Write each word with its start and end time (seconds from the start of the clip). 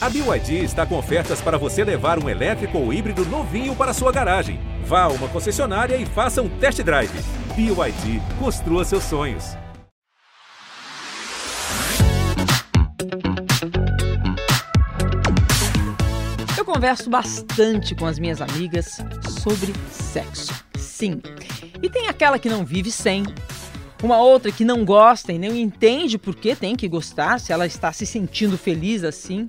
A 0.00 0.08
BYD 0.08 0.62
está 0.62 0.86
com 0.86 0.96
ofertas 0.96 1.40
para 1.40 1.58
você 1.58 1.82
levar 1.82 2.22
um 2.22 2.28
elétrico 2.28 2.78
ou 2.78 2.92
híbrido 2.92 3.24
novinho 3.24 3.74
para 3.74 3.92
sua 3.92 4.12
garagem. 4.12 4.60
Vá 4.84 5.02
a 5.02 5.08
uma 5.08 5.26
concessionária 5.26 5.96
e 5.96 6.06
faça 6.06 6.40
um 6.40 6.48
test 6.48 6.80
drive. 6.84 7.10
BYD, 7.56 8.22
construa 8.38 8.84
seus 8.84 9.02
sonhos. 9.02 9.56
Eu 16.56 16.64
converso 16.64 17.10
bastante 17.10 17.96
com 17.96 18.06
as 18.06 18.20
minhas 18.20 18.40
amigas 18.40 18.98
sobre 19.42 19.72
sexo. 19.90 20.64
Sim. 20.76 21.20
E 21.82 21.90
tem 21.90 22.06
aquela 22.06 22.38
que 22.38 22.48
não 22.48 22.64
vive 22.64 22.92
sem, 22.92 23.24
uma 24.00 24.20
outra 24.20 24.52
que 24.52 24.64
não 24.64 24.84
gosta 24.84 25.32
e 25.32 25.40
não 25.40 25.56
entende 25.56 26.18
por 26.18 26.36
que 26.36 26.54
tem 26.54 26.76
que 26.76 26.86
gostar, 26.86 27.40
se 27.40 27.52
ela 27.52 27.66
está 27.66 27.92
se 27.92 28.06
sentindo 28.06 28.56
feliz 28.56 29.02
assim. 29.02 29.48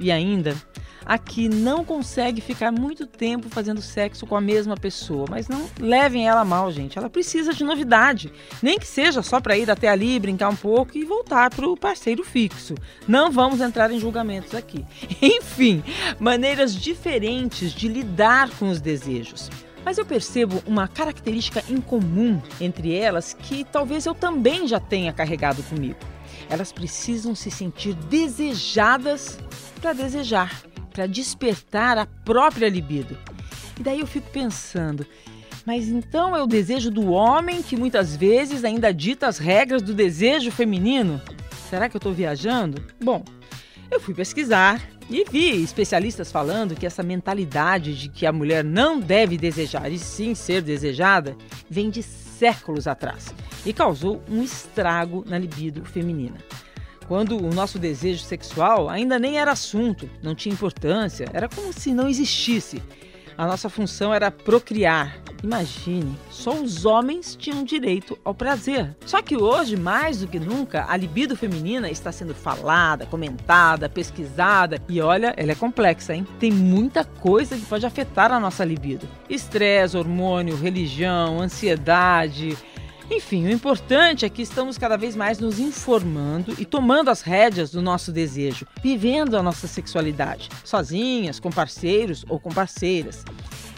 E 0.00 0.10
ainda, 0.10 0.56
a 1.04 1.18
que 1.18 1.48
não 1.48 1.84
consegue 1.84 2.40
ficar 2.40 2.72
muito 2.72 3.06
tempo 3.06 3.48
fazendo 3.48 3.82
sexo 3.82 4.26
com 4.26 4.36
a 4.36 4.40
mesma 4.40 4.76
pessoa. 4.76 5.26
Mas 5.28 5.48
não 5.48 5.68
levem 5.78 6.28
ela 6.28 6.44
mal, 6.44 6.70
gente. 6.72 6.98
Ela 6.98 7.10
precisa 7.10 7.52
de 7.52 7.64
novidade. 7.64 8.32
Nem 8.62 8.78
que 8.78 8.86
seja 8.86 9.22
só 9.22 9.40
para 9.40 9.58
ir 9.58 9.70
até 9.70 9.88
ali, 9.88 10.18
brincar 10.18 10.48
um 10.48 10.56
pouco 10.56 10.96
e 10.96 11.04
voltar 11.04 11.50
para 11.50 11.68
o 11.68 11.76
parceiro 11.76 12.24
fixo. 12.24 12.74
Não 13.06 13.30
vamos 13.30 13.60
entrar 13.60 13.90
em 13.90 14.00
julgamentos 14.00 14.54
aqui. 14.54 14.84
Enfim, 15.20 15.82
maneiras 16.18 16.74
diferentes 16.74 17.72
de 17.72 17.88
lidar 17.88 18.50
com 18.50 18.70
os 18.70 18.80
desejos. 18.80 19.50
Mas 19.84 19.98
eu 19.98 20.04
percebo 20.04 20.62
uma 20.66 20.86
característica 20.86 21.64
incomum 21.68 22.40
entre 22.60 22.94
elas 22.94 23.32
que 23.32 23.64
talvez 23.64 24.04
eu 24.06 24.14
também 24.14 24.68
já 24.68 24.78
tenha 24.78 25.12
carregado 25.12 25.62
comigo. 25.62 25.98
Elas 26.50 26.72
precisam 26.72 27.34
se 27.34 27.50
sentir 27.50 27.94
desejadas 27.94 29.38
para 29.80 29.92
desejar, 29.92 30.62
para 30.92 31.06
despertar 31.06 31.96
a 31.96 32.04
própria 32.04 32.68
libido. 32.68 33.16
E 33.78 33.82
daí 33.82 34.00
eu 34.00 34.06
fico 34.06 34.28
pensando, 34.30 35.06
mas 35.64 35.88
então 35.88 36.34
é 36.34 36.42
o 36.42 36.46
desejo 36.46 36.90
do 36.90 37.12
homem 37.12 37.62
que 37.62 37.76
muitas 37.76 38.16
vezes 38.16 38.64
ainda 38.64 38.92
dita 38.92 39.28
as 39.28 39.38
regras 39.38 39.80
do 39.80 39.94
desejo 39.94 40.50
feminino? 40.50 41.22
Será 41.70 41.88
que 41.88 41.96
eu 41.96 41.98
estou 41.98 42.12
viajando? 42.12 42.84
Bom, 43.02 43.24
eu 43.90 44.00
fui 44.00 44.12
pesquisar 44.12 44.82
e 45.08 45.24
vi 45.30 45.62
especialistas 45.62 46.30
falando 46.30 46.74
que 46.74 46.86
essa 46.86 47.02
mentalidade 47.02 47.96
de 47.96 48.08
que 48.08 48.26
a 48.26 48.32
mulher 48.32 48.64
não 48.64 48.98
deve 48.98 49.36
desejar 49.38 49.90
e 49.90 49.98
sim 49.98 50.34
ser 50.34 50.62
desejada 50.62 51.36
vem 51.68 51.90
de 51.90 52.02
séculos 52.40 52.86
atrás 52.86 53.34
e 53.66 53.72
causou 53.72 54.22
um 54.26 54.42
estrago 54.42 55.22
na 55.28 55.38
libido 55.38 55.84
feminina. 55.84 56.38
Quando 57.06 57.36
o 57.36 57.52
nosso 57.52 57.78
desejo 57.78 58.22
sexual 58.22 58.88
ainda 58.88 59.18
nem 59.18 59.38
era 59.38 59.52
assunto, 59.52 60.08
não 60.22 60.34
tinha 60.34 60.54
importância, 60.54 61.26
era 61.34 61.50
como 61.50 61.70
se 61.70 61.92
não 61.92 62.08
existisse. 62.08 62.82
A 63.40 63.46
nossa 63.46 63.70
função 63.70 64.12
era 64.12 64.30
procriar, 64.30 65.16
Imagine, 65.42 66.14
só 66.28 66.52
os 66.52 66.84
homens 66.84 67.34
tinham 67.34 67.64
direito 67.64 68.18
ao 68.22 68.34
prazer. 68.34 68.94
Só 69.06 69.22
que 69.22 69.34
hoje, 69.34 69.74
mais 69.74 70.20
do 70.20 70.26
que 70.26 70.38
nunca, 70.38 70.84
a 70.86 70.94
libido 70.94 71.34
feminina 71.34 71.90
está 71.90 72.12
sendo 72.12 72.34
falada, 72.34 73.06
comentada, 73.06 73.88
pesquisada 73.88 74.78
e 74.86 75.00
olha, 75.00 75.32
ela 75.38 75.52
é 75.52 75.54
complexa, 75.54 76.14
hein? 76.14 76.26
Tem 76.38 76.52
muita 76.52 77.02
coisa 77.02 77.56
que 77.56 77.64
pode 77.64 77.86
afetar 77.86 78.30
a 78.30 78.38
nossa 78.38 78.62
libido: 78.62 79.08
estresse, 79.30 79.96
hormônio, 79.96 80.54
religião, 80.54 81.40
ansiedade. 81.40 82.58
Enfim, 83.12 83.44
o 83.46 83.50
importante 83.50 84.24
é 84.24 84.28
que 84.28 84.40
estamos 84.40 84.78
cada 84.78 84.96
vez 84.96 85.16
mais 85.16 85.40
nos 85.40 85.58
informando 85.58 86.54
e 86.56 86.64
tomando 86.64 87.10
as 87.10 87.22
rédeas 87.22 87.72
do 87.72 87.82
nosso 87.82 88.12
desejo, 88.12 88.64
vivendo 88.80 89.36
a 89.36 89.42
nossa 89.42 89.66
sexualidade, 89.66 90.48
sozinhas, 90.64 91.40
com 91.40 91.50
parceiros 91.50 92.24
ou 92.28 92.38
com 92.38 92.50
parceiras. 92.50 93.24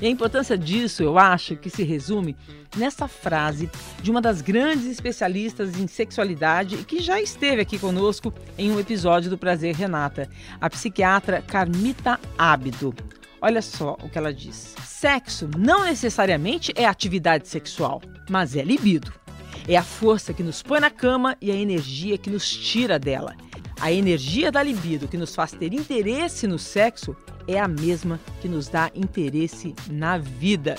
E 0.03 0.07
a 0.07 0.11
importância 0.11 0.59
disso, 0.59 1.03
eu 1.03 1.19
acho, 1.19 1.57
que 1.57 1.71
se 1.71 1.83
resume 1.83 2.37
nessa 2.77 3.09
frase 3.09 3.71
de 4.03 4.11
uma 4.11 4.21
das 4.21 4.43
grandes 4.43 4.85
especialistas 4.85 5.79
em 5.79 5.87
sexualidade 5.87 6.79
que 6.85 7.01
já 7.01 7.19
esteve 7.19 7.63
aqui 7.63 7.79
conosco 7.79 8.35
em 8.59 8.71
um 8.71 8.79
episódio 8.79 9.31
do 9.31 9.39
Prazer 9.39 9.75
Renata, 9.75 10.29
a 10.61 10.69
psiquiatra 10.69 11.41
Carmita 11.41 12.21
Ábido. 12.37 12.95
Olha 13.41 13.63
só 13.63 13.97
o 14.03 14.11
que 14.11 14.19
ela 14.19 14.33
diz: 14.33 14.75
sexo 14.85 15.49
não 15.57 15.85
necessariamente 15.85 16.71
é 16.77 16.85
atividade 16.85 17.49
sexual, 17.49 18.03
mas 18.29 18.55
é 18.57 18.63
libido. 18.63 19.22
É 19.69 19.77
a 19.77 19.83
força 19.83 20.33
que 20.33 20.43
nos 20.43 20.63
põe 20.63 20.81
na 20.81 20.91
cama 20.91 21.37
e 21.41 21.51
a 21.51 21.55
energia 21.55 22.19
que 22.19 22.31
nos 22.31 22.49
tira 22.51 22.99
dela. 22.99 23.37
A 23.81 23.91
energia 23.93 24.51
da 24.51 24.63
libido 24.63 25.09
que 25.09 25.17
nos 25.17 25.35
faz 25.35 25.53
ter 25.53 25.73
interesse 25.73 26.47
no 26.47 26.59
sexo 26.59 27.17
é 27.47 27.59
a 27.59 27.67
mesma 27.67 28.21
que 28.41 28.49
nos 28.49 28.69
dá 28.69 28.91
interesse 28.95 29.75
na 29.91 30.19
vida. 30.19 30.77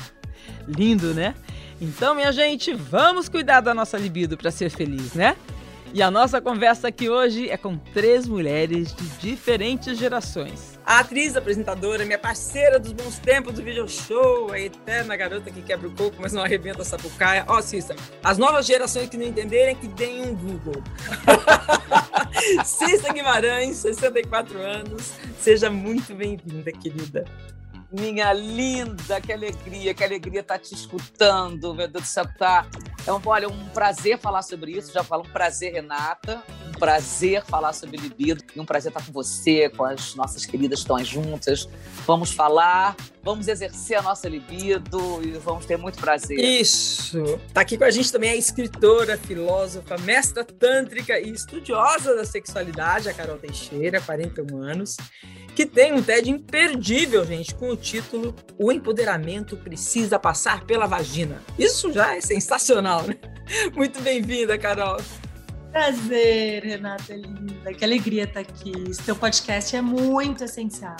Lindo, 0.68 1.14
né? 1.14 1.36
Então, 1.82 2.16
minha 2.16 2.32
gente, 2.32 2.74
vamos 2.74 3.28
cuidar 3.28 3.62
da 3.62 3.74
nossa 3.74 3.98
libido 3.98 4.38
para 4.38 4.52
ser 4.52 4.70
feliz, 4.70 5.14
né? 5.14 5.36
E 5.94 6.02
a 6.02 6.10
nossa 6.10 6.42
conversa 6.42 6.88
aqui 6.88 7.08
hoje 7.08 7.52
é 7.52 7.56
com 7.56 7.78
três 7.78 8.28
mulheres 8.28 8.96
de 8.96 9.06
diferentes 9.20 9.96
gerações. 9.96 10.80
A 10.84 11.02
atriz, 11.02 11.38
apresentadora, 11.38 12.04
minha 12.04 12.18
parceira 12.18 12.80
dos 12.80 12.92
bons 12.92 13.20
tempos 13.20 13.54
do 13.54 13.62
video 13.62 13.88
show, 13.88 14.52
a 14.52 14.60
eterna 14.60 15.16
garota 15.16 15.52
que 15.52 15.62
quebra 15.62 15.88
o 15.88 15.92
coco, 15.92 16.18
mas 16.20 16.34
não 16.34 16.42
arrebenta 16.42 16.82
a 16.82 16.86
sapucaia. 16.86 17.46
Ó, 17.48 17.60
oh, 17.60 17.62
Cissa, 17.62 17.96
as 18.24 18.40
novas 18.40 18.66
gerações 18.66 19.08
que 19.08 19.18
não 19.18 19.28
entenderem 19.28 19.76
que 19.76 19.88
deem 19.88 20.22
um 20.24 20.36
Google. 20.36 20.82
Cissa 22.66 23.14
Guimarães, 23.14 23.78
64 23.78 24.60
anos. 24.60 25.14
Seja 25.40 25.70
muito 25.70 26.16
bem-vinda, 26.16 26.72
querida. 26.72 27.24
Minha 27.92 28.34
linda, 28.34 29.22
que 29.22 29.32
alegria, 29.32 29.94
que 29.94 30.04
alegria 30.04 30.40
estar 30.40 30.58
tá 30.58 30.60
te 30.60 30.74
escutando, 30.74 31.76
meu 31.76 31.88
Deus 31.88 32.04
do 32.04 32.08
céu, 32.10 32.26
tá. 32.40 32.66
É 33.06 33.12
um, 33.12 33.20
olha, 33.26 33.50
um 33.50 33.70
prazer 33.70 34.18
falar 34.18 34.42
sobre 34.42 34.72
isso. 34.72 34.94
Já 34.94 35.04
falo 35.04 35.24
um 35.24 35.30
prazer, 35.30 35.74
Renata. 35.74 36.42
Prazer 36.84 37.46
falar 37.46 37.72
sobre 37.72 37.96
libido. 37.96 38.44
E 38.54 38.60
um 38.60 38.66
prazer 38.66 38.90
estar 38.90 39.06
com 39.06 39.14
você, 39.14 39.70
com 39.70 39.86
as 39.86 40.16
nossas 40.16 40.46
queridas 40.46 40.80
que 40.80 40.84
estão 40.84 41.02
juntas. 41.02 41.66
Vamos 42.06 42.34
falar, 42.34 42.94
vamos 43.24 43.48
exercer 43.48 43.98
a 43.98 44.02
nossa 44.02 44.28
libido 44.28 45.22
e 45.24 45.32
vamos 45.38 45.66
ter 45.66 45.78
muito 45.78 45.98
prazer. 45.98 46.38
Isso! 46.38 47.40
Tá 47.54 47.62
aqui 47.62 47.78
com 47.78 47.86
a 47.86 47.90
gente 47.90 48.12
também 48.12 48.32
a 48.32 48.36
escritora, 48.36 49.18
filósofa, 49.18 49.98
mestra 50.00 50.44
tântrica 50.44 51.18
e 51.18 51.30
estudiosa 51.30 52.18
da 52.18 52.26
sexualidade, 52.26 53.08
a 53.08 53.14
Carol 53.14 53.38
Teixeira, 53.38 54.02
41 54.02 54.58
anos 54.62 54.98
que 55.56 55.66
tem 55.66 55.94
um 55.94 56.02
TED 56.02 56.32
imperdível, 56.32 57.24
gente, 57.24 57.54
com 57.54 57.70
o 57.70 57.78
título 57.78 58.36
O 58.58 58.72
Empoderamento 58.72 59.56
Precisa 59.56 60.18
Passar 60.18 60.66
pela 60.66 60.88
Vagina. 60.88 61.42
Isso 61.58 61.94
já 61.94 62.16
é 62.16 62.20
sensacional, 62.20 63.04
né? 63.04 63.16
Muito 63.74 64.02
bem-vinda, 64.02 64.58
Carol. 64.58 64.98
Prazer, 65.74 66.64
Renata, 66.64 67.16
linda. 67.16 67.74
Que 67.74 67.84
alegria 67.84 68.26
estar 68.26 68.42
aqui. 68.42 68.72
Esse 68.88 69.02
teu 69.02 69.16
podcast 69.16 69.76
é 69.76 69.82
muito 69.82 70.44
essencial. 70.44 70.96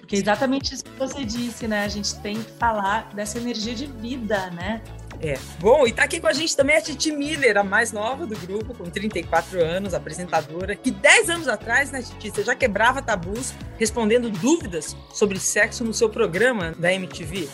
Porque 0.00 0.16
é 0.16 0.18
exatamente 0.18 0.74
isso 0.74 0.82
que 0.82 0.98
você 0.98 1.24
disse, 1.24 1.68
né? 1.68 1.84
A 1.84 1.88
gente 1.88 2.18
tem 2.18 2.42
que 2.42 2.50
falar 2.58 3.08
dessa 3.14 3.38
energia 3.38 3.72
de 3.72 3.86
vida, 3.86 4.50
né? 4.50 4.82
É. 5.22 5.38
Bom, 5.60 5.86
e 5.86 5.92
tá 5.92 6.02
aqui 6.02 6.18
com 6.18 6.26
a 6.26 6.32
gente 6.32 6.56
também 6.56 6.76
a 6.76 6.80
Titi 6.80 7.12
Miller, 7.12 7.56
a 7.56 7.62
mais 7.62 7.92
nova 7.92 8.26
do 8.26 8.36
grupo, 8.36 8.74
com 8.74 8.84
34 8.84 9.62
anos, 9.62 9.94
apresentadora, 9.94 10.74
que 10.74 10.90
10 10.90 11.30
anos 11.30 11.46
atrás, 11.46 11.92
né, 11.92 12.02
Titi, 12.02 12.30
você 12.30 12.42
já 12.42 12.54
quebrava 12.56 13.00
tabus 13.00 13.52
respondendo 13.78 14.28
dúvidas 14.28 14.96
sobre 15.12 15.38
sexo 15.38 15.84
no 15.84 15.94
seu 15.94 16.08
programa 16.08 16.74
da 16.76 16.92
MTV. 16.92 17.48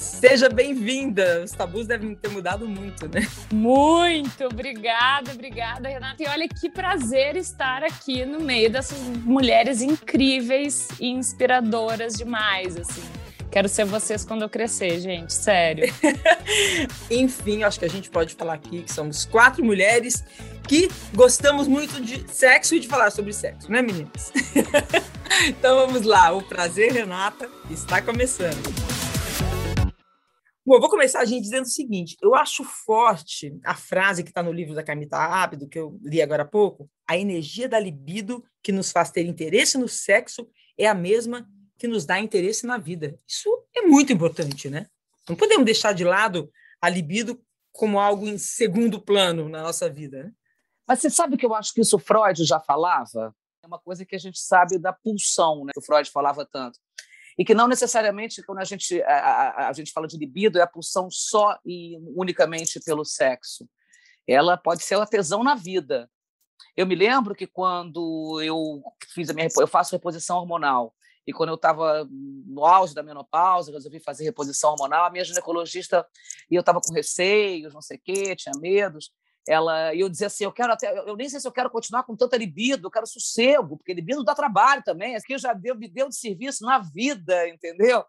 Seja 0.00 0.48
bem-vinda. 0.48 1.42
Os 1.44 1.52
tabus 1.52 1.86
devem 1.86 2.14
ter 2.14 2.28
mudado 2.30 2.66
muito, 2.66 3.06
né? 3.06 3.28
Muito. 3.52 4.46
Obrigada, 4.46 5.32
obrigada, 5.32 5.90
Renata. 5.90 6.22
E 6.22 6.26
olha 6.26 6.48
que 6.48 6.70
prazer 6.70 7.36
estar 7.36 7.84
aqui 7.84 8.24
no 8.24 8.40
meio 8.40 8.70
dessas 8.70 8.98
mulheres 8.98 9.82
incríveis 9.82 10.88
e 10.98 11.08
inspiradoras 11.08 12.14
demais, 12.14 12.78
assim. 12.78 13.02
Quero 13.52 13.68
ser 13.68 13.84
vocês 13.84 14.24
quando 14.24 14.42
eu 14.42 14.48
crescer, 14.48 15.00
gente, 15.00 15.34
sério. 15.34 15.92
Enfim, 17.10 17.62
acho 17.62 17.78
que 17.78 17.84
a 17.84 17.90
gente 17.90 18.08
pode 18.08 18.34
falar 18.34 18.54
aqui 18.54 18.82
que 18.82 18.92
somos 18.92 19.26
quatro 19.26 19.62
mulheres 19.62 20.24
que 20.66 20.88
gostamos 21.14 21.68
muito 21.68 22.00
de 22.00 22.24
sexo 22.32 22.74
e 22.74 22.80
de 22.80 22.88
falar 22.88 23.10
sobre 23.10 23.34
sexo, 23.34 23.70
né, 23.70 23.82
meninas? 23.82 24.32
então 25.46 25.84
vamos 25.86 26.02
lá, 26.06 26.32
o 26.32 26.40
prazer, 26.40 26.92
Renata, 26.92 27.50
está 27.68 28.00
começando. 28.00 28.89
Bom, 30.70 30.76
eu 30.76 30.80
vou 30.80 30.88
começar 30.88 31.18
a 31.18 31.24
gente 31.24 31.42
dizendo 31.42 31.64
o 31.64 31.68
seguinte: 31.68 32.16
eu 32.22 32.32
acho 32.32 32.62
forte 32.62 33.58
a 33.64 33.74
frase 33.74 34.22
que 34.22 34.30
está 34.30 34.40
no 34.40 34.52
livro 34.52 34.72
da 34.72 34.84
Camita 34.84 35.16
Ábido, 35.16 35.68
que 35.68 35.76
eu 35.76 35.98
li 36.00 36.22
agora 36.22 36.44
há 36.44 36.46
pouco. 36.46 36.88
A 37.08 37.18
energia 37.18 37.68
da 37.68 37.80
libido 37.80 38.44
que 38.62 38.70
nos 38.70 38.92
faz 38.92 39.10
ter 39.10 39.26
interesse 39.26 39.76
no 39.76 39.88
sexo 39.88 40.48
é 40.78 40.86
a 40.86 40.94
mesma 40.94 41.44
que 41.76 41.88
nos 41.88 42.06
dá 42.06 42.20
interesse 42.20 42.68
na 42.68 42.78
vida. 42.78 43.18
Isso 43.26 43.50
é 43.74 43.82
muito 43.82 44.12
importante, 44.12 44.70
né? 44.70 44.86
Não 45.28 45.34
podemos 45.34 45.64
deixar 45.64 45.92
de 45.92 46.04
lado 46.04 46.48
a 46.80 46.88
libido 46.88 47.42
como 47.72 47.98
algo 47.98 48.28
em 48.28 48.38
segundo 48.38 49.00
plano 49.00 49.48
na 49.48 49.62
nossa 49.62 49.90
vida. 49.90 50.22
Né? 50.22 50.32
Mas 50.86 51.00
você 51.00 51.10
sabe 51.10 51.36
que 51.36 51.44
eu 51.44 51.52
acho 51.52 51.74
que 51.74 51.80
isso 51.80 51.98
Freud 51.98 52.44
já 52.44 52.60
falava? 52.60 53.34
É 53.60 53.66
uma 53.66 53.80
coisa 53.80 54.06
que 54.06 54.14
a 54.14 54.20
gente 54.20 54.38
sabe 54.38 54.78
da 54.78 54.92
pulsão, 54.92 55.64
né, 55.64 55.72
que 55.72 55.80
o 55.80 55.82
Freud 55.82 56.08
falava 56.08 56.46
tanto. 56.46 56.78
E 57.40 57.44
que 57.44 57.54
não 57.54 57.66
necessariamente, 57.66 58.42
quando 58.42 58.58
a 58.58 58.64
gente, 58.64 59.02
a, 59.02 59.14
a, 59.14 59.68
a 59.70 59.72
gente 59.72 59.92
fala 59.92 60.06
de 60.06 60.18
libido, 60.18 60.58
é 60.58 60.62
a 60.62 60.66
pulsão 60.66 61.08
só 61.10 61.58
e 61.64 61.96
unicamente 62.14 62.78
pelo 62.80 63.02
sexo. 63.02 63.66
Ela 64.28 64.58
pode 64.58 64.82
ser 64.82 65.00
a 65.00 65.06
tesão 65.06 65.42
na 65.42 65.54
vida. 65.54 66.06
Eu 66.76 66.86
me 66.86 66.94
lembro 66.94 67.34
que 67.34 67.46
quando 67.46 68.42
eu 68.42 68.82
fiz 69.14 69.30
a 69.30 69.32
minha 69.32 69.48
eu 69.56 69.66
faço 69.66 69.92
reposição 69.92 70.36
hormonal 70.36 70.94
e 71.26 71.32
quando 71.32 71.48
eu 71.48 71.54
estava 71.54 72.06
no 72.10 72.66
auge 72.66 72.94
da 72.94 73.02
menopausa, 73.02 73.72
resolvi 73.72 74.00
fazer 74.00 74.24
reposição 74.24 74.72
hormonal, 74.72 75.06
a 75.06 75.10
minha 75.10 75.24
ginecologista, 75.24 76.06
e 76.50 76.56
eu 76.56 76.60
estava 76.60 76.78
com 76.78 76.92
receios, 76.92 77.72
não 77.72 77.80
sei 77.80 77.96
o 77.96 78.00
quê, 78.04 78.36
tinha 78.36 78.52
medos, 78.60 79.14
ela, 79.48 79.94
e 79.94 80.00
eu 80.00 80.08
dizia 80.08 80.26
assim, 80.26 80.44
eu 80.44 80.52
quero 80.52 80.72
até, 80.72 80.96
eu 81.08 81.16
nem 81.16 81.28
sei 81.28 81.40
se 81.40 81.48
eu 81.48 81.52
quero 81.52 81.70
continuar 81.70 82.02
com 82.04 82.16
tanta 82.16 82.36
libido, 82.36 82.86
eu 82.86 82.90
quero 82.90 83.06
sossego, 83.06 83.76
porque 83.76 83.94
libido 83.94 84.24
dá 84.24 84.34
trabalho 84.34 84.82
também, 84.84 85.16
aqui 85.16 85.36
já 85.38 85.52
deu, 85.52 85.74
me 85.74 85.88
deu 85.88 86.08
de 86.08 86.16
serviço 86.16 86.64
na 86.64 86.78
vida, 86.78 87.48
entendeu? 87.48 88.04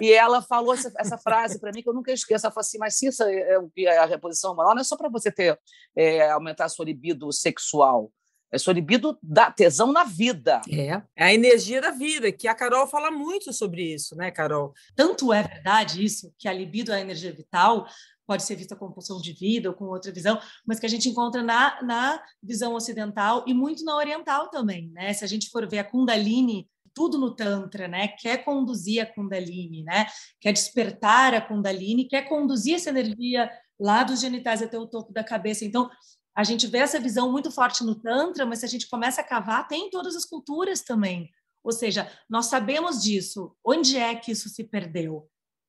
e 0.00 0.12
ela 0.12 0.40
falou 0.40 0.74
essa, 0.74 0.92
essa 0.98 1.18
frase 1.18 1.58
para 1.58 1.72
mim 1.72 1.82
que 1.82 1.88
eu 1.88 1.94
nunca 1.94 2.12
esqueço. 2.12 2.46
Ela 2.46 2.52
falou 2.52 2.62
assim: 2.62 2.78
mas 2.78 2.96
se 2.96 3.08
isso 3.08 3.22
é, 3.22 3.58
é 3.78 3.98
a 3.98 4.06
reposição 4.06 4.50
hormonal 4.50 4.74
não 4.74 4.80
é 4.80 4.84
só 4.84 4.96
para 4.96 5.08
você 5.08 5.30
ter 5.30 5.58
é, 5.96 6.30
aumentar 6.30 6.66
a 6.66 6.68
sua 6.68 6.84
libido 6.84 7.30
sexual. 7.32 8.10
É 8.52 8.58
sua 8.58 8.72
libido 8.72 9.18
da 9.20 9.50
tesão 9.50 9.92
na 9.92 10.04
vida. 10.04 10.60
É, 10.70 11.02
é 11.16 11.24
a 11.24 11.34
energia 11.34 11.80
da 11.80 11.90
vida, 11.90 12.30
que 12.30 12.46
a 12.46 12.54
Carol 12.54 12.86
fala 12.86 13.10
muito 13.10 13.52
sobre 13.52 13.82
isso, 13.82 14.14
né, 14.14 14.30
Carol? 14.30 14.72
Tanto 14.94 15.32
é 15.32 15.42
verdade 15.42 16.04
isso, 16.04 16.32
que 16.38 16.46
a 16.46 16.52
libido 16.52 16.92
é 16.92 16.98
a 16.98 17.00
energia 17.00 17.32
vital, 17.32 17.84
pode 18.26 18.42
ser 18.42 18.56
vista 18.56 18.76
como 18.76 18.92
pulsão 18.92 19.20
de 19.20 19.32
vida 19.32 19.68
ou 19.68 19.74
com 19.74 19.86
outra 19.86 20.12
visão, 20.12 20.38
mas 20.66 20.80
que 20.80 20.86
a 20.86 20.88
gente 20.88 21.08
encontra 21.08 21.42
na, 21.42 21.82
na 21.82 22.22
visão 22.42 22.74
ocidental 22.74 23.44
e 23.46 23.54
muito 23.54 23.84
na 23.84 23.96
oriental 23.96 24.48
também, 24.48 24.90
né? 24.90 25.12
Se 25.12 25.24
a 25.24 25.28
gente 25.28 25.50
for 25.50 25.68
ver 25.68 25.78
a 25.78 25.84
Kundalini, 25.84 26.68
tudo 26.94 27.18
no 27.18 27.34
Tantra, 27.34 27.88
né? 27.88 28.08
Quer 28.08 28.44
conduzir 28.44 29.02
a 29.02 29.06
Kundalini, 29.06 29.82
né? 29.82 30.06
Quer 30.40 30.52
despertar 30.52 31.34
a 31.34 31.40
Kundalini, 31.40 32.08
quer 32.08 32.22
conduzir 32.28 32.76
essa 32.76 32.90
energia 32.90 33.50
lá 33.78 34.04
dos 34.04 34.20
genitais 34.20 34.62
até 34.62 34.78
o 34.78 34.86
topo 34.86 35.12
da 35.12 35.24
cabeça. 35.24 35.64
Então, 35.64 35.90
a 36.36 36.44
gente 36.44 36.66
vê 36.66 36.78
essa 36.78 36.98
visão 37.00 37.30
muito 37.30 37.50
forte 37.50 37.84
no 37.84 37.94
Tantra, 37.94 38.46
mas 38.46 38.60
se 38.60 38.64
a 38.64 38.68
gente 38.68 38.88
começa 38.88 39.20
a 39.20 39.24
cavar, 39.24 39.68
tem 39.68 39.86
em 39.86 39.90
todas 39.90 40.16
as 40.16 40.24
culturas 40.24 40.82
também. 40.82 41.30
Ou 41.62 41.72
seja, 41.72 42.10
nós 42.28 42.46
sabemos 42.46 43.02
disso. 43.02 43.56
Onde 43.64 43.96
é 43.96 44.14
que 44.14 44.32
isso 44.32 44.48
se 44.48 44.64
perdeu? 44.64 45.28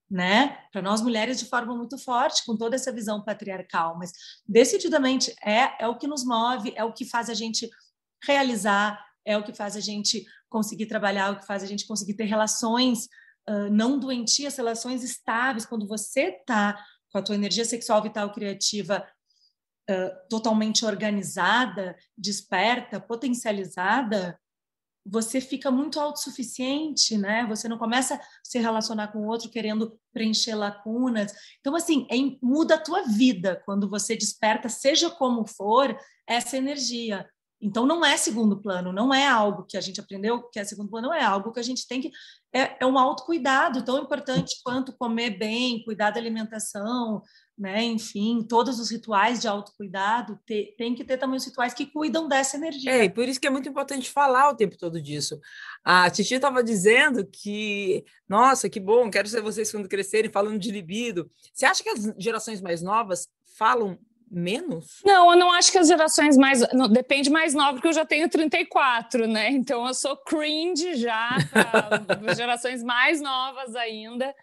Né? 0.09 0.59
Para 0.71 0.83
nós 0.83 1.01
mulheres 1.01 1.39
de 1.39 1.45
forma 1.45 1.75
muito 1.75 1.97
forte, 1.97 2.45
com 2.45 2.55
toda 2.55 2.75
essa 2.75 2.91
visão 2.91 3.23
patriarcal, 3.23 3.97
mas 3.97 4.11
decididamente 4.47 5.33
é 5.43 5.83
é 5.83 5.87
o 5.87 5.97
que 5.97 6.05
nos 6.05 6.23
move, 6.23 6.71
é 6.75 6.83
o 6.83 6.93
que 6.93 7.05
faz 7.05 7.27
a 7.27 7.33
gente 7.33 7.67
realizar, 8.23 9.03
é 9.25 9.35
o 9.35 9.43
que 9.43 9.51
faz 9.51 9.75
a 9.75 9.79
gente 9.79 10.23
conseguir 10.47 10.85
trabalhar, 10.85 11.29
é 11.29 11.31
o 11.31 11.39
que 11.39 11.45
faz 11.47 11.63
a 11.63 11.65
gente 11.65 11.87
conseguir 11.87 12.13
ter 12.13 12.25
relações 12.25 13.05
uh, 13.49 13.69
não 13.71 13.97
doentias, 13.97 14.55
relações 14.55 15.03
estáveis. 15.03 15.65
Quando 15.65 15.87
você 15.87 16.37
está 16.39 16.79
com 17.11 17.17
a 17.17 17.21
tua 17.23 17.35
energia 17.35 17.65
sexual, 17.65 18.03
vital, 18.03 18.31
criativa 18.31 19.03
totalmente 20.29 20.85
organizada, 20.85 21.95
desperta, 22.17 22.99
potencializada, 22.99 24.39
você 25.05 25.39
fica 25.39 25.69
muito 25.69 25.99
autossuficiente, 25.99 27.17
né? 27.17 27.45
Você 27.47 27.67
não 27.67 27.77
começa 27.77 28.15
a 28.15 28.21
se 28.43 28.57
relacionar 28.57 29.09
com 29.09 29.19
o 29.19 29.27
outro 29.27 29.49
querendo 29.49 29.99
preencher 30.11 30.55
lacunas. 30.55 31.31
Então, 31.59 31.75
assim, 31.75 32.07
é, 32.09 32.15
muda 32.41 32.75
a 32.75 32.81
tua 32.81 33.03
vida 33.03 33.61
quando 33.65 33.87
você 33.87 34.15
desperta, 34.15 34.67
seja 34.67 35.09
como 35.11 35.45
for, 35.45 35.95
essa 36.27 36.57
energia. 36.57 37.29
Então, 37.65 37.83
não 37.83 38.05
é 38.05 38.15
segundo 38.15 38.61
plano, 38.61 38.93
não 38.93 39.11
é 39.11 39.25
algo 39.25 39.63
que 39.63 39.75
a 39.75 39.81
gente 39.81 39.99
aprendeu 39.99 40.43
que 40.43 40.59
é 40.59 40.63
segundo 40.63 40.87
plano, 40.87 41.11
é 41.11 41.23
algo 41.23 41.51
que 41.51 41.59
a 41.59 41.63
gente 41.63 41.87
tem 41.87 41.99
que. 41.99 42.11
É, 42.53 42.83
é 42.83 42.85
um 42.85 42.99
autocuidado 42.99 43.83
tão 43.83 43.97
importante 43.97 44.61
quanto 44.63 44.95
comer 44.95 45.31
bem, 45.31 45.83
cuidar 45.83 46.11
da 46.11 46.19
alimentação, 46.19 47.23
né? 47.57 47.83
Enfim, 47.83 48.45
todos 48.47 48.79
os 48.79 48.91
rituais 48.91 49.41
de 49.41 49.47
autocuidado 49.47 50.39
te, 50.45 50.75
tem 50.77 50.93
que 50.93 51.03
ter 51.03 51.17
também 51.17 51.37
os 51.37 51.45
rituais 51.45 51.73
que 51.73 51.87
cuidam 51.87 52.27
dessa 52.27 52.55
energia. 52.55 52.91
É, 52.91 53.05
e 53.05 53.09
por 53.09 53.27
isso 53.27 53.41
que 53.41 53.47
é 53.47 53.49
muito 53.49 53.67
importante 53.67 54.11
falar 54.11 54.51
o 54.51 54.55
tempo 54.55 54.77
todo 54.77 55.01
disso. 55.01 55.39
A 55.83 56.07
Titi 56.11 56.35
estava 56.35 56.63
dizendo 56.63 57.25
que, 57.25 58.05
nossa, 58.29 58.69
que 58.69 58.79
bom, 58.79 59.09
quero 59.09 59.27
ser 59.27 59.41
vocês 59.41 59.71
quando 59.71 59.89
crescerem, 59.89 60.31
falando 60.31 60.59
de 60.59 60.69
libido. 60.69 61.27
Você 61.51 61.65
acha 61.65 61.81
que 61.81 61.89
as 61.89 62.13
gerações 62.19 62.61
mais 62.61 62.83
novas 62.83 63.27
falam 63.57 63.97
menos? 64.29 65.01
Não, 65.05 65.31
eu 65.31 65.37
não 65.37 65.51
acho 65.51 65.71
que 65.71 65.77
as 65.77 65.87
gerações 65.87 66.37
mais. 66.37 66.61
Não, 66.73 66.87
depende 66.87 67.29
mais 67.29 67.53
nova, 67.53 67.73
porque 67.73 67.87
eu 67.87 67.93
já 67.93 68.05
tenho 68.05 68.29
34, 68.29 69.27
né? 69.27 69.49
Então 69.51 69.85
eu 69.87 69.93
sou 69.93 70.17
cringe 70.17 70.95
já 70.95 71.37
gerações 72.35 72.83
mais 72.83 73.21
novas 73.21 73.75
ainda. 73.75 74.33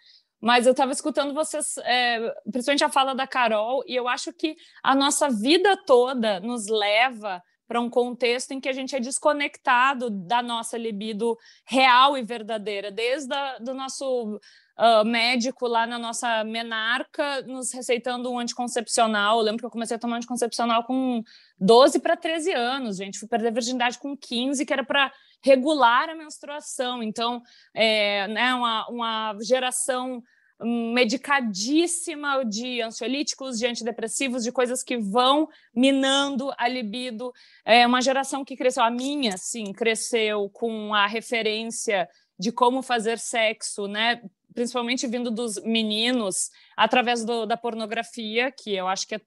Mas 0.40 0.67
eu 0.67 0.73
estava 0.73 0.90
escutando 0.90 1.32
vocês, 1.32 1.76
é, 1.84 2.19
principalmente 2.50 2.82
a 2.82 2.88
fala 2.88 3.14
da 3.14 3.29
Carol, 3.29 3.84
e 3.87 3.94
eu 3.94 4.08
acho 4.08 4.32
que 4.32 4.56
a 4.82 4.93
nossa 4.93 5.31
vida 5.31 5.76
toda 5.87 6.40
nos 6.40 6.67
leva 6.67 7.40
para 7.73 7.81
um 7.81 7.88
contexto 7.88 8.50
em 8.50 8.61
que 8.61 8.69
a 8.69 8.73
gente 8.73 8.94
é 8.94 9.00
desconectado 9.00 10.11
da 10.11 10.43
nossa 10.43 10.76
libido 10.76 11.38
real 11.64 12.19
e 12.19 12.23
verdadeira, 12.23 12.90
desde 12.90 13.32
o 13.32 13.64
do 13.64 13.73
nosso 13.73 14.38
uh, 14.79 15.05
médico 15.05 15.67
lá 15.67 15.87
na 15.87 15.99
nossa 15.99 16.45
menarca 16.45 17.43
nos 17.43 17.73
receitando 17.73 18.31
um 18.31 18.39
anticoncepcional. 18.39 19.39
Eu 19.39 19.45
lembro 19.45 19.61
que 19.61 19.67
eu 19.67 19.71
comecei 19.71 19.97
a 19.97 20.01
tomar 20.01 20.17
anticoncepcional 20.17 20.85
com 20.85 21.23
12 21.59 22.01
para 22.01 22.17
13 22.17 22.53
anos, 22.53 22.97
gente. 22.97 23.19
Fui 23.19 23.29
perder 23.29 23.49
a 23.49 23.53
virgindade 23.53 23.99
com 23.99 24.17
15, 24.17 24.65
que 24.65 24.73
era 24.73 24.85
para 24.85 25.13
regular 25.43 26.09
a 26.09 26.15
menstruação. 26.15 27.03
Então, 27.03 27.43
é 27.75 28.29
né, 28.29 28.55
uma, 28.55 28.89
uma 28.89 29.37
geração 29.43 30.23
medicadíssima 30.65 32.45
de 32.45 32.81
ansiolíticos, 32.81 33.59
de 33.59 33.67
antidepressivos, 33.67 34.45
de 34.45 34.53
coisas 34.53 34.83
que 34.83 34.97
vão 34.97 35.49
minando 35.75 36.53
a 36.57 36.69
libido. 36.69 37.33
É 37.65 37.87
uma 37.87 38.01
geração 38.01 38.45
que 38.45 38.57
cresceu, 38.57 38.85
a 38.85 38.91
minha, 38.91 39.37
sim, 39.37 39.73
cresceu 39.73 40.49
com 40.51 40.95
a 40.95 41.07
referência 41.07 42.09
de 42.39 42.53
como 42.53 42.83
fazer 42.83 43.19
sexo, 43.19 43.87
né? 43.87 44.23
Principalmente 44.54 45.06
vindo 45.06 45.31
dos 45.31 45.62
meninos, 45.62 46.50
através 46.76 47.25
do, 47.25 47.46
da 47.46 47.56
pornografia, 47.56 48.52
que 48.52 48.75
eu 48.75 48.88
acho 48.88 49.06
que 49.06 49.14
é 49.14 49.20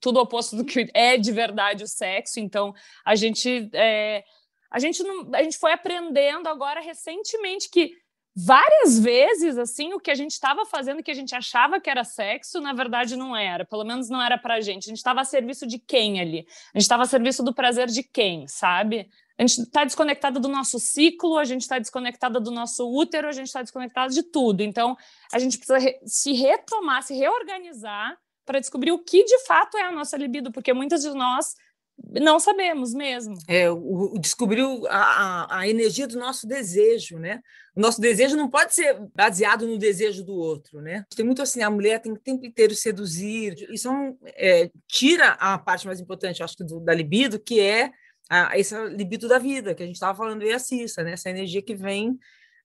tudo 0.00 0.20
oposto 0.20 0.56
do 0.56 0.64
que 0.64 0.90
é 0.92 1.16
de 1.16 1.30
verdade 1.32 1.84
o 1.84 1.88
sexo. 1.88 2.40
Então, 2.40 2.74
a 3.04 3.14
gente 3.14 3.70
é, 3.72 4.24
a 4.70 4.78
gente 4.78 5.02
não, 5.02 5.30
a 5.32 5.42
gente 5.42 5.56
foi 5.56 5.72
aprendendo 5.72 6.48
agora 6.48 6.80
recentemente 6.80 7.70
que 7.70 7.92
várias 8.34 8.98
vezes 8.98 9.58
assim 9.58 9.92
o 9.92 10.00
que 10.00 10.10
a 10.10 10.14
gente 10.14 10.30
estava 10.30 10.64
fazendo 10.64 11.02
que 11.02 11.10
a 11.10 11.14
gente 11.14 11.34
achava 11.34 11.78
que 11.78 11.90
era 11.90 12.02
sexo 12.02 12.60
na 12.60 12.72
verdade 12.72 13.14
não 13.14 13.36
era. 13.36 13.64
Pelo 13.64 13.84
menos 13.84 14.08
não 14.08 14.20
era 14.20 14.36
para 14.36 14.60
gente. 14.60 14.84
A 14.84 14.88
gente 14.88 14.98
estava 14.98 15.20
a 15.20 15.24
serviço 15.24 15.66
de 15.66 15.78
quem 15.78 16.20
ali? 16.20 16.46
A 16.74 16.78
gente 16.78 16.82
estava 16.82 17.04
a 17.04 17.06
serviço 17.06 17.42
do 17.42 17.54
prazer 17.54 17.86
de 17.88 18.02
quem 18.02 18.48
sabe 18.48 19.08
a 19.38 19.42
gente 19.42 19.60
está 19.60 19.84
desconectada 19.84 20.38
do 20.38 20.48
nosso 20.48 20.78
ciclo 20.78 21.38
a 21.38 21.44
gente 21.44 21.62
está 21.62 21.78
desconectada 21.78 22.40
do 22.40 22.50
nosso 22.50 22.88
útero 22.88 23.28
a 23.28 23.32
gente 23.32 23.46
está 23.46 23.62
desconectada 23.62 24.12
de 24.12 24.22
tudo 24.22 24.62
então 24.62 24.96
a 25.32 25.38
gente 25.38 25.56
precisa 25.58 25.78
re 25.78 25.98
se 26.04 26.32
retomar 26.32 27.02
se 27.02 27.14
reorganizar 27.14 28.16
para 28.44 28.60
descobrir 28.60 28.92
o 28.92 28.98
que 28.98 29.24
de 29.24 29.38
fato 29.46 29.76
é 29.76 29.82
a 29.82 29.92
nossa 29.92 30.16
libido 30.16 30.52
porque 30.52 30.72
muitas 30.72 31.02
de 31.02 31.10
nós 31.10 31.54
não 32.10 32.40
sabemos 32.40 32.92
mesmo. 32.92 33.36
É, 33.48 33.70
o, 33.70 34.14
o 34.14 34.18
descobriu 34.18 34.86
a, 34.88 35.58
a, 35.60 35.68
energia 35.68 36.06
do 36.06 36.18
nosso 36.18 36.46
desejo, 36.46 37.18
né? 37.18 37.40
O 37.76 37.80
nosso 37.80 38.00
desejo 38.00 38.36
não 38.36 38.50
pode 38.50 38.74
ser 38.74 38.98
baseado 39.14 39.66
no 39.66 39.78
desejo 39.78 40.24
do 40.24 40.34
outro, 40.34 40.80
né? 40.80 41.04
Tem 41.14 41.24
muito 41.24 41.40
assim, 41.40 41.62
a 41.62 41.70
mulher 41.70 42.00
tem 42.00 42.12
que 42.12 42.18
o 42.18 42.22
tempo 42.22 42.44
inteiro 42.44 42.74
seduzir. 42.74 43.54
Isso 43.70 43.88
é, 44.26 44.70
tira 44.86 45.30
a 45.32 45.58
parte 45.58 45.86
mais 45.86 46.00
importante, 46.00 46.42
acho 46.42 46.56
que, 46.56 46.64
do, 46.64 46.80
da 46.80 46.92
libido, 46.92 47.38
que 47.38 47.60
é 47.60 47.90
a, 48.32 48.58
esse 48.58 48.74
libido 48.88 49.28
da 49.28 49.38
vida, 49.38 49.74
que 49.74 49.82
a 49.82 49.86
gente 49.86 49.96
estava 49.96 50.16
falando 50.16 50.42
aí 50.42 50.52
a 50.52 50.58
Cissa, 50.58 51.02
né? 51.02 51.12
Essa 51.12 51.28
energia 51.28 51.60
que 51.60 51.74
vem 51.74 52.18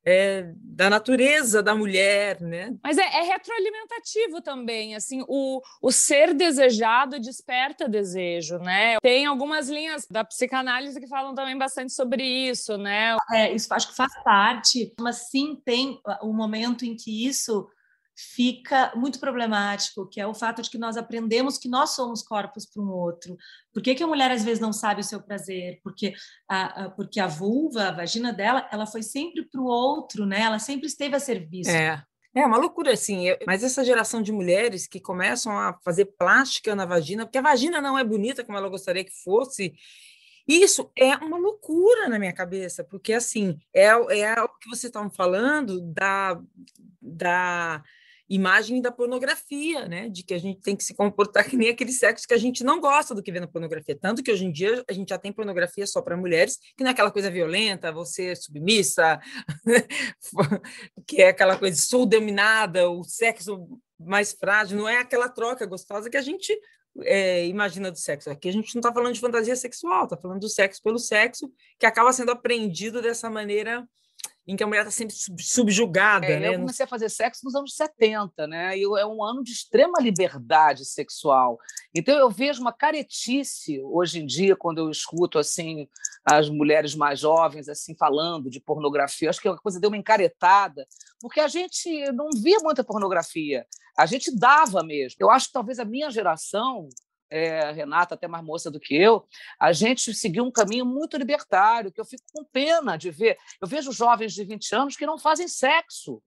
é, 0.06 0.54
da 0.56 0.90
natureza 0.90 1.62
da 1.62 1.76
mulher, 1.76 2.40
né? 2.40 2.74
Mas 2.82 2.98
é, 2.98 3.02
é, 3.02 3.24
retroalimentativo 3.24 4.42
também, 4.42 4.96
assim, 4.96 5.26
o, 5.28 5.62
o 5.82 5.92
ser 5.92 6.34
desejado 6.34 7.20
desperta 7.20 7.90
desejo, 7.90 8.58
né? 8.60 8.96
Tem 9.02 9.26
algumas 9.26 9.68
linhas 9.68 10.08
da 10.10 10.24
psicanálise 10.24 10.98
que 11.02 11.08
falam 11.08 11.36
também 11.36 11.58
bastante 11.58 11.92
sobre 11.92 12.24
isso, 12.24 12.78
né? 12.78 13.18
É, 13.34 13.52
isso 13.52 13.68
acho 13.74 13.90
que 13.90 13.96
faz 13.96 14.14
parte, 14.24 14.94
mas 15.02 15.28
sim 15.30 15.62
tem 15.66 16.00
o 16.22 16.32
momento 16.32 16.86
em 16.86 16.96
que 16.96 17.28
isso 17.28 17.68
fica 18.18 18.92
muito 18.96 19.20
problemático, 19.20 20.10
que 20.10 20.20
é 20.20 20.26
o 20.26 20.34
fato 20.34 20.64
de 20.64 20.72
que 20.72 20.78
nós 20.78 20.98
aprendemos 20.98 21.60
que 21.60 21.70
nós 21.70 21.92
somos 21.92 22.24
corpos 22.24 22.66
para 22.66 22.82
um 22.82 22.90
outro. 22.90 23.38
Por 23.72 23.84
que, 23.84 23.94
que 23.94 24.04
a 24.04 24.08
mulher 24.08 24.32
às 24.32 24.44
vezes 24.44 24.60
não 24.60 24.74
sabe 24.74 25.02
o 25.02 25.04
seu 25.04 25.22
prazer? 25.22 25.80
Porque 25.84 26.14
a, 26.50 26.86
a 26.86 26.90
porque 26.90 27.20
a 27.20 27.28
vulva, 27.28 27.90
a 27.90 27.92
vagina 27.92 28.34
dela, 28.34 28.68
ela 28.72 28.88
foi 28.88 29.04
sempre 29.04 29.46
para 29.48 29.62
o 29.62 29.66
outro, 29.66 30.26
né? 30.26 30.42
Ela 30.42 30.58
sempre 30.58 30.88
esteve 30.88 31.16
a 31.16 31.20
serviço. 31.20 31.70
É. 31.70 32.02
É 32.36 32.46
uma 32.46 32.58
loucura, 32.58 32.94
assim. 32.94 33.26
Mas 33.48 33.64
essa 33.64 33.84
geração 33.84 34.22
de 34.22 34.32
mulheres 34.32 34.86
que 34.88 35.00
começam 35.00 35.58
a 35.58 35.74
fazer 35.84 36.06
plástica 36.06 36.76
na 36.76 36.86
vagina, 36.86 37.26
porque 37.26 37.40
a 37.40 37.42
vagina 37.42 37.82
não 37.82 37.98
é 37.98 38.04
bonita 38.04 38.44
como 38.44 38.58
ela 38.58 38.70
gostaria 38.70 39.04
que 39.04 39.24
fosse, 39.24 39.74
Isso 40.48 40.92
é 40.96 41.16
uma 41.18 41.38
loucura 41.38 42.08
na 42.08 42.20
minha 42.20 42.34
cabeça, 42.34 42.84
porque 42.84 43.12
assim, 43.14 43.58
é, 43.74 43.88
é 43.88 44.42
o 44.42 44.48
que 44.48 44.70
vocês 44.70 44.86
estavam 44.86 45.10
falando 45.10 45.82
da, 45.82 46.40
da 47.02 47.84
imagem 48.30 48.82
da 48.82 48.92
pornografia, 48.92 49.88
né? 49.88 50.10
De 50.10 50.24
que 50.24 50.34
a 50.34 50.38
gente 50.38 50.62
tem 50.62 50.76
que 50.76 50.84
se 50.84 50.94
comportar 50.94 51.50
que 51.50 51.56
nem 51.56 51.70
aquele 51.70 51.92
sexo 51.92 52.28
que 52.28 52.34
a 52.34 52.38
gente 52.38 52.64
não 52.64 52.80
gosta 52.80 53.16
do 53.16 53.24
que 53.24 53.32
vê 53.32 53.40
na 53.40 53.48
pornografia. 53.48 53.98
Tanto 54.00 54.22
que 54.22 54.32
hoje 54.32 54.46
em 54.46 54.52
dia 54.52 54.84
a 54.88 54.94
gente 54.94 55.10
já 55.10 55.18
tem 55.18 55.32
pornografia 55.32 55.88
só 55.88 56.02
para 56.02 56.18
mulheres, 56.18 56.58
que 56.76 56.84
não 56.84 56.90
é 56.90 56.94
aquela 56.94 57.12
coisa 57.12 57.32
violenta, 57.32 57.92
você 57.92 58.32
é 58.32 58.36
submissa, 58.36 59.20
que 61.08 61.22
é 61.22 61.30
aquela 61.30 61.58
coisa 61.58 61.82
sou 61.82 62.06
dominada, 62.06 62.90
o 62.90 63.04
sexo 63.04 63.68
mais 64.00 64.34
frágil, 64.34 64.78
não 64.78 64.88
é 64.88 64.98
aquela 64.98 65.30
troca 65.30 65.66
gostosa 65.66 66.10
que 66.10 66.18
a 66.18 66.22
gente 66.22 66.58
é, 67.04 67.46
imagina 67.46 67.92
do 67.92 67.98
sexo. 67.98 68.30
Aqui 68.30 68.50
a 68.50 68.54
gente 68.54 68.74
não 68.76 68.80
está 68.80 68.94
falando 68.94 69.14
de 69.14 69.20
fantasia 69.20 69.56
sexual, 69.56 70.04
está 70.04 70.18
falando 70.18 70.40
do 70.40 70.50
sexo 70.50 70.82
pelo 70.84 71.00
sexo, 71.00 71.52
que 71.80 71.86
acaba 71.86 72.12
sendo 72.14 72.32
aprendido 72.32 73.02
dessa 73.02 73.30
maneira 73.30 73.88
em 74.48 74.56
que 74.56 74.63
a 74.63 74.68
mulher 74.68 74.80
está 74.80 74.92
sempre 74.92 75.13
subjugada. 75.39 76.25
É, 76.25 76.39
né? 76.39 76.56
Eu 76.56 76.60
comecei 76.60 76.86
a 76.86 76.88
fazer 76.88 77.10
sexo 77.10 77.42
nos 77.44 77.54
anos 77.54 77.75
70, 77.75 78.48
né? 78.48 78.77
E 78.77 78.84
é 78.84 79.06
um 79.06 79.22
ano 79.22 79.44
de 79.44 79.51
extrema 79.51 80.00
liberdade 80.00 80.86
sexual. 80.86 81.60
Então 81.94 82.18
eu 82.18 82.30
vejo 82.30 82.62
uma 82.62 82.72
caretice 82.72 83.82
hoje 83.84 84.22
em 84.22 84.25
dia 84.25 84.56
quando 84.56 84.77
eu 84.77 84.89
escuto 84.89 85.38
assim 85.38 85.88
as 86.24 86.50
mulheres 86.50 86.96
mais 86.96 87.20
jovens 87.20 87.68
assim 87.68 87.94
falando 87.96 88.50
de 88.50 88.62
pornografia. 88.62 89.30
Acho 89.30 89.42
que 89.42 89.50
a 89.50 89.58
coisa 89.58 89.80
deu 89.80 89.89
uma 89.89 89.98
encaretada, 89.98 90.88
porque 91.20 91.42
a 91.42 91.48
gente 91.50 92.10
não 92.13 92.30
via 92.42 92.60
muita 92.60 92.86
pornografia. 92.86 93.66
A 93.98 94.06
gente 94.06 94.34
dava 94.34 94.82
mesmo. 94.82 95.18
Eu 95.20 95.30
acho 95.30 95.48
que 95.48 95.54
talvez 95.54 95.80
a 95.80 95.86
minha 95.86 96.10
geração 96.10 96.88
é, 97.30 97.72
Renata, 97.72 98.16
até 98.16 98.28
mais 98.28 98.44
moça 98.44 98.72
do 98.72 98.80
que 98.80 98.96
eu, 98.96 99.28
a 99.60 99.72
gente 99.72 100.14
seguiu 100.14 100.44
um 100.44 100.52
caminho 100.52 100.86
muito 100.86 101.18
libertário, 101.18 101.92
que 101.92 102.00
eu 102.00 102.06
fico 102.06 102.24
com 102.34 102.44
pena 102.44 102.98
de 102.98 103.12
ver. 103.12 103.38
Eu 103.62 103.68
vejo 103.68 103.92
jovens 103.92 104.34
de 104.34 104.44
20 104.44 104.76
anos 104.76 104.96
que 104.96 105.06
não 105.06 105.18
fazem 105.18 105.48
sexo. 105.48 106.22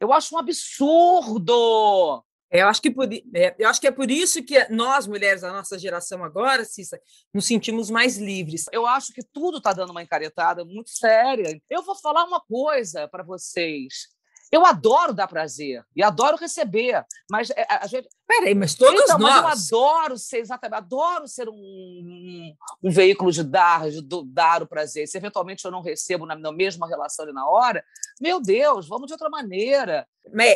Eu 0.00 0.12
acho 0.12 0.34
um 0.34 0.38
absurdo. 0.38 2.24
É, 2.50 2.62
eu 2.62 2.68
acho, 2.68 2.80
que 2.80 2.90
por, 2.90 3.08
é, 3.12 3.54
eu 3.58 3.68
acho 3.68 3.80
que 3.80 3.86
é 3.88 3.90
por 3.90 4.10
isso 4.10 4.42
que 4.44 4.68
nós, 4.68 5.06
mulheres 5.06 5.42
da 5.42 5.52
nossa 5.52 5.78
geração 5.78 6.22
agora, 6.22 6.64
Cissa, 6.64 7.00
nos 7.32 7.46
sentimos 7.46 7.90
mais 7.90 8.16
livres. 8.16 8.66
Eu 8.70 8.86
acho 8.86 9.12
que 9.12 9.22
tudo 9.24 9.58
está 9.58 9.72
dando 9.72 9.90
uma 9.90 10.02
encaretada 10.02 10.64
muito 10.64 10.90
séria. 10.90 11.60
Eu 11.68 11.82
vou 11.82 11.96
falar 11.96 12.24
uma 12.24 12.40
coisa 12.40 13.08
para 13.08 13.24
vocês. 13.24 14.13
Eu 14.54 14.64
adoro 14.64 15.12
dar 15.12 15.26
prazer 15.26 15.84
e 15.96 16.00
adoro 16.00 16.36
receber, 16.36 17.04
mas 17.28 17.50
é, 17.50 17.66
a, 17.68 17.88
gente. 17.88 18.08
Peraí, 18.24 18.54
mas 18.54 18.72
todos 18.76 19.02
então, 19.02 19.18
nós. 19.18 19.42
Mas 19.42 19.72
eu 19.72 19.80
adoro 19.80 20.16
ser, 20.16 20.38
exatamente, 20.38 20.76
adoro 20.76 21.26
ser 21.26 21.48
um, 21.48 21.54
um, 21.56 22.54
um 22.84 22.88
veículo 22.88 23.32
de 23.32 23.42
dar, 23.42 23.90
de 23.90 24.00
do, 24.00 24.22
dar 24.22 24.62
o 24.62 24.66
prazer. 24.68 25.08
Se 25.08 25.18
eventualmente 25.18 25.64
eu 25.64 25.72
não 25.72 25.82
recebo 25.82 26.24
na, 26.24 26.36
na 26.36 26.52
mesma 26.52 26.86
relação 26.86 27.24
ali 27.24 27.34
na 27.34 27.48
hora, 27.48 27.84
meu 28.20 28.40
Deus, 28.40 28.86
vamos 28.86 29.08
de 29.08 29.14
outra 29.14 29.28
maneira. 29.28 30.06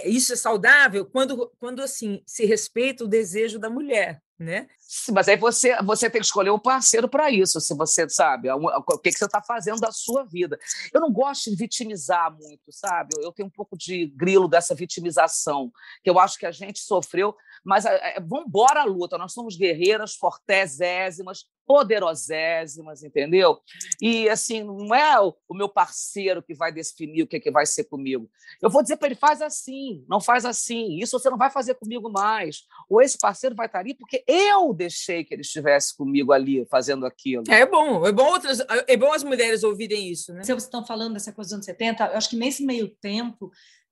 Isso 0.04 0.32
é 0.32 0.36
saudável 0.36 1.04
quando, 1.04 1.50
quando 1.58 1.82
assim 1.82 2.22
se 2.24 2.46
respeita 2.46 3.02
o 3.02 3.08
desejo 3.08 3.58
da 3.58 3.68
mulher 3.68 4.22
né? 4.38 4.68
Mas 5.12 5.28
aí 5.28 5.36
você, 5.36 5.76
você 5.82 6.08
tem 6.08 6.20
que 6.20 6.26
escolher 6.26 6.50
um 6.50 6.58
parceiro 6.58 7.08
para 7.08 7.30
isso, 7.30 7.60
se 7.60 7.74
você 7.74 8.08
sabe 8.08 8.48
o 8.50 8.98
que, 8.98 9.10
que 9.10 9.18
você 9.18 9.24
está 9.24 9.42
fazendo 9.42 9.80
da 9.80 9.90
sua 9.90 10.24
vida. 10.24 10.58
Eu 10.92 11.00
não 11.00 11.12
gosto 11.12 11.50
de 11.50 11.56
vitimizar 11.56 12.30
muito, 12.30 12.70
sabe? 12.70 13.10
Eu 13.20 13.32
tenho 13.32 13.48
um 13.48 13.50
pouco 13.50 13.76
de 13.76 14.06
grilo 14.16 14.48
dessa 14.48 14.74
vitimização, 14.74 15.72
que 16.02 16.08
eu 16.08 16.18
acho 16.18 16.38
que 16.38 16.46
a 16.46 16.52
gente 16.52 16.78
sofreu, 16.80 17.34
mas 17.64 17.84
é, 17.84 18.16
é, 18.16 18.20
vamos 18.20 18.46
embora 18.46 18.82
à 18.82 18.84
luta. 18.84 19.18
Nós 19.18 19.32
somos 19.32 19.56
guerreiras, 19.56 20.14
fortésésimas, 20.14 21.44
poderosésimas, 21.68 23.02
entendeu? 23.02 23.60
E 24.00 24.26
assim, 24.30 24.64
não 24.64 24.94
é 24.94 25.20
o, 25.20 25.34
o 25.46 25.54
meu 25.54 25.68
parceiro 25.68 26.42
que 26.42 26.54
vai 26.54 26.72
definir 26.72 27.22
o 27.22 27.26
que, 27.26 27.38
que 27.38 27.50
vai 27.50 27.66
ser 27.66 27.84
comigo. 27.84 28.30
Eu 28.62 28.70
vou 28.70 28.80
dizer 28.80 28.96
para 28.96 29.08
ele: 29.08 29.14
faz 29.14 29.42
assim, 29.42 30.02
não 30.08 30.18
faz 30.18 30.46
assim, 30.46 30.98
isso 30.98 31.18
você 31.18 31.28
não 31.28 31.36
vai 31.36 31.50
fazer 31.50 31.74
comigo 31.74 32.10
mais. 32.10 32.62
Ou 32.88 33.02
esse 33.02 33.18
parceiro 33.18 33.54
vai 33.54 33.66
estar 33.66 33.80
ali 33.80 33.92
porque 33.92 34.24
eu 34.26 34.72
deixei 34.72 35.22
que 35.22 35.34
ele 35.34 35.42
estivesse 35.42 35.94
comigo 35.94 36.32
ali 36.32 36.66
fazendo 36.70 37.04
aquilo. 37.04 37.44
É 37.50 37.66
bom, 37.66 38.06
é 38.06 38.12
bom 38.12 38.24
outras, 38.24 38.60
é 38.86 38.96
bom 38.96 39.12
as 39.12 39.22
mulheres 39.22 39.62
ouvirem 39.62 40.10
isso, 40.10 40.32
né? 40.32 40.42
Se 40.42 40.52
vocês 40.52 40.64
estão 40.64 40.86
falando 40.86 41.12
dessa 41.12 41.32
coisa 41.32 41.48
dos 41.48 41.54
anos 41.54 41.66
70, 41.66 42.06
eu 42.06 42.16
acho 42.16 42.30
que 42.30 42.36
nesse 42.36 42.64
meio 42.64 42.88
tempo 42.88 43.50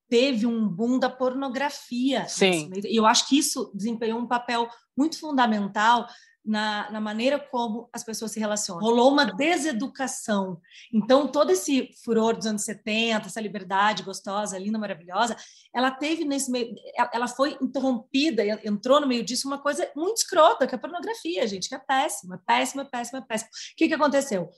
teve 0.09 0.47
um 0.47 0.67
boom 0.67 0.99
da 0.99 1.11
pornografia. 1.11 2.27
Sim. 2.29 2.71
E 2.85 2.97
eu 2.97 3.05
acho 3.05 3.29
que 3.29 3.37
isso 3.39 3.71
desempenhou 3.75 4.19
um 4.19 4.27
papel 4.27 4.69
muito 4.97 5.19
fundamental 5.19 6.07
na, 6.47 6.91
na, 6.91 7.01
maneira 7.01 7.39
como 7.39 7.89
as 7.93 8.05
pessoas 8.05 8.31
se 8.31 8.39
relacionam. 8.39 8.81
Rolou 8.81 9.11
uma 9.11 9.25
deseducação. 9.25 10.61
Então, 10.93 11.27
todo 11.27 11.51
esse 11.51 11.91
furor 12.05 12.37
dos 12.37 12.47
anos 12.47 12.63
70, 12.63 13.27
essa 13.27 13.41
liberdade 13.41 14.05
gostosa, 14.05 14.59
linda, 14.59 14.79
maravilhosa, 14.79 15.37
ela 15.75 15.91
teve 15.91 16.25
nesse 16.25 16.51
meio. 16.51 16.75
Ela 17.13 17.27
foi 17.27 17.57
interrompida, 17.61 18.45
entrou 18.65 19.01
no 19.01 19.07
meio 19.07 19.25
disso 19.25 19.49
uma 19.49 19.59
coisa 19.59 19.91
muito 19.97 20.19
escrota, 20.19 20.67
que 20.67 20.75
é 20.75 20.79
a 20.79 20.81
pornografia, 20.81 21.47
gente, 21.47 21.69
que 21.69 21.75
é 21.75 21.79
péssima, 21.79 22.41
péssima, 22.47 22.85
péssima, 22.85 23.23
péssima. 23.23 23.51
O 23.51 23.77
que, 23.77 23.89
que 23.89 23.95
aconteceu? 23.95 24.49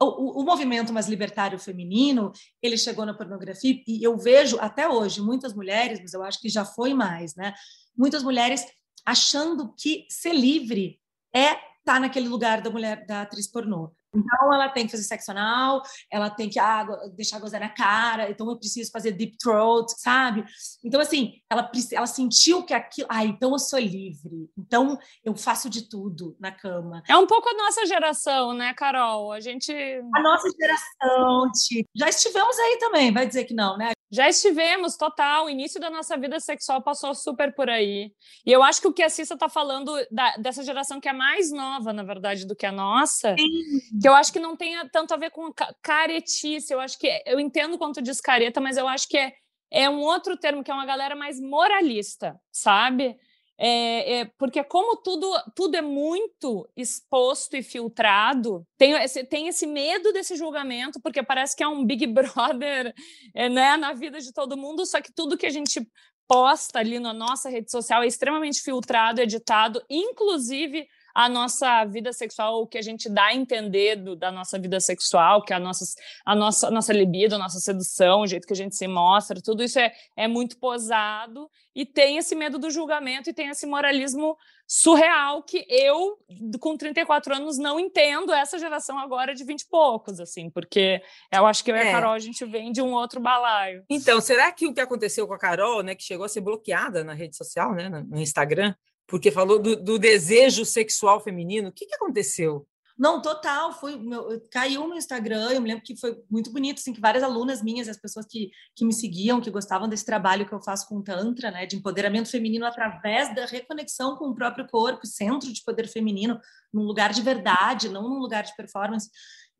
O, 0.00 0.42
o, 0.42 0.44
movimento 0.44 0.92
mais 0.92 1.08
libertário 1.08 1.58
feminino, 1.58 2.30
ele 2.62 2.78
chegou 2.78 3.04
na 3.04 3.12
pornografia 3.12 3.82
e 3.84 4.02
eu 4.02 4.16
vejo 4.16 4.56
até 4.60 4.88
hoje 4.88 5.20
muitas 5.20 5.52
mulheres, 5.52 5.98
mas 6.00 6.14
eu 6.14 6.22
acho 6.22 6.40
que 6.40 6.48
já 6.48 6.64
foi 6.64 6.94
mais, 6.94 7.34
né? 7.34 7.52
Muitas 7.96 8.22
mulheres 8.22 8.64
achando 9.04 9.74
que 9.74 10.06
ser 10.08 10.32
livre 10.32 11.00
é 11.34 11.52
estar 11.52 11.60
tá 11.84 12.00
naquele 12.00 12.28
lugar 12.28 12.60
da 12.60 12.70
mulher, 12.70 13.06
da 13.06 13.22
atriz 13.22 13.50
pornô. 13.50 13.92
Então, 14.14 14.52
ela 14.52 14.68
tem 14.68 14.86
que 14.86 14.92
fazer 14.92 15.02
sexo 15.02 15.30
anal, 15.30 15.82
ela 16.10 16.30
tem 16.30 16.48
que 16.48 16.58
ah, 16.58 16.86
deixar 17.14 17.38
gozar 17.38 17.60
na 17.60 17.68
cara, 17.68 18.30
então 18.30 18.48
eu 18.48 18.58
preciso 18.58 18.90
fazer 18.90 19.12
deep 19.12 19.36
throat, 19.36 19.92
sabe? 19.98 20.44
Então, 20.82 21.00
assim, 21.00 21.34
ela, 21.50 21.70
ela 21.92 22.06
sentiu 22.06 22.64
que 22.64 22.72
aquilo. 22.72 23.06
Ah, 23.10 23.24
então 23.24 23.52
eu 23.52 23.58
sou 23.58 23.78
livre, 23.78 24.50
então 24.56 24.98
eu 25.22 25.36
faço 25.36 25.68
de 25.68 25.88
tudo 25.88 26.36
na 26.40 26.50
cama. 26.50 27.02
É 27.06 27.16
um 27.16 27.26
pouco 27.26 27.48
a 27.48 27.54
nossa 27.54 27.84
geração, 27.84 28.54
né, 28.54 28.72
Carol? 28.72 29.30
A 29.30 29.40
gente. 29.40 29.72
A 29.72 30.22
nossa 30.22 30.48
geração, 30.58 31.50
tipo, 31.52 31.88
já 31.94 32.08
estivemos 32.08 32.58
aí 32.58 32.78
também, 32.78 33.12
vai 33.12 33.26
dizer 33.26 33.44
que 33.44 33.54
não, 33.54 33.76
né? 33.76 33.92
Já 34.10 34.28
estivemos, 34.28 34.96
total. 34.96 35.46
O 35.46 35.50
início 35.50 35.78
da 35.80 35.90
nossa 35.90 36.16
vida 36.16 36.40
sexual 36.40 36.82
passou 36.82 37.14
super 37.14 37.54
por 37.54 37.68
aí. 37.68 38.12
E 38.44 38.50
eu 38.50 38.62
acho 38.62 38.80
que 38.80 38.88
o 38.88 38.92
que 38.92 39.02
a 39.02 39.10
Cissa 39.10 39.34
está 39.34 39.48
falando 39.48 39.92
da, 40.10 40.36
dessa 40.36 40.62
geração 40.62 41.00
que 41.00 41.08
é 41.08 41.12
mais 41.12 41.52
nova, 41.52 41.92
na 41.92 42.02
verdade, 42.02 42.46
do 42.46 42.56
que 42.56 42.64
a 42.64 42.72
nossa, 42.72 43.34
Sim. 43.38 43.98
que 44.00 44.08
eu 44.08 44.14
acho 44.14 44.32
que 44.32 44.40
não 44.40 44.56
tem 44.56 44.76
tanto 44.88 45.12
a 45.12 45.16
ver 45.16 45.30
com 45.30 45.52
caretice. 45.82 46.72
Eu 46.72 46.80
acho 46.80 46.98
que 46.98 47.08
eu 47.26 47.38
entendo 47.38 47.76
quanto 47.76 48.00
diz 48.00 48.20
careta, 48.20 48.60
mas 48.60 48.76
eu 48.76 48.88
acho 48.88 49.06
que 49.08 49.18
é, 49.18 49.32
é 49.70 49.90
um 49.90 50.00
outro 50.00 50.36
termo 50.36 50.64
que 50.64 50.70
é 50.70 50.74
uma 50.74 50.86
galera 50.86 51.14
mais 51.14 51.38
moralista, 51.38 52.34
sabe? 52.50 53.14
É, 53.60 54.18
é, 54.18 54.24
porque 54.38 54.62
como 54.62 54.96
tudo, 54.96 55.28
tudo 55.54 55.76
é 55.76 55.82
muito 55.82 56.68
exposto 56.76 57.56
e 57.56 57.62
filtrado, 57.62 58.64
tem 58.76 58.92
esse, 58.92 59.24
tem 59.24 59.48
esse 59.48 59.66
medo 59.66 60.12
desse 60.12 60.36
julgamento, 60.36 61.00
porque 61.02 61.24
parece 61.24 61.56
que 61.56 61.62
é 61.64 61.68
um 61.68 61.84
Big 61.84 62.06
Brother 62.12 62.94
é, 63.34 63.48
né, 63.48 63.76
na 63.76 63.92
vida 63.92 64.20
de 64.20 64.32
todo 64.32 64.56
mundo, 64.56 64.86
só 64.86 65.00
que 65.00 65.12
tudo 65.12 65.36
que 65.36 65.46
a 65.46 65.50
gente 65.50 65.84
posta 66.28 66.78
ali 66.78 67.00
na 67.00 67.12
nossa 67.12 67.48
rede 67.48 67.70
social 67.70 68.02
é 68.02 68.06
extremamente 68.06 68.62
filtrado, 68.62 69.20
editado, 69.20 69.82
inclusive 69.90 70.86
a 71.14 71.28
nossa 71.28 71.84
vida 71.84 72.12
sexual, 72.12 72.62
o 72.62 72.66
que 72.66 72.78
a 72.78 72.82
gente 72.82 73.08
dá 73.08 73.26
a 73.26 73.34
entender 73.34 73.96
do, 73.96 74.14
da 74.14 74.30
nossa 74.30 74.58
vida 74.58 74.78
sexual, 74.80 75.42
que 75.42 75.52
é 75.52 75.56
a 75.56 75.60
nossa, 75.60 75.84
a 76.24 76.34
nossa, 76.34 76.68
a 76.68 76.70
nossa 76.70 76.92
libido, 76.92 77.34
a 77.34 77.38
nossa 77.38 77.58
sedução, 77.58 78.20
o 78.20 78.26
jeito 78.26 78.46
que 78.46 78.52
a 78.52 78.56
gente 78.56 78.76
se 78.76 78.86
mostra, 78.86 79.40
tudo 79.42 79.62
isso 79.62 79.78
é, 79.78 79.92
é 80.16 80.28
muito 80.28 80.58
posado 80.58 81.50
e 81.74 81.86
tem 81.86 82.16
esse 82.18 82.34
medo 82.34 82.58
do 82.58 82.70
julgamento 82.70 83.30
e 83.30 83.32
tem 83.32 83.48
esse 83.48 83.66
moralismo 83.66 84.36
surreal 84.66 85.42
que 85.42 85.64
eu, 85.68 86.18
com 86.60 86.76
34 86.76 87.36
anos, 87.36 87.56
não 87.56 87.80
entendo 87.80 88.32
essa 88.32 88.58
geração 88.58 88.98
agora 88.98 89.34
de 89.34 89.42
20 89.42 89.62
e 89.62 89.68
poucos, 89.68 90.20
assim, 90.20 90.50
porque 90.50 91.00
eu 91.32 91.46
acho 91.46 91.64
que 91.64 91.70
eu 91.70 91.76
e 91.76 91.78
a 91.78 91.84
é. 91.84 91.92
Carol, 91.92 92.12
a 92.12 92.18
gente 92.18 92.44
vem 92.44 92.70
de 92.70 92.82
um 92.82 92.92
outro 92.92 93.20
balaio. 93.20 93.82
Então, 93.88 94.20
será 94.20 94.52
que 94.52 94.66
o 94.66 94.74
que 94.74 94.80
aconteceu 94.80 95.26
com 95.26 95.34
a 95.34 95.38
Carol, 95.38 95.82
né, 95.82 95.94
que 95.94 96.02
chegou 96.02 96.26
a 96.26 96.28
ser 96.28 96.42
bloqueada 96.42 97.02
na 97.02 97.14
rede 97.14 97.36
social, 97.36 97.74
né, 97.74 97.88
no 97.88 98.20
Instagram, 98.20 98.74
porque 99.08 99.30
falou 99.30 99.58
do, 99.58 99.74
do 99.74 99.98
desejo 99.98 100.64
sexual 100.64 101.18
feminino. 101.18 101.70
O 101.70 101.72
que, 101.72 101.86
que 101.86 101.94
aconteceu? 101.94 102.68
Não, 102.98 103.22
total, 103.22 103.72
foi 103.72 103.96
meu, 103.96 104.42
caiu 104.50 104.88
no 104.88 104.96
Instagram, 104.96 105.52
eu 105.52 105.60
me 105.60 105.68
lembro 105.68 105.84
que 105.84 105.96
foi 105.96 106.20
muito 106.28 106.52
bonito, 106.52 106.78
assim, 106.78 106.92
que 106.92 107.00
várias 107.00 107.22
alunas 107.22 107.62
minhas, 107.62 107.88
as 107.88 107.96
pessoas 107.96 108.26
que, 108.26 108.50
que 108.74 108.84
me 108.84 108.92
seguiam, 108.92 109.40
que 109.40 109.52
gostavam 109.52 109.88
desse 109.88 110.04
trabalho 110.04 110.44
que 110.48 110.52
eu 110.52 110.60
faço 110.60 110.88
com 110.88 111.00
Tantra, 111.00 111.52
né, 111.52 111.64
de 111.64 111.76
empoderamento 111.76 112.28
feminino 112.28 112.66
através 112.66 113.32
da 113.36 113.46
reconexão 113.46 114.16
com 114.16 114.30
o 114.30 114.34
próprio 114.34 114.66
corpo, 114.66 115.06
centro 115.06 115.52
de 115.52 115.62
poder 115.62 115.86
feminino, 115.86 116.40
num 116.74 116.82
lugar 116.82 117.12
de 117.12 117.22
verdade, 117.22 117.88
não 117.88 118.02
num 118.02 118.18
lugar 118.18 118.42
de 118.42 118.56
performance. 118.56 119.08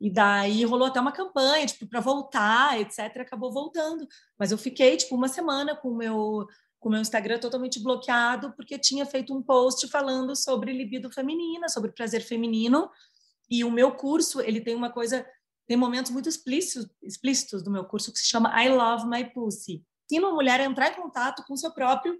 E 0.01 0.11
daí 0.11 0.65
rolou 0.65 0.89
até 0.89 1.01
uma 1.01 1.13
campanha, 1.13 1.67
tipo, 1.67 1.87
para 1.87 2.01
voltar, 2.01 2.81
etc, 2.81 3.19
acabou 3.21 3.53
voltando. 3.53 4.07
Mas 4.37 4.51
eu 4.51 4.59
fiquei, 4.59 4.97
tipo, 4.97 5.15
uma 5.15 5.29
semana 5.29 5.77
com 5.77 5.91
o 5.91 5.97
meu 5.97 6.47
com 6.79 6.89
o 6.89 6.93
meu 6.93 7.01
Instagram 7.01 7.39
totalmente 7.39 7.83
bloqueado, 7.83 8.53
porque 8.53 8.79
tinha 8.79 9.05
feito 9.05 9.35
um 9.35 9.43
post 9.43 9.89
falando 9.89 10.37
sobre 10.37 10.73
libido 10.73 11.11
feminina, 11.13 11.69
sobre 11.69 11.93
prazer 11.93 12.23
feminino, 12.23 12.91
E 13.51 13.65
o 13.65 13.71
meu 13.71 13.93
curso, 13.93 14.41
ele 14.41 14.61
tem 14.61 14.75
uma 14.75 14.91
coisa, 14.91 15.27
tem 15.67 15.77
momentos 15.77 16.11
muito 16.11 16.29
explícitos, 16.29 16.87
explícitos 17.03 17.63
do 17.63 17.71
meu 17.71 17.85
curso 17.85 18.13
que 18.13 18.19
se 18.19 18.27
chama 18.27 18.53
I 18.63 18.69
Love 18.69 19.07
My 19.07 19.25
Pussy. 19.33 19.83
Ensina 20.05 20.29
a 20.29 20.33
mulher 20.33 20.61
entrar 20.61 20.91
em 20.91 20.95
contato 20.95 21.43
com 21.47 21.57
seu 21.57 21.73
próprio 21.73 22.19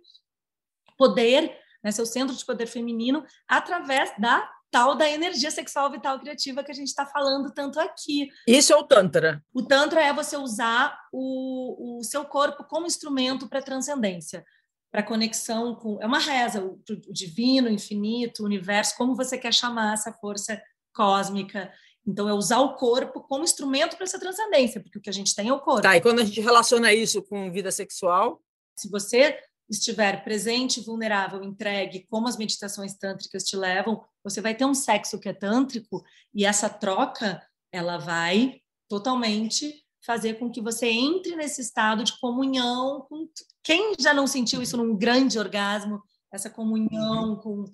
poder, 0.97 1.55
né, 1.83 1.91
seu 1.91 2.07
centro 2.07 2.35
de 2.35 2.45
poder 2.45 2.67
feminino, 2.67 3.25
através 3.47 4.13
da 4.19 4.51
tal 4.71 4.95
da 4.95 5.09
energia 5.09 5.51
sexual 5.51 5.91
vital 5.91 6.19
criativa 6.19 6.63
que 6.63 6.71
a 6.71 6.75
gente 6.75 6.89
está 6.89 7.07
falando 7.07 7.53
tanto 7.53 7.81
aqui. 7.81 8.29
Isso 8.47 8.73
é 8.73 8.77
o 8.77 8.85
Tantra. 8.85 9.43
O 9.53 9.63
Tantra 9.63 10.03
é 10.03 10.13
você 10.13 10.37
usar 10.37 10.99
o, 11.13 11.99
o 11.99 12.05
seu 12.05 12.25
corpo 12.25 12.65
como 12.65 12.87
instrumento 12.87 13.49
para 13.49 13.63
transcendência, 13.63 14.45
para 14.91 15.03
conexão 15.03 15.75
com. 15.75 16.01
É 16.03 16.07
uma 16.07 16.19
reza, 16.19 16.63
o, 16.63 16.81
o 17.09 17.13
divino, 17.13 17.69
o 17.69 17.73
infinito, 17.73 18.43
o 18.43 18.47
universo, 18.47 18.97
como 18.97 19.17
você 19.17 19.39
quer 19.39 19.53
chamar 19.53 19.95
essa 19.95 20.13
força 20.13 20.61
cósmica. 20.95 21.73
Então, 22.07 22.27
é 22.27 22.33
usar 22.33 22.61
o 22.61 22.75
corpo 22.75 23.21
como 23.21 23.45
instrumento 23.45 23.95
para 23.97 24.05
essa 24.05 24.19
transcendência, 24.19 24.81
porque 24.81 24.99
o 24.99 25.03
que 25.03 25.11
a 25.11 25.13
gente 25.13 25.35
tem 25.35 25.49
é 25.49 25.53
o 25.53 25.61
corpo. 25.61 25.83
Tá, 25.83 25.95
e 25.95 26.01
quando 26.01 26.21
a 26.21 26.25
gente 26.25 26.41
relaciona 26.41 26.93
isso 26.93 27.23
com 27.23 27.53
vida 27.53 27.71
sexual? 27.71 28.41
Se 28.75 28.89
você 28.89 29.39
estiver 29.69 30.25
presente, 30.25 30.81
vulnerável, 30.81 31.43
entregue, 31.43 32.07
como 32.09 32.27
as 32.27 32.37
meditações 32.37 32.95
tântricas 32.95 33.45
te 33.45 33.57
levam, 33.57 34.03
você 34.25 34.41
vai 34.41 34.55
ter 34.55 34.65
um 34.65 34.75
sexo 34.75 35.19
que 35.19 35.29
é 35.29 35.33
tântrico 35.33 36.03
e 36.35 36.45
essa 36.45 36.69
troca, 36.69 37.43
ela 37.71 37.99
vai 37.99 38.61
totalmente 38.89 39.85
fazer 40.05 40.39
com 40.39 40.51
que 40.51 40.61
você 40.61 40.87
entre 40.89 41.37
nesse 41.37 41.61
estado 41.61 42.03
de 42.03 42.19
comunhão 42.19 43.07
com 43.09 43.29
quem 43.63 43.93
já 43.99 44.15
não 44.15 44.27
sentiu 44.27 44.63
isso 44.63 44.77
num 44.77 44.97
grande 44.97 45.39
orgasmo, 45.39 46.03
essa 46.33 46.49
comunhão 46.49 47.37
com 47.37 47.65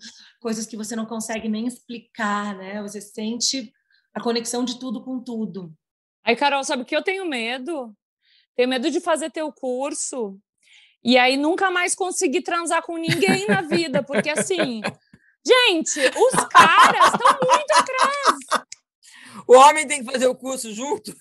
coisas 0.40 0.66
que 0.66 0.76
você 0.76 0.96
não 0.96 1.06
consegue 1.06 1.48
nem 1.48 1.66
explicar, 1.66 2.56
né? 2.56 2.82
Você 2.82 3.00
sente 3.00 3.72
a 4.12 4.20
conexão 4.20 4.64
de 4.64 4.78
tudo 4.78 5.04
com 5.04 5.22
tudo. 5.22 5.72
Aí, 6.24 6.34
Carol, 6.34 6.64
sabe 6.64 6.82
o 6.82 6.86
que 6.86 6.96
eu 6.96 7.02
tenho 7.02 7.28
medo? 7.28 7.94
Tenho 8.56 8.68
medo 8.68 8.90
de 8.90 9.00
fazer 9.00 9.30
teu 9.30 9.52
curso 9.52 10.40
e 11.04 11.18
aí 11.18 11.36
nunca 11.36 11.70
mais 11.70 11.94
conseguir 11.94 12.42
transar 12.42 12.82
com 12.82 12.96
ninguém 12.96 13.46
na 13.46 13.60
vida, 13.60 14.02
porque 14.02 14.30
assim, 14.30 14.80
gente, 15.46 16.00
os 16.00 16.44
caras 16.46 17.12
estão 17.12 17.38
muito 17.42 17.72
atrás. 17.72 18.64
O 19.46 19.54
homem 19.56 19.86
tem 19.86 20.02
que 20.02 20.10
fazer 20.10 20.26
o 20.26 20.34
curso 20.34 20.72
junto. 20.72 21.14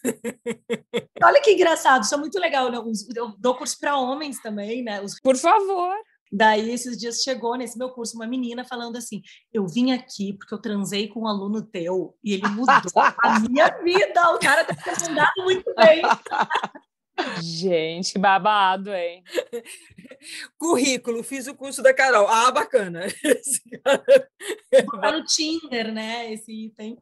Olha 1.22 1.42
que 1.42 1.52
engraçado, 1.52 2.04
isso 2.04 2.16
é 2.16 2.18
muito 2.18 2.40
legal. 2.40 2.72
Né? 2.72 2.78
Eu 3.16 3.34
dou 3.38 3.56
curso 3.56 3.78
para 3.80 3.98
homens 3.98 4.40
também, 4.42 4.84
né? 4.84 5.02
Os... 5.02 5.20
Por 5.20 5.36
favor. 5.36 5.94
Daí, 6.36 6.72
esses 6.72 6.98
dias 6.98 7.22
chegou 7.22 7.56
nesse 7.56 7.78
meu 7.78 7.90
curso 7.90 8.16
uma 8.16 8.26
menina 8.26 8.66
falando 8.66 8.96
assim: 8.96 9.22
Eu 9.54 9.68
vim 9.68 9.92
aqui 9.92 10.34
porque 10.34 10.54
eu 10.54 10.62
transei 10.62 11.08
com 11.08 11.22
um 11.22 11.28
aluno 11.28 11.62
teu 11.62 12.16
e 12.24 12.34
ele 12.34 12.48
mudou 12.48 12.74
a 12.96 13.40
minha 13.42 13.68
vida. 13.84 14.32
O 14.34 14.40
cara 14.40 14.64
tá 14.64 14.76
mandado 15.02 15.44
muito 15.44 15.72
bem. 15.76 16.02
Gente, 17.42 18.18
babado, 18.18 18.94
hein? 18.94 19.24
Currículo, 20.58 21.24
fiz 21.24 21.48
o 21.48 21.56
curso 21.56 21.82
da 21.82 21.94
Carol. 21.94 22.28
Ah, 22.28 22.52
bacana. 22.52 23.02
Tá 25.02 25.12
no 25.12 25.24
Tinder, 25.26 25.94
né? 25.94 26.34
Esse 26.34 26.52
item. 26.52 26.98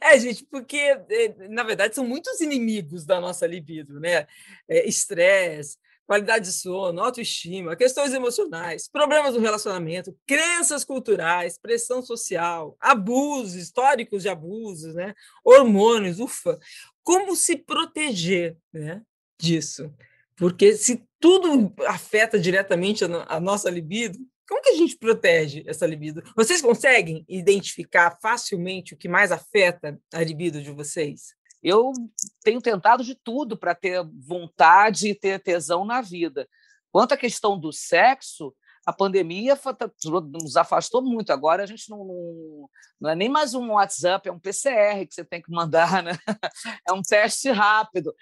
É, 0.00 0.18
gente, 0.18 0.44
porque 0.46 0.76
eh, 0.76 1.48
na 1.48 1.62
verdade 1.62 1.94
são 1.94 2.06
muitos 2.06 2.40
inimigos 2.40 3.04
da 3.04 3.20
nossa 3.20 3.46
libido, 3.46 4.00
né? 4.00 4.26
É, 4.68 4.86
estresse, 4.88 5.78
qualidade 6.06 6.46
de 6.46 6.52
sono, 6.52 7.00
autoestima, 7.00 7.76
questões 7.76 8.12
emocionais, 8.12 8.88
problemas 8.88 9.34
do 9.34 9.40
relacionamento, 9.40 10.16
crenças 10.26 10.84
culturais, 10.84 11.58
pressão 11.58 12.02
social, 12.02 12.76
abusos, 12.80 13.54
históricos 13.54 14.22
de 14.22 14.28
abusos, 14.28 14.94
né? 14.94 15.14
Hormônios, 15.44 16.18
ufa. 16.18 16.58
Como 17.02 17.36
se 17.36 17.56
proteger, 17.56 18.56
né? 18.72 19.02
Disso. 19.40 19.92
Porque 20.36 20.74
se 20.74 21.04
tudo 21.18 21.72
afeta 21.86 22.38
diretamente 22.38 23.04
a, 23.04 23.40
nossa 23.40 23.68
libido, 23.68 24.18
como 24.48 24.62
que 24.62 24.70
a 24.70 24.76
gente 24.76 24.96
protege 24.96 25.62
essa 25.66 25.86
libido? 25.86 26.22
Vocês 26.34 26.62
conseguem 26.62 27.24
identificar 27.28 28.18
facilmente 28.20 28.94
o 28.94 28.96
que 28.96 29.08
mais 29.08 29.30
afeta 29.30 30.00
a 30.12 30.22
libido 30.22 30.62
de 30.62 30.70
vocês? 30.70 31.34
Eu 31.62 31.92
tenho 32.42 32.60
tentado 32.60 33.04
de 33.04 33.14
tudo 33.14 33.56
para 33.56 33.74
ter 33.74 34.02
vontade 34.18 35.08
e 35.08 35.14
ter 35.14 35.38
tesão 35.40 35.84
na 35.84 36.00
vida. 36.00 36.48
Quanto 36.90 37.12
à 37.12 37.16
questão 37.16 37.58
do 37.58 37.72
sexo, 37.72 38.54
a 38.90 38.92
pandemia 38.92 39.56
tá, 39.56 39.90
nos 40.32 40.56
afastou 40.56 41.00
muito. 41.00 41.32
Agora 41.32 41.62
a 41.62 41.66
gente 41.66 41.88
não, 41.88 41.98
não, 41.98 42.68
não, 43.00 43.10
é 43.10 43.14
nem 43.14 43.28
mais 43.28 43.54
um 43.54 43.72
WhatsApp, 43.72 44.28
é 44.28 44.32
um 44.32 44.38
PCR 44.38 45.06
que 45.06 45.14
você 45.14 45.24
tem 45.24 45.40
que 45.40 45.50
mandar, 45.50 46.02
né? 46.02 46.18
É 46.86 46.92
um 46.92 47.02
teste 47.02 47.50
rápido. 47.50 48.12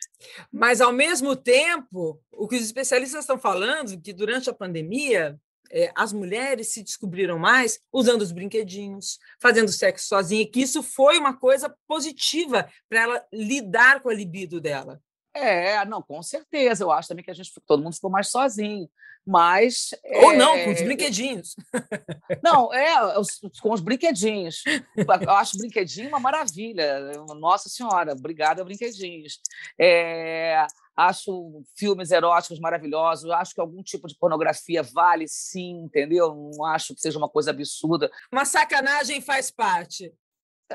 Mas, 0.53 0.81
ao 0.81 0.93
mesmo 0.93 1.35
tempo, 1.35 2.21
o 2.31 2.47
que 2.47 2.57
os 2.57 2.63
especialistas 2.63 3.21
estão 3.21 3.39
falando 3.39 4.01
que 4.01 4.13
durante 4.13 4.51
a 4.51 4.55
pandemia 4.55 5.39
é, 5.71 5.91
as 5.95 6.13
mulheres 6.13 6.69
se 6.69 6.83
descobriram 6.83 7.39
mais 7.39 7.81
usando 7.93 8.23
os 8.23 8.33
brinquedinhos, 8.33 9.19
fazendo 9.41 9.73
sexo 9.73 10.09
sozinha, 10.09 10.51
que 10.51 10.61
isso 10.61 10.83
foi 10.83 11.19
uma 11.19 11.37
coisa 11.37 11.75
positiva 11.87 12.69
para 12.89 13.01
ela 13.01 13.27
lidar 13.33 14.03
com 14.03 14.11
a 14.11 14.15
libido 14.15 14.61
dela. 14.61 15.01
É, 15.39 15.85
não, 15.85 16.03
com 16.03 16.23
certeza. 16.23 16.85
Eu 16.85 16.91
acho 16.91 17.09
também 17.09 17.25
que 17.25 17.31
a 17.31 17.35
gente 17.35 17.53
todo 17.67 17.83
mundo 17.83 17.95
ficou 17.95 18.11
mais 18.11 18.29
sozinho. 18.29 18.89
Mas. 19.27 19.91
Ou 20.23 20.33
é... 20.33 20.37
não, 20.37 20.65
com 20.65 20.71
os 20.71 20.81
brinquedinhos. 20.81 21.55
Não, 22.43 22.73
é, 22.73 23.19
os, 23.19 23.41
com 23.61 23.73
os 23.73 23.81
brinquedinhos. 23.81 24.63
Eu 24.97 25.31
acho 25.31 25.59
brinquedinho 25.59 26.09
uma 26.09 26.21
maravilha. 26.21 27.13
Nossa 27.39 27.69
Senhora, 27.69 28.13
obrigada, 28.13 28.65
brinquedinhos. 28.65 29.39
É, 29.79 30.67
acho 30.97 31.63
filmes 31.77 32.11
eróticos 32.11 32.59
maravilhosos. 32.59 33.31
Acho 33.31 33.55
que 33.55 33.61
algum 33.61 33.83
tipo 33.83 34.09
de 34.09 34.17
pornografia 34.17 34.83
vale 34.83 35.29
sim, 35.29 35.85
entendeu? 35.85 36.35
Não 36.35 36.65
acho 36.65 36.95
que 36.95 37.01
seja 37.01 37.19
uma 37.19 37.29
coisa 37.29 37.51
absurda. 37.51 38.11
Uma 38.33 38.47
sacanagem 38.47 39.21
faz 39.21 39.51
parte. 39.51 40.13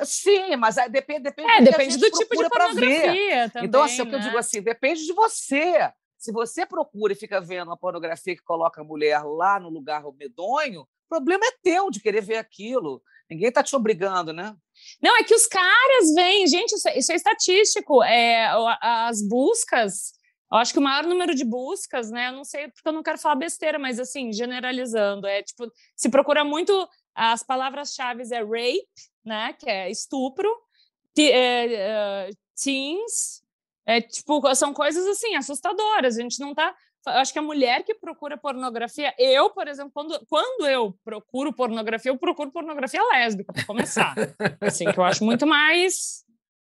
Sim, 0.03 0.56
mas 0.56 0.75
depende, 0.89 1.21
depende, 1.21 1.51
é, 1.51 1.62
depende 1.62 1.97
do 1.97 2.10
tipo 2.10 2.36
de 2.36 2.49
pornografia 2.49 3.49
também, 3.49 3.67
Então, 3.67 3.84
assim, 3.84 3.97
né? 3.97 4.03
o 4.03 4.10
que 4.10 4.15
eu 4.15 4.19
digo 4.19 4.38
assim, 4.38 4.62
depende 4.62 5.06
de 5.06 5.13
você. 5.13 5.91
Se 6.17 6.32
você 6.32 6.65
procura 6.65 7.13
e 7.13 7.17
fica 7.17 7.39
vendo 7.39 7.67
uma 7.67 7.77
pornografia 7.77 8.36
que 8.36 8.43
coloca 8.43 8.82
a 8.82 8.84
mulher 8.84 9.21
lá 9.23 9.60
no 9.60 9.69
lugar 9.69 10.03
medonho, 10.17 10.82
o 10.82 11.10
problema 11.10 11.45
é 11.45 11.53
teu 11.62 11.91
de 11.91 11.99
querer 11.99 12.21
ver 12.21 12.38
aquilo. 12.38 13.01
Ninguém 13.29 13.49
está 13.49 13.62
te 13.62 13.75
obrigando, 13.75 14.34
né? 14.34 14.56
Não, 15.01 15.17
é 15.17 15.23
que 15.23 15.36
os 15.36 15.45
caras 15.45 16.13
vêm, 16.15 16.47
gente, 16.47 16.73
isso 16.73 16.88
é, 16.88 16.97
isso 16.97 17.12
é 17.12 17.15
estatístico. 17.15 18.03
É, 18.03 18.47
as 18.82 19.21
buscas, 19.27 20.13
eu 20.51 20.58
acho 20.58 20.73
que 20.73 20.79
o 20.79 20.82
maior 20.82 21.06
número 21.06 21.36
de 21.36 21.43
buscas, 21.43 22.10
né? 22.10 22.29
Eu 22.29 22.34
não 22.34 22.43
sei 22.43 22.69
porque 22.69 22.88
eu 22.88 22.93
não 22.93 23.03
quero 23.03 23.17
falar 23.17 23.36
besteira, 23.36 23.77
mas 23.77 23.99
assim, 23.99 24.32
generalizando, 24.32 25.27
é 25.27 25.43
tipo, 25.43 25.71
se 25.95 26.10
procura 26.10 26.43
muito 26.43 26.88
as 27.15 27.43
palavras-chave 27.43 28.23
é 28.32 28.39
rape, 28.39 28.88
né? 29.25 29.53
Que 29.53 29.69
é 29.69 29.89
estupro, 29.89 30.49
é, 31.17 31.73
é, 31.73 32.29
teens, 32.62 33.43
é, 33.86 34.01
tipo, 34.01 34.53
são 34.55 34.73
coisas 34.73 35.05
assim 35.07 35.36
assustadoras. 35.36 36.17
A 36.17 36.21
gente 36.21 36.39
não 36.39 36.53
tá. 36.53 36.75
Acho 37.05 37.33
que 37.33 37.39
a 37.39 37.41
mulher 37.41 37.83
que 37.83 37.93
procura 37.93 38.38
pornografia, 38.38 39.13
eu, 39.17 39.49
por 39.49 39.67
exemplo, 39.67 39.91
quando, 39.93 40.25
quando 40.27 40.65
eu 40.65 40.97
procuro 41.03 41.51
pornografia, 41.51 42.12
eu 42.12 42.17
procuro 42.17 42.49
pornografia 42.49 43.03
lésbica, 43.12 43.51
para 43.51 43.65
começar. 43.65 44.15
assim, 44.62 44.89
que 44.89 44.97
eu 44.97 45.03
acho 45.03 45.25
muito 45.25 45.45
mais 45.45 46.23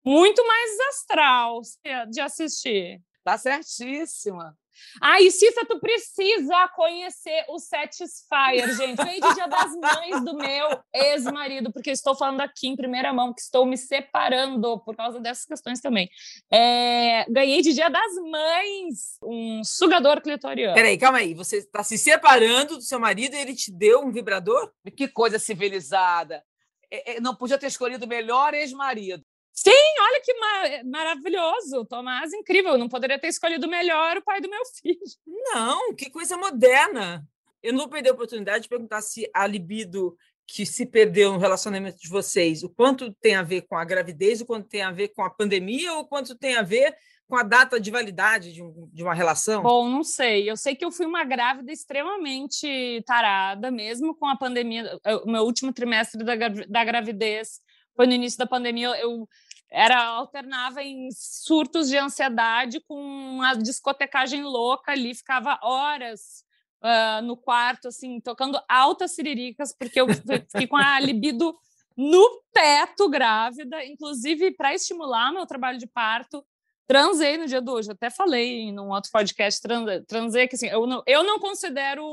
muito 0.04 0.46
mais 0.46 0.80
astral 0.90 1.62
de 2.10 2.22
assistir. 2.22 3.02
Tá 3.24 3.38
certíssima. 3.38 4.56
Ai, 5.02 5.30
Cissa, 5.32 5.66
tu 5.68 5.80
precisa 5.80 6.68
conhecer 6.76 7.46
o 7.50 7.60
Satisfyer, 7.60 8.76
gente. 8.76 9.04
Veio 9.04 9.22
de 9.22 9.34
Dia 9.34 9.48
das 9.50 9.76
Mães 9.76 10.24
do 10.24 10.36
meu 10.36 10.80
ex-marido, 10.94 11.72
porque 11.72 11.92
estou 11.92 12.16
falando 12.16 12.42
aqui 12.42 12.68
em 12.68 12.76
primeira 12.76 13.14
mão 13.14 13.34
que 13.34 13.42
estou 13.42 13.66
me 13.66 13.78
separando 13.78 14.80
por 14.80 14.96
causa 14.96 15.20
dessas 15.20 15.46
questões 15.46 15.82
também. 15.82 16.10
É, 16.52 17.26
ganhei 17.30 17.62
de 17.62 17.74
Dia 17.74 17.90
das 17.90 18.16
Mães 18.16 19.18
um 19.24 19.64
sugador 19.64 20.22
clitoriano. 20.22 20.76
Peraí, 20.76 20.98
calma 20.98 21.20
aí. 21.20 21.34
Você 21.34 21.58
está 21.58 21.84
se 21.84 21.98
separando 21.98 22.76
do 22.78 22.82
seu 22.82 23.00
marido 23.00 23.36
e 23.36 23.40
ele 23.40 23.56
te 23.56 23.72
deu 23.72 24.02
um 24.02 24.12
vibrador? 24.12 24.72
Que 24.96 25.08
coisa 25.08 25.40
civilizada. 25.40 26.44
É, 26.92 27.16
é, 27.16 27.20
não 27.20 27.36
podia 27.36 27.58
ter 27.58 27.68
escolhido 27.68 28.06
o 28.06 28.10
melhor 28.10 28.54
ex-marido. 28.54 29.24
Sim, 29.68 30.00
olha 30.00 30.22
que 30.22 30.34
mar 30.36 30.84
maravilhoso. 30.86 31.86
Tomás, 31.86 32.32
incrível. 32.34 32.74
Eu 32.74 32.78
não 32.78 32.88
poderia 32.88 33.18
ter 33.18 33.30
escolhido 33.30 33.68
melhor 33.68 34.18
o 34.18 34.24
pai 34.24 34.40
do 34.40 34.48
meu 34.48 34.62
filho. 34.80 35.00
Não, 35.26 35.96
que 35.96 36.08
coisa 36.12 36.38
moderna. 36.38 37.28
Eu 37.64 37.74
não 37.74 37.80
vou 37.80 37.90
perder 37.90 38.10
a 38.10 38.14
oportunidade 38.14 38.64
de 38.64 38.70
perguntar 38.70 39.02
se 39.02 39.28
a 39.34 39.48
libido 39.48 40.16
que 40.48 40.68
se 40.68 40.86
perdeu 40.86 41.34
no 41.34 41.40
relacionamento 41.40 41.98
de 41.98 42.08
vocês, 42.08 42.62
o 42.62 42.70
quanto 42.70 43.12
tem 43.14 43.34
a 43.34 43.42
ver 43.42 43.62
com 43.62 43.76
a 43.76 43.84
gravidez, 43.84 44.40
o 44.40 44.46
quanto 44.46 44.70
tem 44.70 44.84
a 44.84 44.92
ver 44.92 45.08
com 45.08 45.24
a 45.24 45.32
pandemia, 45.32 45.94
ou 45.94 46.02
o 46.02 46.08
quanto 46.08 46.36
tem 46.36 46.56
a 46.56 46.62
ver 46.62 46.96
com 47.28 47.36
a 47.36 47.42
data 47.42 47.80
de 47.80 47.90
validade 47.90 48.54
de, 48.54 48.62
um, 48.62 48.88
de, 48.94 49.02
uma 49.02 49.16
relação? 49.16 49.64
Bom, 49.64 49.90
não 49.90 50.04
sei. 50.04 50.48
Eu 50.48 50.56
sei 50.56 50.76
que 50.76 50.86
eu 50.86 50.92
fui 50.92 51.08
uma 51.08 51.24
grávida 51.24 51.72
extremamente 51.72 53.02
tarada, 53.08 53.72
mesmo 53.72 54.14
com 54.14 54.28
a 54.28 54.38
pandemia. 54.38 55.00
O 55.24 55.32
meu 55.32 55.42
último 55.42 55.74
trimestre 55.74 56.24
da, 56.24 56.36
da 56.36 56.84
gravidez 56.84 57.60
foi 57.96 58.06
no 58.06 58.14
início 58.14 58.38
da 58.38 58.46
pandemia, 58.46 58.90
eu 59.00 59.28
era 59.72 60.04
alternava 60.04 60.82
em 60.84 61.10
surtos 61.12 61.90
de 61.90 61.98
ansiedade 61.98 62.80
com 62.82 62.96
uma 62.96 63.54
discotecagem 63.54 64.44
louca 64.44 64.92
ali, 64.92 65.14
ficava 65.14 65.60
horas 65.62 66.46
uh, 66.82 67.22
no 67.24 67.36
quarto, 67.36 67.88
assim, 67.88 68.20
tocando 68.22 68.60
altas 68.70 69.16
siriricas, 69.16 69.76
porque 69.78 70.00
eu 70.00 70.08
fiquei 70.08 70.68
com 70.68 70.78
a 70.78 71.00
libido 71.00 71.56
no 71.98 72.44
teto 72.54 73.10
grávida, 73.10 73.84
inclusive 73.86 74.52
para 74.52 74.74
estimular 74.74 75.32
meu 75.32 75.46
trabalho 75.46 75.78
de 75.78 75.88
parto. 75.88 76.46
Transei 76.88 77.36
no 77.36 77.48
dia 77.48 77.60
do 77.60 77.72
hoje, 77.72 77.92
até 77.92 78.12
falei 78.12 78.60
em 78.60 78.80
um 78.80 78.90
outro 78.90 79.10
podcast, 79.12 79.60
transei, 80.08 80.48
que 80.48 80.56
assim, 80.56 80.68
eu 80.68 80.86
não, 80.86 81.02
eu 81.08 81.24
não 81.24 81.40
considero 81.40 82.06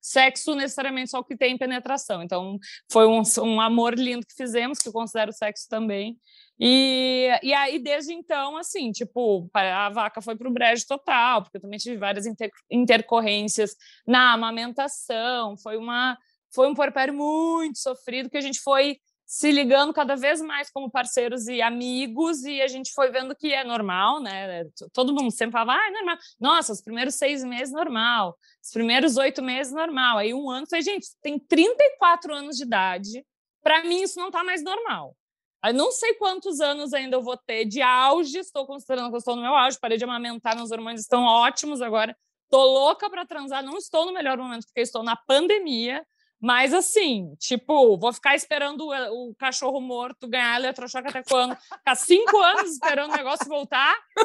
sexo 0.00 0.54
necessariamente 0.54 1.10
só 1.10 1.18
o 1.18 1.24
que 1.24 1.36
tem 1.36 1.58
penetração, 1.58 2.22
então 2.22 2.58
foi 2.90 3.06
um, 3.06 3.22
um 3.42 3.60
amor 3.60 3.98
lindo 3.98 4.26
que 4.26 4.34
fizemos, 4.34 4.78
que 4.78 4.88
eu 4.88 4.94
considero 4.94 5.30
sexo 5.30 5.68
também, 5.68 6.16
e, 6.58 7.28
e 7.42 7.52
aí, 7.52 7.78
desde 7.78 8.12
então, 8.12 8.56
assim, 8.56 8.92
tipo, 8.92 9.48
a 9.52 9.90
vaca 9.90 10.22
foi 10.22 10.36
para 10.36 10.48
o 10.48 10.52
brejo 10.52 10.86
total, 10.86 11.42
porque 11.42 11.56
eu 11.56 11.60
também 11.60 11.78
tive 11.78 11.96
várias 11.96 12.26
inter, 12.26 12.50
intercorrências 12.70 13.74
na 14.06 14.32
amamentação, 14.32 15.56
foi, 15.56 15.76
uma, 15.76 16.16
foi 16.54 16.68
um 16.68 16.74
porpério 16.74 17.12
muito 17.12 17.78
sofrido 17.78 18.30
que 18.30 18.36
a 18.36 18.40
gente 18.40 18.60
foi 18.60 18.98
se 19.26 19.50
ligando 19.50 19.92
cada 19.92 20.14
vez 20.14 20.40
mais 20.40 20.70
como 20.70 20.90
parceiros 20.90 21.48
e 21.48 21.60
amigos, 21.60 22.44
e 22.44 22.60
a 22.60 22.68
gente 22.68 22.92
foi 22.92 23.10
vendo 23.10 23.34
que 23.34 23.52
é 23.52 23.64
normal, 23.64 24.20
né? 24.20 24.64
Todo 24.92 25.14
mundo 25.14 25.30
sempre 25.30 25.52
falava, 25.52 25.72
ah, 25.72 25.88
é 25.88 25.90
normal. 25.90 26.18
Nossa, 26.38 26.72
os 26.72 26.82
primeiros 26.82 27.14
seis 27.14 27.42
meses, 27.42 27.72
normal. 27.72 28.36
Os 28.62 28.70
primeiros 28.70 29.16
oito 29.16 29.42
meses, 29.42 29.72
normal. 29.72 30.18
Aí 30.18 30.34
um 30.34 30.50
ano, 30.50 30.66
falei, 30.68 30.82
gente, 30.82 31.08
tem 31.22 31.38
34 31.38 32.34
anos 32.34 32.56
de 32.56 32.64
idade, 32.64 33.24
para 33.62 33.82
mim 33.82 34.02
isso 34.02 34.20
não 34.20 34.26
está 34.26 34.44
mais 34.44 34.62
normal. 34.62 35.16
Eu 35.64 35.72
não 35.72 35.90
sei 35.90 36.14
quantos 36.14 36.60
anos 36.60 36.92
ainda 36.92 37.16
eu 37.16 37.22
vou 37.22 37.36
ter 37.36 37.64
de 37.64 37.80
auge, 37.80 38.38
estou 38.38 38.66
considerando 38.66 39.08
que 39.08 39.14
eu 39.14 39.18
estou 39.18 39.34
no 39.34 39.42
meu 39.42 39.54
auge, 39.54 39.78
parei 39.80 39.96
de 39.96 40.04
amamentar, 40.04 40.54
meus 40.54 40.70
hormônios 40.70 41.00
estão 41.00 41.24
ótimos 41.24 41.80
agora. 41.80 42.14
Estou 42.44 42.64
louca 42.64 43.08
para 43.08 43.24
transar, 43.24 43.62
não 43.64 43.78
estou 43.78 44.04
no 44.04 44.12
melhor 44.12 44.36
momento 44.36 44.66
porque 44.66 44.82
estou 44.82 45.02
na 45.02 45.16
pandemia, 45.16 46.06
mas 46.40 46.74
assim, 46.74 47.34
tipo, 47.38 47.96
vou 47.98 48.12
ficar 48.12 48.34
esperando 48.34 48.82
o, 48.82 49.30
o 49.30 49.34
cachorro 49.34 49.80
morto 49.80 50.28
ganhar 50.28 50.58
eletrochoque 50.58 51.08
até 51.08 51.22
quando? 51.22 51.56
Ficar 51.56 51.94
cinco 51.94 52.36
anos 52.38 52.72
esperando 52.72 53.12
o 53.12 53.16
negócio 53.16 53.46
voltar? 53.48 53.94
Eu 54.16 54.24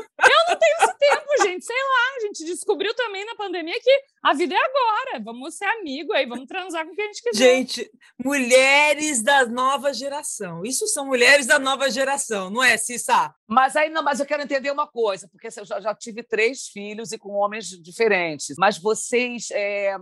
não 0.49 0.59
tenho 0.59 0.75
esse 0.81 0.97
tempo, 0.97 1.43
gente. 1.43 1.65
Sei 1.65 1.75
lá, 1.75 2.17
a 2.17 2.19
gente 2.21 2.45
descobriu 2.45 2.93
também 2.93 3.25
na 3.25 3.35
pandemia 3.35 3.79
que 3.81 4.01
a 4.23 4.33
vida 4.33 4.53
é 4.53 4.57
agora. 4.57 5.23
Vamos 5.23 5.55
ser 5.55 5.65
amigo 5.65 6.13
aí, 6.13 6.25
vamos 6.25 6.45
transar 6.45 6.85
com 6.85 6.93
quem 6.93 7.05
a 7.05 7.07
gente 7.07 7.23
quiser. 7.23 7.37
Gente, 7.37 7.91
mulheres 8.23 9.23
da 9.23 9.45
nova 9.45 9.93
geração. 9.93 10.63
Isso 10.65 10.87
são 10.87 11.05
mulheres 11.05 11.45
da 11.45 11.57
nova 11.57 11.89
geração, 11.89 12.49
não 12.49 12.63
é, 12.63 12.77
Cissa? 12.77 13.33
Mas 13.49 13.75
aí 13.75 13.89
não, 13.89 14.03
mas 14.03 14.19
eu 14.19 14.27
quero 14.27 14.43
entender 14.43 14.69
uma 14.69 14.85
coisa, 14.85 15.27
porque 15.27 15.47
eu 15.47 15.65
já, 15.65 15.79
já 15.79 15.95
tive 15.95 16.21
três 16.21 16.67
filhos 16.67 17.11
e 17.11 17.17
com 17.17 17.33
homens 17.33 17.69
diferentes. 17.81 18.55
Mas 18.59 18.77
vocês, 18.77 19.49
é, 19.49 19.95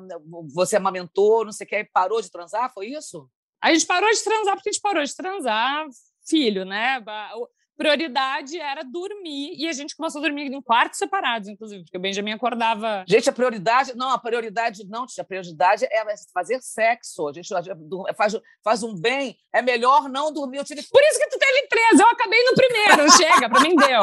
você 0.54 0.76
amamentou, 0.76 1.46
não 1.46 1.54
sei 1.54 1.66
o 1.66 1.70
que, 1.70 1.84
parou 1.86 2.22
de 2.22 2.30
transar, 2.30 2.74
foi 2.74 2.88
isso? 2.88 3.30
A 3.62 3.74
gente 3.74 3.86
parou 3.86 4.12
de 4.12 4.22
transar 4.22 4.56
porque 4.56 4.70
a 4.70 4.72
gente 4.74 4.82
parou 4.82 5.02
de 5.02 5.16
transar 5.16 5.88
filho, 6.28 6.66
né? 6.66 7.02
Prioridade 7.78 8.60
era 8.60 8.84
dormir 8.84 9.56
e 9.56 9.68
a 9.68 9.72
gente 9.72 9.96
começou 9.96 10.20
a 10.20 10.24
dormir 10.24 10.52
em 10.52 10.62
quartos 10.62 10.98
separados, 10.98 11.48
inclusive, 11.48 11.84
porque 11.84 11.98
o 11.98 12.02
Benjamin 12.02 12.32
acordava. 12.32 13.06
Gente, 13.08 13.30
a 13.30 13.34
prioridade, 13.34 13.96
não, 13.96 14.10
a 14.10 14.18
prioridade 14.18 14.86
não, 14.88 15.06
a 15.18 15.24
prioridade 15.24 15.86
é 15.86 16.04
fazer 16.34 16.60
sexo. 16.62 17.28
A 17.28 17.34
gente 17.34 17.50
faz, 18.16 18.36
faz 18.64 18.84
um 18.84 19.00
bem, 19.00 19.38
é 19.54 19.62
melhor 19.62 20.10
não 20.10 20.34
dormir. 20.34 20.58
Eu 20.58 20.66
tive... 20.66 20.82
Por 20.84 21.02
isso 21.04 21.20
que 21.20 21.30
tu 21.30 21.38
teve 21.38 21.68
três, 21.68 22.00
eu 22.00 22.08
acabei 22.08 22.44
no 22.44 22.54
primeiro, 22.56 23.12
chega, 23.16 23.50
para 23.50 23.62
mim 23.62 23.76
deu. 23.76 24.02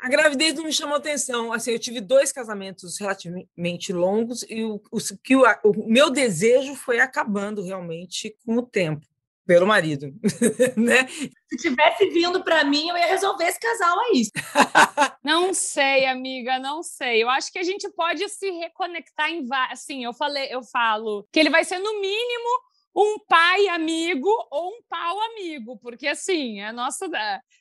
A 0.00 0.08
gravidez 0.08 0.54
não 0.54 0.64
me 0.64 0.72
chamou 0.72 0.96
atenção. 0.96 1.52
Assim, 1.52 1.72
eu 1.72 1.78
tive 1.78 2.00
dois 2.00 2.32
casamentos 2.32 2.98
relativamente 2.98 3.92
longos 3.92 4.44
e 4.48 4.64
o, 4.64 4.80
o, 4.90 4.98
que 5.22 5.36
o, 5.36 5.42
o 5.64 5.90
meu 5.90 6.10
desejo 6.10 6.74
foi 6.74 7.00
acabando 7.00 7.62
realmente 7.62 8.36
com 8.44 8.56
o 8.56 8.62
tempo 8.62 9.06
pelo 9.46 9.66
marido, 9.66 10.12
né? 10.76 11.06
Se 11.06 11.56
tivesse 11.56 12.08
vindo 12.10 12.42
para 12.42 12.64
mim, 12.64 12.88
eu 12.88 12.96
ia 12.96 13.06
resolver 13.06 13.44
esse 13.44 13.60
casal 13.60 13.98
aí. 14.00 14.22
não 15.24 15.54
sei, 15.54 16.06
amiga, 16.06 16.58
não 16.58 16.82
sei. 16.82 17.22
Eu 17.22 17.30
acho 17.30 17.52
que 17.52 17.58
a 17.58 17.62
gente 17.62 17.88
pode 17.92 18.28
se 18.28 18.50
reconectar 18.50 19.30
em 19.30 19.46
assim, 19.70 20.04
eu 20.04 20.12
falei, 20.12 20.48
eu 20.50 20.62
falo 20.64 21.26
que 21.32 21.38
ele 21.38 21.50
vai 21.50 21.64
ser 21.64 21.78
no 21.78 22.00
mínimo 22.00 22.48
um 22.94 23.18
pai 23.28 23.68
amigo 23.68 24.28
ou 24.50 24.70
um 24.70 24.82
pau 24.88 25.20
amigo, 25.30 25.78
porque 25.78 26.08
assim, 26.08 26.60
a 26.62 26.72
nossa 26.72 27.06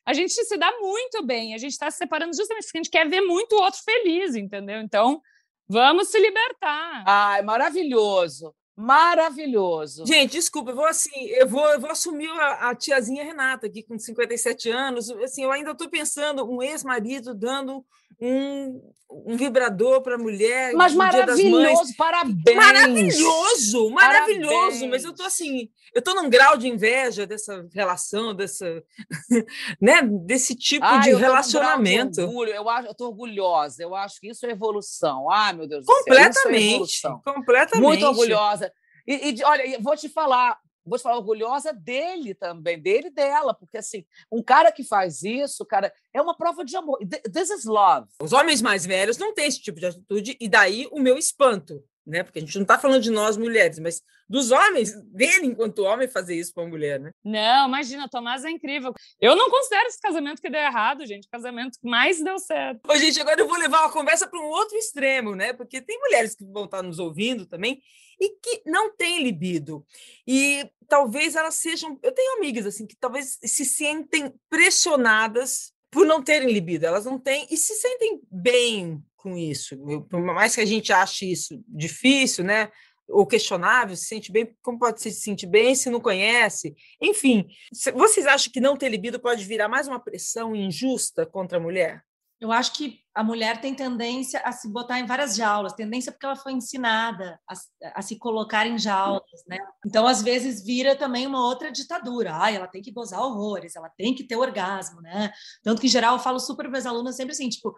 a 0.06 0.14
gente 0.14 0.34
se 0.34 0.58
dá 0.58 0.72
muito 0.80 1.26
bem, 1.26 1.54
a 1.54 1.58
gente 1.58 1.74
está 1.74 1.92
se 1.92 1.98
separando 1.98 2.36
justamente 2.36 2.66
porque 2.66 2.78
a 2.78 2.84
gente 2.84 2.92
quer 2.92 3.08
ver 3.08 3.22
muito 3.22 3.54
o 3.54 3.62
outro 3.62 3.82
feliz, 3.84 4.34
entendeu? 4.36 4.80
Então, 4.80 5.22
vamos 5.68 6.08
se 6.08 6.18
libertar. 6.20 7.04
Ai, 7.06 7.42
maravilhoso. 7.42 8.56
Maravilhoso. 8.76 10.06
Gente, 10.06 10.34
desculpa, 10.34 10.72
eu 10.72 10.76
vou 10.76 10.86
assim, 10.86 11.28
eu 11.30 11.48
vou, 11.48 11.66
eu 11.70 11.80
vou 11.80 11.90
assumir 11.90 12.30
a, 12.30 12.70
a 12.70 12.76
tiazinha 12.76 13.24
Renata 13.24 13.68
aqui 13.68 13.82
com 13.82 13.98
57 13.98 14.70
anos. 14.70 15.10
Assim, 15.12 15.44
eu 15.44 15.52
ainda 15.52 15.72
estou 15.72 15.90
pensando 15.90 16.50
um 16.50 16.62
ex-marido 16.62 17.34
dando 17.34 17.86
um, 18.20 18.82
um 19.10 19.36
vibrador 19.38 20.02
para 20.02 20.16
a 20.16 20.18
mulher. 20.18 20.74
Mas 20.74 20.94
maravilhoso, 20.94 21.96
parabéns. 21.96 22.56
Maravilhoso, 22.56 23.90
maravilhoso. 23.92 24.54
Parabéns. 24.54 24.90
Mas 24.90 25.04
eu 25.04 25.12
estou 25.12 25.26
assim, 25.26 25.70
eu 25.94 26.00
estou 26.00 26.16
num 26.16 26.30
grau 26.30 26.58
de 26.58 26.68
inveja 26.68 27.26
dessa 27.26 27.66
relação, 27.74 28.34
dessa, 28.34 28.84
né, 29.82 30.02
desse 30.26 30.56
tipo 30.56 30.86
Ai, 30.86 31.02
de 31.02 31.14
relacionamento. 31.14 32.10
Um 32.10 32.12
de 32.12 32.22
orgulho. 32.22 32.52
Eu 32.52 32.70
acho, 32.70 32.88
eu 32.88 32.92
estou 32.92 33.08
orgulhosa. 33.08 33.84
Eu 33.84 33.96
acho 33.96 34.20
que 34.20 34.30
isso 34.30 34.46
é 34.46 34.52
evolução. 34.52 35.30
Ai, 35.30 35.54
meu 35.54 35.68
Deus 35.68 35.86
completamente, 35.86 36.80
do 36.80 36.88
céu. 36.88 37.22
É 37.26 37.34
completamente. 37.34 37.86
Muito 37.86 38.06
orgulhosa. 38.06 38.65
E, 39.08 39.32
e 39.32 39.44
olha, 39.44 39.80
vou 39.80 39.96
te 39.96 40.10
falar, 40.10 40.60
vou 40.86 40.98
te 40.98 41.02
falar 41.02 41.18
orgulhosa 41.18 41.74
dele 41.74 42.34
também, 42.34 42.80
dele 42.80 43.08
e 43.08 43.12
dela, 43.12 43.54
porque 43.54 43.78
assim, 43.78 44.06
um 44.32 44.42
cara 44.42 44.72
que 44.72 44.84
faz 44.84 45.24
isso, 45.24 45.66
cara, 45.66 45.94
é 46.14 46.22
uma 46.22 46.36
prova 46.36 46.64
de 46.64 46.76
amor. 46.76 47.00
This 47.32 47.50
is 47.50 47.66
love. 47.66 48.08
Os 48.22 48.34
homens 48.34 48.62
mais 48.62 48.86
velhos 48.86 49.18
não 49.18 49.34
têm 49.34 49.48
esse 49.48 49.62
tipo 49.62 49.80
de 49.80 49.88
atitude, 49.88 50.38
e 50.40 50.50
daí 50.50 50.88
o 50.92 51.00
meu 51.00 51.18
espanto 51.18 51.84
né? 52.06 52.24
Porque 52.24 52.40
a 52.40 52.42
gente 52.42 52.56
não 52.56 52.64
está 52.64 52.78
falando 52.78 53.02
de 53.02 53.10
nós 53.10 53.38
mulheres, 53.38 53.80
mas 53.80 54.02
dos 54.28 54.52
homens, 54.52 54.94
dele 55.12 55.48
enquanto 55.48 55.84
homem 55.84 56.08
fazer 56.08 56.36
isso 56.36 56.54
com 56.54 56.62
a 56.62 56.68
mulher, 56.68 57.00
né? 57.00 57.12
Não, 57.24 57.68
imagina, 57.68 58.10
Tomás 58.10 58.44
é 58.44 58.50
incrível. 58.50 58.94
Eu 59.20 59.36
não 59.36 59.50
considero 59.50 59.88
esse 59.88 60.00
casamento 60.00 60.42
que 60.42 60.50
deu 60.50 60.62
errado, 60.62 61.06
gente. 61.06 61.28
O 61.28 61.32
casamento 61.32 61.80
que 61.80 61.88
mais 61.88 62.24
deu 62.24 62.38
certo. 62.40 62.82
Ô, 62.88 62.96
gente, 62.96 63.20
agora 63.20 63.40
eu 63.40 63.48
vou 63.48 63.58
levar 63.58 63.82
uma 63.82 63.92
conversa 63.92 64.28
para 64.28 64.40
um 64.40 64.46
outro 64.46 64.78
extremo, 64.78 65.36
né? 65.36 65.54
Porque 65.54 65.82
tem 65.82 66.00
mulheres 66.00 66.36
que 66.36 66.46
vão 66.46 66.66
estar 66.66 66.82
nos 66.82 67.00
ouvindo 67.00 67.46
também 67.46 67.82
e 68.20 68.30
que 68.40 68.62
não 68.66 68.96
têm 68.96 69.24
libido. 69.24 69.86
E 70.28 70.70
talvez 70.88 71.36
elas 71.36 71.56
sejam. 71.56 72.00
Eu 72.02 72.12
tenho 72.12 72.38
amigas 72.38 72.66
assim 72.66 72.86
que 72.86 72.96
talvez 72.96 73.38
se 73.44 73.66
sentem 73.66 74.34
pressionadas 74.50 75.74
por 75.92 76.06
não 76.06 76.22
terem 76.22 76.52
libido. 76.52 76.86
Elas 76.86 77.06
não 77.06 77.20
têm 77.20 77.48
e 77.50 77.58
se 77.58 77.74
sentem 77.76 78.20
bem 78.30 79.04
com 79.26 79.36
isso. 79.36 79.76
Por 80.08 80.22
mais 80.22 80.54
que 80.54 80.62
a 80.62 80.66
gente 80.66 80.94
ache 80.94 81.32
isso 81.32 81.60
difícil, 81.68 82.44
né? 82.44 82.70
Ou 83.10 83.26
questionável, 83.26 83.96
se 83.96 84.06
sente 84.06 84.32
bem, 84.32 84.56
como 84.62 84.78
pode 84.78 85.02
se 85.02 85.12
sentir 85.12 85.48
bem 85.48 85.74
se 85.74 85.90
não 85.90 86.00
conhece? 86.00 86.76
Enfim, 87.02 87.48
vocês 87.96 88.28
acham 88.28 88.54
que 88.54 88.60
não 88.60 88.78
ter 88.78 88.90
libido 88.90 89.20
pode 89.20 89.44
virar 89.44 89.68
mais 89.68 89.88
uma 89.88 90.00
pressão 90.00 90.56
injusta 90.56 91.26
contra 91.26 91.58
a 91.58 91.62
mulher? 91.62 92.04
Eu 92.40 92.52
acho 92.52 92.74
que 92.74 93.00
a 93.14 93.24
mulher 93.24 93.62
tem 93.62 93.74
tendência 93.74 94.42
a 94.42 94.52
se 94.52 94.68
botar 94.70 95.00
em 95.00 95.06
várias 95.06 95.36
jaulas, 95.38 95.72
tendência 95.72 96.12
porque 96.12 96.26
ela 96.26 96.36
foi 96.36 96.52
ensinada 96.52 97.40
a, 97.50 97.54
a, 98.00 98.02
se 98.02 98.20
colocar 98.20 98.68
em 98.68 98.78
jaulas, 98.78 99.44
né? 99.48 99.58
Então, 99.86 100.06
às 100.06 100.22
vezes, 100.22 100.64
vira 100.64 100.98
também 100.98 101.26
uma 101.26 101.44
outra 101.44 101.72
ditadura. 101.72 102.38
Ah, 102.38 102.52
ela 102.52 102.68
tem 102.68 102.82
que 102.82 102.92
gozar 102.92 103.22
horrores, 103.22 103.78
ela 103.78 103.90
tem 103.90 104.14
que 104.14 104.26
ter 104.26 104.36
orgasmo, 104.36 105.02
né? 105.02 105.32
Tanto 105.64 105.80
que, 105.80 105.88
em 105.88 105.90
geral, 105.90 106.16
eu 106.16 106.22
falo 106.22 106.38
super 106.38 106.68
para 106.68 106.78
as 106.78 106.86
alunas 106.86 107.16
sempre 107.16 107.32
assim, 107.32 107.48
tipo, 107.48 107.74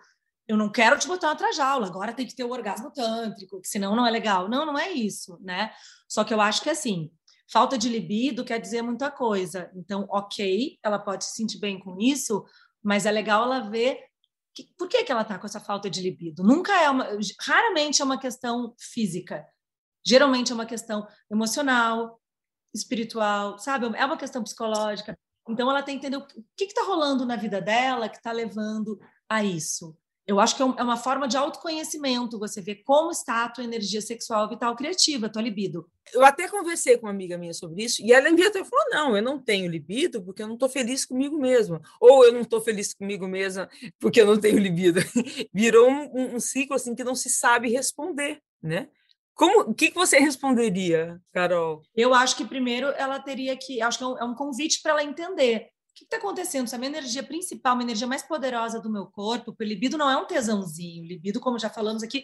eu 0.47 0.55
não 0.55 0.71
quero 0.71 0.97
te 0.97 1.07
botar 1.07 1.29
outra 1.29 1.51
jaula, 1.51 1.87
agora 1.87 2.13
tem 2.13 2.25
que 2.25 2.35
ter 2.35 2.43
o 2.43 2.51
orgasmo 2.51 2.91
tântrico, 2.91 3.59
que 3.59 3.67
senão 3.67 3.95
não 3.95 4.07
é 4.07 4.11
legal. 4.11 4.47
Não, 4.47 4.65
não 4.65 4.79
é 4.79 4.91
isso, 4.91 5.37
né? 5.41 5.71
Só 6.07 6.23
que 6.23 6.33
eu 6.33 6.39
acho 6.39 6.61
que 6.61 6.69
assim, 6.69 7.11
falta 7.51 7.77
de 7.77 7.89
libido 7.89 8.45
quer 8.45 8.59
dizer 8.59 8.81
muita 8.81 9.11
coisa. 9.11 9.69
Então, 9.75 10.05
ok, 10.09 10.79
ela 10.81 10.97
pode 10.97 11.25
se 11.25 11.35
sentir 11.35 11.59
bem 11.59 11.77
com 11.77 11.99
isso, 11.99 12.45
mas 12.81 13.05
é 13.05 13.11
legal 13.11 13.43
ela 13.43 13.69
ver 13.69 13.99
que, 14.53 14.63
por 14.77 14.87
que, 14.87 15.03
que 15.03 15.11
ela 15.11 15.25
tá 15.25 15.37
com 15.37 15.45
essa 15.45 15.59
falta 15.59 15.89
de 15.89 16.01
libido. 16.01 16.43
Nunca 16.43 16.73
é 16.81 16.89
uma, 16.89 17.07
raramente 17.41 18.01
é 18.01 18.05
uma 18.05 18.19
questão 18.19 18.73
física. 18.79 19.45
Geralmente 20.05 20.51
é 20.51 20.55
uma 20.55 20.65
questão 20.65 21.05
emocional, 21.29 22.21
espiritual, 22.73 23.59
sabe? 23.59 23.85
É 23.97 24.05
uma 24.05 24.17
questão 24.17 24.41
psicológica. 24.41 25.17
Então 25.49 25.69
ela 25.69 25.83
tem 25.83 25.99
que 25.99 26.07
entender 26.07 26.17
o 26.17 26.43
que 26.55 26.65
está 26.65 26.83
rolando 26.83 27.25
na 27.25 27.35
vida 27.35 27.61
dela 27.61 28.09
que 28.09 28.17
está 28.17 28.31
levando 28.31 28.99
a 29.29 29.43
isso. 29.43 29.97
Eu 30.27 30.41
acho 30.41 30.57
que 30.57 30.61
é, 30.61 30.65
é 30.65 30.83
uma 30.83 30.97
forma 30.97 31.25
de 31.25 31.37
autoconhecimento, 31.37 32.37
você 32.37 32.61
ver 32.61 32.83
como 32.83 33.11
está 33.11 33.45
a 33.45 33.49
tua 33.49 33.63
energia 33.63 34.01
sexual, 34.01 34.49
vital, 34.49 34.75
criativa, 34.75 35.29
tua 35.29 35.41
libido. 35.41 35.89
Eu 36.13 36.23
até 36.23 36.49
conversei 36.49 36.97
com 36.97 37.05
uma 37.05 37.11
amiga 37.13 37.37
minha 37.37 37.53
sobre 37.53 37.85
isso, 37.85 38.01
e 38.03 38.11
ela 38.11 38.27
até 38.29 38.63
falou: 38.63 38.85
não, 38.91 39.15
eu 39.15 39.23
não 39.23 39.39
tenho 39.39 39.71
libido 39.71 40.21
porque 40.21 40.43
eu 40.43 40.47
não 40.47 40.55
estou 40.55 40.67
feliz 40.67 41.05
comigo 41.05 41.37
mesma. 41.37 41.81
Ou 42.01 42.25
eu 42.25 42.33
não 42.33 42.41
estou 42.41 42.59
feliz 42.59 42.93
comigo 42.93 43.25
mesma 43.25 43.69
porque 43.99 44.21
eu 44.21 44.25
não 44.25 44.37
tenho 44.37 44.59
libido. 44.59 44.99
Virou 45.53 45.89
um, 45.89 46.35
um, 46.35 46.39
ciclo 46.39 46.75
assim 46.75 46.93
que 46.93 47.05
não 47.05 47.15
se 47.15 47.29
sabe 47.29 47.69
responder, 47.69 48.41
né? 48.61 48.89
Como, 49.33 49.69
o 49.69 49.73
que, 49.73 49.91
que 49.91 49.95
você 49.95 50.17
responderia, 50.17 51.21
Carol? 51.31 51.83
Eu 51.95 52.13
acho 52.13 52.35
que 52.35 52.43
primeiro 52.43 52.87
ela 52.87 53.19
teria 53.19 53.55
que, 53.55 53.81
acho 53.81 53.97
que 53.97 54.03
é 54.03 54.07
um, 54.07 54.17
é 54.17 54.23
um 54.23 54.33
convite 54.33 54.81
para 54.81 54.93
ela 54.93 55.03
entender 55.03 55.69
que 55.97 56.03
está 56.03 56.17
acontecendo? 56.17 56.67
Se 56.67 56.75
a 56.75 56.77
minha 56.77 56.91
energia 56.91 57.23
principal, 57.23 57.77
a 57.77 57.81
energia 57.81 58.05
mais 58.05 58.21
poderosa 58.21 58.79
do 58.79 58.89
meu 58.89 59.07
corpo, 59.07 59.55
o 59.57 59.63
libido 59.63 59.97
não 59.97 60.09
é 60.09 60.17
um 60.17 60.27
tesãozinho. 60.27 61.03
O 61.03 61.07
libido, 61.07 61.39
como 61.39 61.57
já 61.57 61.69
falamos 61.69 62.03
aqui, 62.03 62.23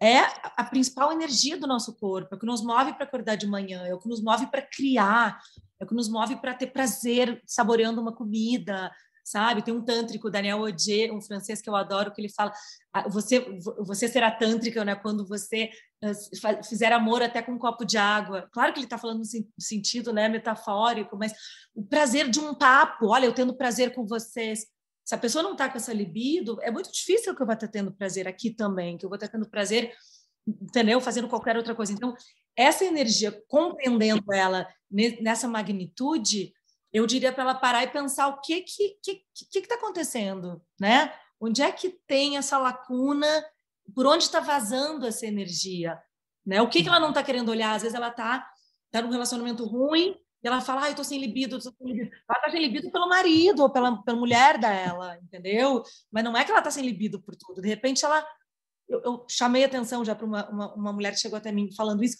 é 0.00 0.20
a 0.56 0.62
principal 0.62 1.12
energia 1.12 1.58
do 1.58 1.66
nosso 1.66 1.96
corpo, 1.96 2.28
é 2.32 2.36
o 2.36 2.38
que 2.38 2.46
nos 2.46 2.62
move 2.62 2.92
para 2.94 3.04
acordar 3.04 3.34
de 3.34 3.48
manhã, 3.48 3.84
é 3.84 3.92
o 3.92 3.98
que 3.98 4.08
nos 4.08 4.22
move 4.22 4.46
para 4.46 4.62
criar, 4.62 5.40
é 5.80 5.84
o 5.84 5.88
que 5.88 5.94
nos 5.94 6.08
move 6.08 6.36
para 6.36 6.54
ter 6.54 6.68
prazer 6.68 7.42
saboreando 7.44 8.00
uma 8.00 8.14
comida, 8.14 8.92
sabe? 9.30 9.62
Tem 9.62 9.74
um 9.74 9.84
tântrico, 9.84 10.30
Daniel 10.30 10.60
Odier, 10.60 11.12
um 11.12 11.20
francês 11.20 11.60
que 11.60 11.68
eu 11.68 11.76
adoro, 11.76 12.12
que 12.12 12.20
ele 12.20 12.30
fala: 12.30 12.52
ah, 12.92 13.08
você, 13.08 13.40
você 13.80 14.08
será 14.08 14.30
tântrica 14.30 14.84
né, 14.84 14.94
quando 14.94 15.26
você 15.26 15.70
ah, 16.02 16.62
fizer 16.62 16.92
amor 16.92 17.22
até 17.22 17.42
com 17.42 17.52
um 17.52 17.58
copo 17.58 17.84
de 17.84 17.98
água. 17.98 18.48
Claro 18.52 18.72
que 18.72 18.78
ele 18.78 18.86
está 18.86 18.96
falando 18.96 19.18
no 19.18 19.62
sentido 19.62 20.12
né, 20.12 20.28
metafórico, 20.28 21.16
mas 21.16 21.32
o 21.74 21.84
prazer 21.84 22.30
de 22.30 22.40
um 22.40 22.54
papo, 22.54 23.08
olha, 23.08 23.26
eu 23.26 23.34
tendo 23.34 23.56
prazer 23.56 23.94
com 23.94 24.06
vocês. 24.06 24.66
Se 25.04 25.14
a 25.14 25.18
pessoa 25.18 25.42
não 25.42 25.52
está 25.52 25.68
com 25.68 25.78
essa 25.78 25.92
libido, 25.92 26.58
é 26.60 26.70
muito 26.70 26.92
difícil 26.92 27.34
que 27.34 27.42
eu 27.42 27.46
vá 27.46 27.54
estar 27.54 27.68
tendo 27.68 27.92
prazer 27.92 28.28
aqui 28.28 28.50
também, 28.50 28.98
que 28.98 29.06
eu 29.06 29.08
vou 29.08 29.16
estar 29.16 29.28
tendo 29.28 29.48
prazer, 29.48 29.92
entendeu? 30.46 31.00
Fazendo 31.00 31.28
qualquer 31.28 31.56
outra 31.56 31.74
coisa. 31.74 31.92
Então, 31.92 32.14
essa 32.54 32.84
energia, 32.84 33.32
compreendendo 33.46 34.32
ela 34.32 34.68
nessa 35.20 35.48
magnitude, 35.48 36.52
eu 36.92 37.06
diria 37.06 37.32
para 37.32 37.42
ela 37.42 37.54
parar 37.54 37.84
e 37.84 37.88
pensar 37.88 38.28
o 38.28 38.40
que 38.40 38.62
que 38.62 38.98
que 39.02 39.24
que 39.50 39.58
está 39.58 39.74
acontecendo, 39.74 40.62
né? 40.80 41.12
Onde 41.40 41.62
é 41.62 41.70
que 41.70 41.90
tem 42.06 42.36
essa 42.36 42.58
lacuna? 42.58 43.26
Por 43.94 44.06
onde 44.06 44.24
está 44.24 44.40
vazando 44.40 45.06
essa 45.06 45.26
energia? 45.26 46.00
Né? 46.44 46.60
O 46.60 46.68
que, 46.68 46.82
que 46.82 46.88
ela 46.88 47.00
não 47.00 47.10
está 47.10 47.22
querendo 47.22 47.50
olhar? 47.50 47.74
Às 47.74 47.82
vezes 47.82 47.94
ela 47.94 48.08
está 48.08 48.50
tá 48.90 49.02
num 49.02 49.10
relacionamento 49.10 49.64
ruim 49.64 50.16
e 50.42 50.46
ela 50.46 50.60
fala, 50.60 50.84
ah, 50.84 50.90
eu 50.90 50.96
tô 50.96 51.04
sem 51.04 51.20
libido, 51.20 51.58
tô 51.58 51.70
sem 51.70 51.86
libido. 51.86 52.10
Ela 52.28 52.40
tá 52.40 52.50
sem 52.50 52.60
libido 52.60 52.90
pelo 52.90 53.08
marido 53.08 53.62
ou 53.62 53.70
pela, 53.70 54.02
pela 54.02 54.18
mulher 54.18 54.58
dela, 54.58 55.18
entendeu? 55.22 55.82
Mas 56.10 56.24
não 56.24 56.36
é 56.36 56.44
que 56.44 56.50
ela 56.50 56.62
tá 56.62 56.70
sem 56.70 56.84
libido 56.84 57.20
por 57.20 57.36
tudo. 57.36 57.60
De 57.60 57.68
repente 57.68 58.04
ela... 58.04 58.26
Eu, 58.88 59.00
eu 59.02 59.26
chamei 59.28 59.64
atenção 59.64 60.04
já 60.04 60.14
para 60.14 60.26
uma, 60.26 60.48
uma, 60.48 60.74
uma 60.74 60.92
mulher 60.92 61.12
que 61.12 61.20
chegou 61.20 61.36
até 61.36 61.52
mim 61.52 61.70
falando 61.74 62.02
isso, 62.02 62.16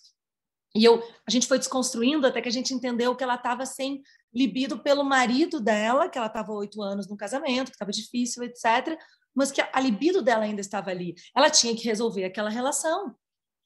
e 0.74 0.84
eu, 0.84 1.02
a 1.26 1.30
gente 1.30 1.46
foi 1.46 1.58
desconstruindo 1.58 2.26
até 2.26 2.42
que 2.42 2.48
a 2.48 2.52
gente 2.52 2.74
entendeu 2.74 3.16
que 3.16 3.24
ela 3.24 3.36
estava 3.36 3.64
sem 3.64 4.02
libido 4.32 4.78
pelo 4.78 5.04
marido 5.04 5.60
dela, 5.60 6.08
que 6.08 6.18
ela 6.18 6.26
estava 6.26 6.52
oito 6.52 6.82
anos 6.82 7.08
no 7.08 7.16
casamento, 7.16 7.70
que 7.70 7.76
estava 7.76 7.90
difícil, 7.90 8.42
etc. 8.42 8.98
Mas 9.34 9.50
que 9.50 9.60
a 9.60 9.80
libido 9.80 10.22
dela 10.22 10.44
ainda 10.44 10.60
estava 10.60 10.90
ali. 10.90 11.14
Ela 11.34 11.50
tinha 11.50 11.74
que 11.74 11.84
resolver 11.84 12.24
aquela 12.24 12.50
relação 12.50 13.14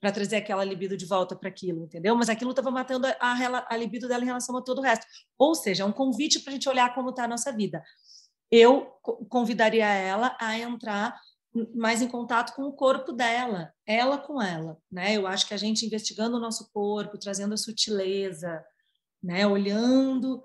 para 0.01 0.11
trazer 0.11 0.37
aquela 0.37 0.65
libido 0.65 0.97
de 0.97 1.07
volta 1.07 1.37
para 1.37 1.49
aquilo, 1.49 1.85
entendeu? 1.85 2.17
Mas 2.17 2.29
aquilo 2.29 2.51
estava 2.51 2.73
matando 2.73 3.07
a, 3.07 3.15
a, 3.21 3.67
a, 3.71 3.77
libido 3.77 4.09
dela 4.09 4.25
em 4.25 4.27
relação 4.27 4.57
a 4.57 4.63
todo 4.63 4.79
o 4.79 4.83
resto. 4.83 5.07
Ou 5.39 5.55
seja, 5.55 5.85
é 5.85 5.87
um 5.87 5.93
convite 5.93 6.41
para 6.41 6.51
a 6.51 6.55
gente 6.55 6.69
olhar 6.69 6.93
como 6.93 7.11
está 7.11 7.25
a 7.25 7.29
nossa 7.29 7.53
vida. 7.53 7.83
Eu 8.51 8.87
convidaria 9.29 9.87
ela 9.87 10.37
a 10.41 10.59
entrar 10.59 11.17
mais 11.75 12.03
em 12.03 12.09
contato 12.09 12.55
com 12.55 12.63
o 12.63 12.73
corpo 12.73 13.13
dela, 13.13 13.73
ela 13.87 14.19
com 14.19 14.41
ela, 14.41 14.77
né? 14.91 15.17
Eu 15.17 15.27
acho 15.27 15.47
que 15.47 15.55
a 15.55 15.59
gente 15.59 15.87
investigando 15.87 16.37
o 16.37 16.41
nosso 16.41 16.71
corpo, 16.73 17.19
trazendo 17.19 17.55
a 17.55 17.59
sutileza, 17.59 18.65
né? 19.23 19.47
Olhando 19.47 20.45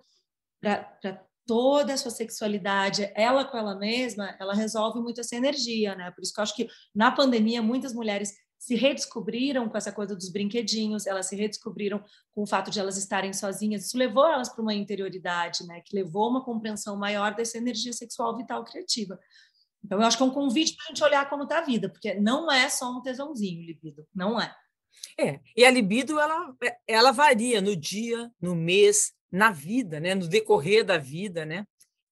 para 0.61 1.25
toda 1.45 1.93
a 1.93 1.97
sua 1.97 2.11
sexualidade, 2.11 3.09
ela 3.15 3.45
com 3.45 3.57
ela 3.57 3.75
mesma, 3.75 4.35
ela 4.39 4.53
resolve 4.53 4.99
muito 4.99 5.21
essa 5.21 5.35
energia, 5.35 5.95
né? 5.95 6.11
Por 6.11 6.21
isso 6.21 6.33
que 6.33 6.39
eu 6.39 6.43
acho 6.43 6.55
que 6.55 6.67
na 6.93 7.11
pandemia 7.11 7.61
muitas 7.61 7.93
mulheres 7.93 8.33
se 8.59 8.75
redescobriram 8.75 9.69
com 9.69 9.77
essa 9.77 9.91
coisa 9.91 10.15
dos 10.15 10.29
brinquedinhos, 10.29 11.05
elas 11.05 11.27
se 11.27 11.35
redescobriram 11.35 12.03
com 12.31 12.41
o 12.41 12.47
fato 12.47 12.69
de 12.71 12.79
elas 12.79 12.97
estarem 12.97 13.31
sozinhas. 13.31 13.85
Isso 13.85 13.97
levou 13.97 14.27
elas 14.27 14.49
para 14.49 14.61
uma 14.61 14.73
interioridade, 14.73 15.65
né? 15.65 15.81
Que 15.85 15.95
levou 15.95 16.29
uma 16.29 16.43
compreensão 16.43 16.97
maior 16.97 17.33
dessa 17.33 17.57
energia 17.57 17.93
sexual 17.93 18.35
vital 18.35 18.65
criativa. 18.65 19.17
Então, 19.83 20.01
eu 20.01 20.05
acho 20.05 20.17
que 20.17 20.23
é 20.23 20.25
um 20.25 20.31
convite 20.31 20.75
para 20.75 20.85
a 20.85 20.87
gente 20.89 21.03
olhar 21.03 21.29
como 21.29 21.43
está 21.43 21.59
a 21.59 21.65
vida, 21.65 21.87
porque 21.87 22.15
não 22.15 22.51
é 22.51 22.67
só 22.67 22.91
um 22.91 23.01
tesãozinho, 23.01 23.65
libido, 23.65 24.05
não 24.13 24.41
é. 24.41 24.53
É, 25.19 25.39
e 25.55 25.65
a 25.65 25.71
libido 25.71 26.19
ela, 26.19 26.53
ela 26.87 27.11
varia 27.11 27.61
no 27.61 27.75
dia, 27.75 28.31
no 28.41 28.55
mês, 28.55 29.13
na 29.31 29.51
vida, 29.51 29.99
né? 29.99 30.15
no 30.15 30.27
decorrer 30.27 30.85
da 30.85 30.97
vida, 30.97 31.45
né? 31.45 31.65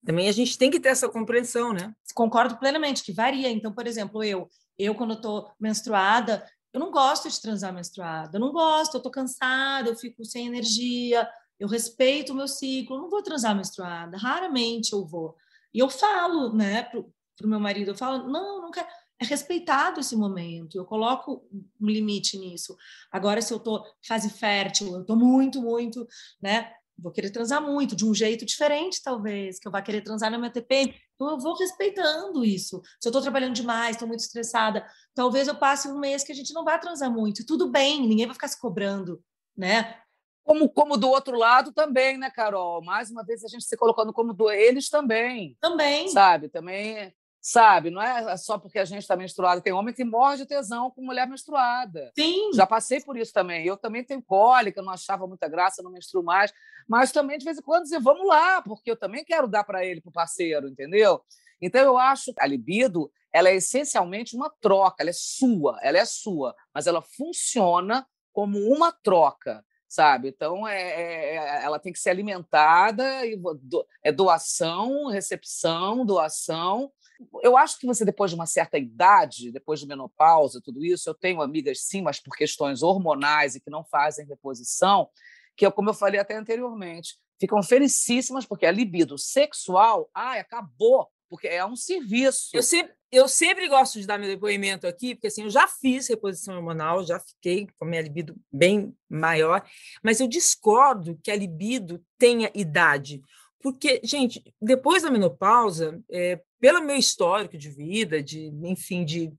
Também 0.04 0.28
a 0.28 0.32
gente 0.32 0.56
tem 0.56 0.70
que 0.70 0.78
ter 0.78 0.90
essa 0.90 1.08
compreensão, 1.08 1.72
né? 1.72 1.92
Concordo 2.14 2.56
plenamente 2.58 3.02
que 3.02 3.12
varia. 3.12 3.50
Então, 3.50 3.72
por 3.72 3.86
exemplo, 3.86 4.22
eu, 4.22 4.48
eu 4.78 4.94
quando 4.94 5.14
estou 5.14 5.50
menstruada, 5.58 6.46
eu 6.72 6.78
não 6.78 6.90
gosto 6.90 7.28
de 7.28 7.40
transar 7.40 7.72
menstruada, 7.72 8.36
eu 8.36 8.40
não 8.40 8.52
gosto, 8.52 8.94
eu 8.94 8.98
estou 8.98 9.10
cansada, 9.10 9.88
eu 9.88 9.96
fico 9.96 10.24
sem 10.24 10.46
energia, 10.46 11.28
eu 11.58 11.66
respeito 11.66 12.32
o 12.32 12.36
meu 12.36 12.46
ciclo, 12.46 12.98
não 12.98 13.08
vou 13.08 13.22
transar 13.22 13.56
menstruada, 13.56 14.16
raramente 14.16 14.92
eu 14.92 15.04
vou. 15.04 15.34
E 15.72 15.78
eu 15.78 15.88
falo, 15.88 16.52
né, 16.52 16.82
para 16.84 17.00
o 17.00 17.48
meu 17.48 17.58
marido, 17.58 17.90
eu 17.90 17.94
falo, 17.96 18.28
não, 18.28 18.62
não 18.62 18.70
quero. 18.70 18.86
É 19.18 19.24
respeitado 19.24 20.00
esse 20.00 20.14
momento, 20.14 20.76
eu 20.76 20.84
coloco 20.84 21.48
um 21.80 21.86
limite 21.86 22.38
nisso. 22.38 22.76
Agora, 23.10 23.40
se 23.40 23.52
eu 23.52 23.56
estou 23.56 23.82
fase 24.06 24.28
fértil, 24.28 24.94
eu 24.94 25.00
estou 25.00 25.16
muito, 25.16 25.62
muito, 25.62 26.06
né? 26.40 26.70
Vou 26.98 27.12
querer 27.12 27.30
transar 27.30 27.62
muito, 27.62 27.96
de 27.96 28.04
um 28.04 28.14
jeito 28.14 28.44
diferente, 28.44 29.02
talvez, 29.02 29.58
que 29.58 29.66
eu 29.66 29.72
vá 29.72 29.80
querer 29.80 30.02
transar 30.02 30.30
na 30.30 30.38
minha 30.38 30.50
TPM. 30.50 30.94
Então, 31.14 31.30
eu 31.30 31.38
vou 31.38 31.54
respeitando 31.56 32.44
isso. 32.44 32.82
Se 33.00 33.08
eu 33.08 33.10
estou 33.10 33.22
trabalhando 33.22 33.54
demais, 33.54 33.96
estou 33.96 34.08
muito 34.08 34.20
estressada, 34.20 34.86
talvez 35.14 35.48
eu 35.48 35.54
passe 35.54 35.88
um 35.88 35.98
mês 35.98 36.22
que 36.22 36.32
a 36.32 36.34
gente 36.34 36.52
não 36.52 36.64
vá 36.64 36.78
transar 36.78 37.10
muito. 37.10 37.44
Tudo 37.44 37.70
bem, 37.70 38.06
ninguém 38.06 38.26
vai 38.26 38.34
ficar 38.34 38.48
se 38.48 38.60
cobrando, 38.60 39.22
né? 39.56 39.98
Como, 40.44 40.68
como 40.68 40.96
do 40.96 41.08
outro 41.08 41.36
lado 41.36 41.72
também, 41.72 42.16
né, 42.18 42.30
Carol? 42.30 42.82
Mais 42.82 43.10
uma 43.10 43.24
vez 43.24 43.42
a 43.44 43.48
gente 43.48 43.64
se 43.64 43.76
colocando 43.76 44.12
como 44.12 44.32
do 44.32 44.50
eles 44.50 44.88
também. 44.88 45.56
Também. 45.60 46.08
Sabe? 46.08 46.48
Também 46.48 47.12
sabe? 47.46 47.90
Não 47.90 48.02
é 48.02 48.36
só 48.36 48.58
porque 48.58 48.76
a 48.76 48.84
gente 48.84 49.02
está 49.02 49.14
menstruada. 49.14 49.60
Tem 49.60 49.72
homem 49.72 49.94
que 49.94 50.04
morre 50.04 50.38
de 50.38 50.46
tesão 50.46 50.90
com 50.90 51.00
mulher 51.00 51.28
menstruada. 51.28 52.10
Sim. 52.18 52.52
Já 52.52 52.66
passei 52.66 53.00
por 53.00 53.16
isso 53.16 53.32
também. 53.32 53.64
Eu 53.64 53.76
também 53.76 54.02
tenho 54.02 54.20
cólica, 54.20 54.82
não 54.82 54.92
achava 54.92 55.28
muita 55.28 55.48
graça, 55.48 55.80
não 55.80 55.92
menstruo 55.92 56.24
mais. 56.24 56.52
Mas 56.88 57.12
também, 57.12 57.38
de 57.38 57.44
vez 57.44 57.56
em 57.56 57.62
quando, 57.62 57.84
dizer, 57.84 58.00
vamos 58.00 58.26
lá, 58.26 58.60
porque 58.62 58.90
eu 58.90 58.96
também 58.96 59.24
quero 59.24 59.46
dar 59.46 59.62
para 59.62 59.84
ele, 59.84 60.00
para 60.00 60.10
o 60.10 60.12
parceiro, 60.12 60.68
entendeu? 60.68 61.22
Então, 61.62 61.80
eu 61.80 61.96
acho 61.96 62.34
que 62.34 62.42
a 62.42 62.46
libido 62.48 63.12
ela 63.32 63.48
é 63.48 63.54
essencialmente 63.54 64.34
uma 64.34 64.50
troca, 64.60 64.96
ela 64.98 65.10
é 65.10 65.14
sua, 65.14 65.78
ela 65.82 65.98
é 65.98 66.04
sua, 66.04 66.52
mas 66.74 66.88
ela 66.88 67.00
funciona 67.00 68.04
como 68.32 68.58
uma 68.58 68.90
troca 68.90 69.64
sabe? 69.88 70.28
Então, 70.28 70.66
é, 70.66 70.82
é, 70.82 71.36
é 71.36 71.64
ela 71.64 71.78
tem 71.78 71.92
que 71.92 71.98
ser 71.98 72.10
alimentada, 72.10 73.24
e 73.24 73.36
do, 73.36 73.86
é 74.02 74.10
doação, 74.10 75.06
recepção, 75.06 76.04
doação, 76.04 76.92
eu 77.42 77.56
acho 77.56 77.78
que 77.78 77.86
você, 77.86 78.04
depois 78.04 78.30
de 78.30 78.34
uma 78.34 78.46
certa 78.46 78.78
idade, 78.78 79.50
depois 79.50 79.80
de 79.80 79.86
menopausa, 79.86 80.60
tudo 80.62 80.84
isso, 80.84 81.08
eu 81.08 81.14
tenho 81.14 81.40
amigas, 81.40 81.82
sim, 81.82 82.02
mas 82.02 82.20
por 82.20 82.36
questões 82.36 82.82
hormonais 82.82 83.54
e 83.54 83.60
que 83.60 83.70
não 83.70 83.84
fazem 83.84 84.26
reposição, 84.26 85.08
que, 85.56 85.70
como 85.70 85.90
eu 85.90 85.94
falei 85.94 86.20
até 86.20 86.36
anteriormente, 86.36 87.16
ficam 87.40 87.62
felicíssimas 87.62 88.44
porque 88.44 88.66
a 88.66 88.70
libido 88.70 89.18
sexual, 89.18 90.10
ai, 90.14 90.40
acabou, 90.40 91.08
porque 91.28 91.48
é 91.48 91.64
um 91.64 91.76
serviço. 91.76 92.50
Eu 92.52 92.62
sempre, 92.62 92.94
eu 93.10 93.28
sempre 93.28 93.68
gosto 93.68 94.00
de 94.00 94.06
dar 94.06 94.18
meu 94.18 94.28
depoimento 94.28 94.86
aqui, 94.86 95.14
porque 95.14 95.26
assim, 95.28 95.42
eu 95.42 95.50
já 95.50 95.66
fiz 95.66 96.08
reposição 96.08 96.56
hormonal, 96.56 97.04
já 97.04 97.18
fiquei 97.18 97.66
com 97.78 97.84
a 97.84 97.88
minha 97.88 98.02
libido 98.02 98.36
bem 98.52 98.94
maior, 99.08 99.64
mas 100.02 100.20
eu 100.20 100.28
discordo 100.28 101.18
que 101.22 101.30
a 101.30 101.36
libido 101.36 102.02
tenha 102.18 102.50
idade. 102.54 103.22
Porque, 103.60 104.00
gente, 104.04 104.42
depois 104.60 105.02
da 105.02 105.10
menopausa, 105.10 106.00
é, 106.10 106.40
pelo 106.60 106.82
meu 106.82 106.96
histórico 106.96 107.56
de 107.56 107.70
vida, 107.70 108.22
de, 108.22 108.46
enfim, 108.64 109.04
de 109.04 109.32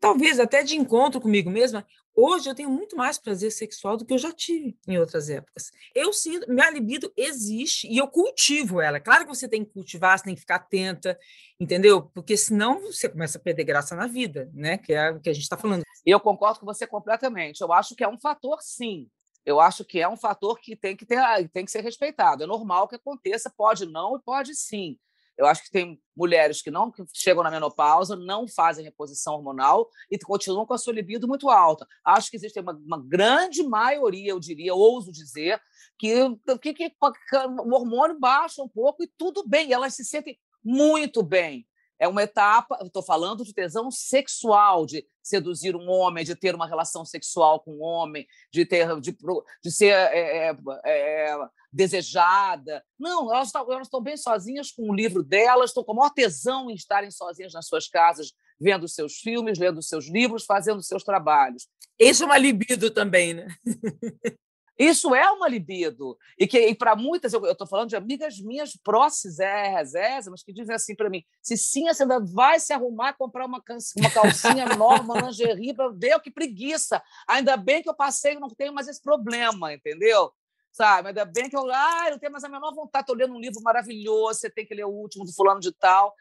talvez 0.00 0.38
até 0.38 0.62
de 0.62 0.76
encontro 0.76 1.20
comigo 1.20 1.50
mesma, 1.50 1.86
hoje 2.14 2.48
eu 2.48 2.54
tenho 2.54 2.70
muito 2.70 2.96
mais 2.96 3.18
prazer 3.18 3.50
sexual 3.50 3.96
do 3.96 4.04
que 4.04 4.14
eu 4.14 4.18
já 4.18 4.32
tive 4.32 4.76
em 4.88 4.98
outras 4.98 5.28
épocas. 5.28 5.70
Eu 5.94 6.12
sinto, 6.12 6.50
minha 6.50 6.70
libido 6.70 7.12
existe 7.16 7.86
e 7.86 7.98
eu 7.98 8.08
cultivo 8.08 8.80
ela. 8.80 8.98
Claro 8.98 9.24
que 9.24 9.34
você 9.34 9.48
tem 9.48 9.64
que 9.64 9.72
cultivar, 9.72 10.18
você 10.18 10.24
tem 10.24 10.34
que 10.34 10.40
ficar 10.40 10.56
atenta, 10.56 11.18
entendeu? 11.60 12.02
Porque 12.14 12.36
senão 12.36 12.80
você 12.80 13.08
começa 13.08 13.38
a 13.38 13.40
perder 13.40 13.64
graça 13.64 13.94
na 13.94 14.06
vida, 14.06 14.50
né? 14.54 14.78
Que 14.78 14.94
é 14.94 15.10
o 15.10 15.20
que 15.20 15.28
a 15.28 15.32
gente 15.32 15.42
está 15.42 15.56
falando. 15.56 15.82
Eu 16.04 16.20
concordo 16.20 16.60
com 16.60 16.66
você 16.66 16.86
completamente. 16.86 17.60
Eu 17.60 17.72
acho 17.72 17.94
que 17.94 18.04
é 18.04 18.08
um 18.08 18.18
fator, 18.18 18.58
sim. 18.60 19.08
Eu 19.44 19.60
acho 19.60 19.84
que 19.84 20.00
é 20.00 20.08
um 20.08 20.16
fator 20.16 20.58
que 20.58 20.74
tem 20.74 20.96
que, 20.96 21.06
ter, 21.06 21.20
tem 21.50 21.64
que 21.64 21.70
ser 21.70 21.80
respeitado. 21.80 22.42
É 22.42 22.46
normal 22.46 22.88
que 22.88 22.96
aconteça, 22.96 23.52
pode 23.56 23.86
não 23.86 24.16
e 24.16 24.20
pode 24.20 24.54
sim. 24.54 24.98
Eu 25.36 25.46
acho 25.46 25.64
que 25.64 25.70
tem 25.70 26.00
mulheres 26.16 26.62
que 26.62 26.70
não 26.70 26.90
que 26.90 27.04
chegam 27.12 27.42
na 27.42 27.50
menopausa, 27.50 28.16
não 28.16 28.48
fazem 28.48 28.84
reposição 28.84 29.34
hormonal 29.34 29.88
e 30.10 30.18
continuam 30.18 30.64
com 30.64 30.74
a 30.74 30.78
sua 30.78 30.92
libido 30.92 31.28
muito 31.28 31.50
alta. 31.50 31.86
Acho 32.04 32.30
que 32.30 32.36
existe 32.36 32.58
uma, 32.58 32.72
uma 32.72 33.02
grande 33.02 33.62
maioria, 33.62 34.30
eu 34.30 34.40
diria, 34.40 34.74
ouso 34.74 35.12
dizer, 35.12 35.60
que, 35.98 36.16
que, 36.60 36.74
que, 36.74 36.92
o 37.00 37.74
hormônio 37.74 38.18
baixa 38.18 38.62
um 38.62 38.68
pouco 38.68 39.02
e 39.02 39.10
tudo 39.18 39.46
bem, 39.46 39.72
elas 39.72 39.94
se 39.94 40.04
sentem 40.04 40.38
muito 40.64 41.22
bem. 41.22 41.66
É 41.98 42.06
uma 42.06 42.22
etapa, 42.22 42.78
estou 42.82 43.02
falando 43.02 43.44
de 43.44 43.54
tesão 43.54 43.90
sexual, 43.90 44.84
de 44.84 45.06
seduzir 45.22 45.74
um 45.74 45.88
homem, 45.88 46.24
de 46.24 46.34
ter 46.34 46.54
uma 46.54 46.66
relação 46.66 47.04
sexual 47.04 47.60
com 47.60 47.72
um 47.72 47.82
homem, 47.82 48.26
de 48.52 48.64
ter, 48.64 49.00
de, 49.00 49.16
de 49.62 49.70
ser 49.70 49.92
é, 49.92 50.54
é, 50.84 51.36
desejada. 51.72 52.84
Não, 52.98 53.32
elas 53.34 53.48
estão, 53.48 53.72
elas 53.72 53.86
estão 53.86 54.02
bem 54.02 54.16
sozinhas 54.16 54.70
com 54.70 54.90
o 54.90 54.94
livro 54.94 55.22
delas, 55.22 55.70
estão 55.70 55.84
com 55.84 55.94
maior 55.94 56.10
tesão 56.10 56.70
em 56.70 56.74
estarem 56.74 57.10
sozinhas 57.10 57.52
nas 57.52 57.66
suas 57.66 57.88
casas, 57.88 58.32
vendo 58.60 58.88
seus 58.88 59.16
filmes, 59.16 59.58
lendo 59.58 59.82
seus 59.82 60.08
livros, 60.08 60.44
fazendo 60.44 60.82
seus 60.82 61.02
trabalhos. 61.02 61.66
É 61.98 62.24
uma 62.24 62.36
libido 62.36 62.90
também, 62.90 63.34
né? 63.34 63.48
Isso 64.78 65.14
é 65.14 65.30
uma 65.30 65.48
libido. 65.48 66.18
E 66.38 66.46
que 66.46 66.74
para 66.74 66.94
muitas, 66.94 67.32
eu 67.32 67.44
estou 67.46 67.66
falando 67.66 67.88
de 67.88 67.96
amigas 67.96 68.38
minhas 68.38 68.76
próximas, 68.76 69.92
mas 70.30 70.42
que 70.42 70.52
dizem 70.52 70.74
assim 70.74 70.94
para 70.94 71.08
mim: 71.08 71.24
se 71.42 71.56
sim, 71.56 71.86
você 71.86 72.02
ainda 72.02 72.20
vai 72.20 72.60
se 72.60 72.72
arrumar, 72.72 73.14
comprar 73.14 73.46
uma, 73.46 73.62
uma 73.96 74.10
calcinha 74.10 74.66
nova, 74.76 75.02
uma 75.02 75.20
lingerie, 75.20 75.74
para 75.74 75.88
ver 75.88 76.20
que 76.20 76.30
preguiça. 76.30 77.02
Ainda 77.28 77.56
bem 77.56 77.82
que 77.82 77.88
eu 77.88 77.94
passei 77.94 78.34
e 78.34 78.40
não 78.40 78.48
tenho 78.48 78.72
mais 78.72 78.88
esse 78.88 79.00
problema, 79.00 79.72
entendeu? 79.72 80.30
Sabe? 80.70 81.08
Ainda 81.08 81.24
bem 81.24 81.48
que 81.48 81.56
eu, 81.56 81.70
ah, 81.70 82.08
eu 82.10 82.18
tenho 82.18 82.32
mais 82.32 82.44
a 82.44 82.48
menor 82.48 82.74
vontade, 82.74 83.04
estou 83.04 83.16
lendo 83.16 83.34
um 83.34 83.40
livro 83.40 83.62
maravilhoso, 83.62 84.40
você 84.40 84.50
tem 84.50 84.66
que 84.66 84.74
ler 84.74 84.84
o 84.84 84.90
último 84.90 85.24
do 85.24 85.32
fulano 85.32 85.60
de 85.60 85.72
tal. 85.72 86.14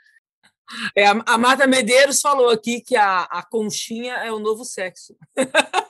É, 0.96 1.06
a 1.06 1.38
Marta 1.38 1.68
Medeiros 1.68 2.22
falou 2.22 2.50
aqui 2.50 2.82
que 2.82 2.96
a, 2.96 3.24
a 3.24 3.44
conchinha 3.44 4.16
é 4.16 4.32
o 4.32 4.40
novo 4.40 4.64
sexo. 4.64 5.16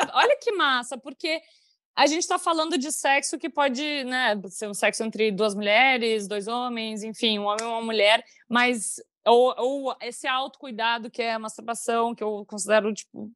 pra... 0.00 0.10
Olha 0.14 0.38
que 0.40 0.52
massa, 0.52 0.96
porque 0.96 1.40
a 1.94 2.06
gente 2.06 2.20
está 2.20 2.38
falando 2.38 2.78
de 2.78 2.90
sexo 2.90 3.38
que 3.38 3.50
pode 3.50 4.04
né, 4.04 4.40
ser 4.48 4.68
um 4.68 4.74
sexo 4.74 5.02
entre 5.04 5.30
duas 5.30 5.54
mulheres, 5.54 6.26
dois 6.26 6.48
homens, 6.48 7.02
enfim, 7.02 7.38
um 7.38 7.44
homem 7.44 7.64
e 7.64 7.68
uma 7.68 7.82
mulher, 7.82 8.24
mas 8.48 8.96
ou, 9.26 9.54
ou 9.58 9.96
esse 10.00 10.26
autocuidado 10.26 11.10
que 11.10 11.22
é 11.22 11.34
a 11.34 11.38
masturbação, 11.38 12.14
que 12.14 12.24
eu 12.24 12.44
considero 12.46 12.92
tipo 12.92 13.30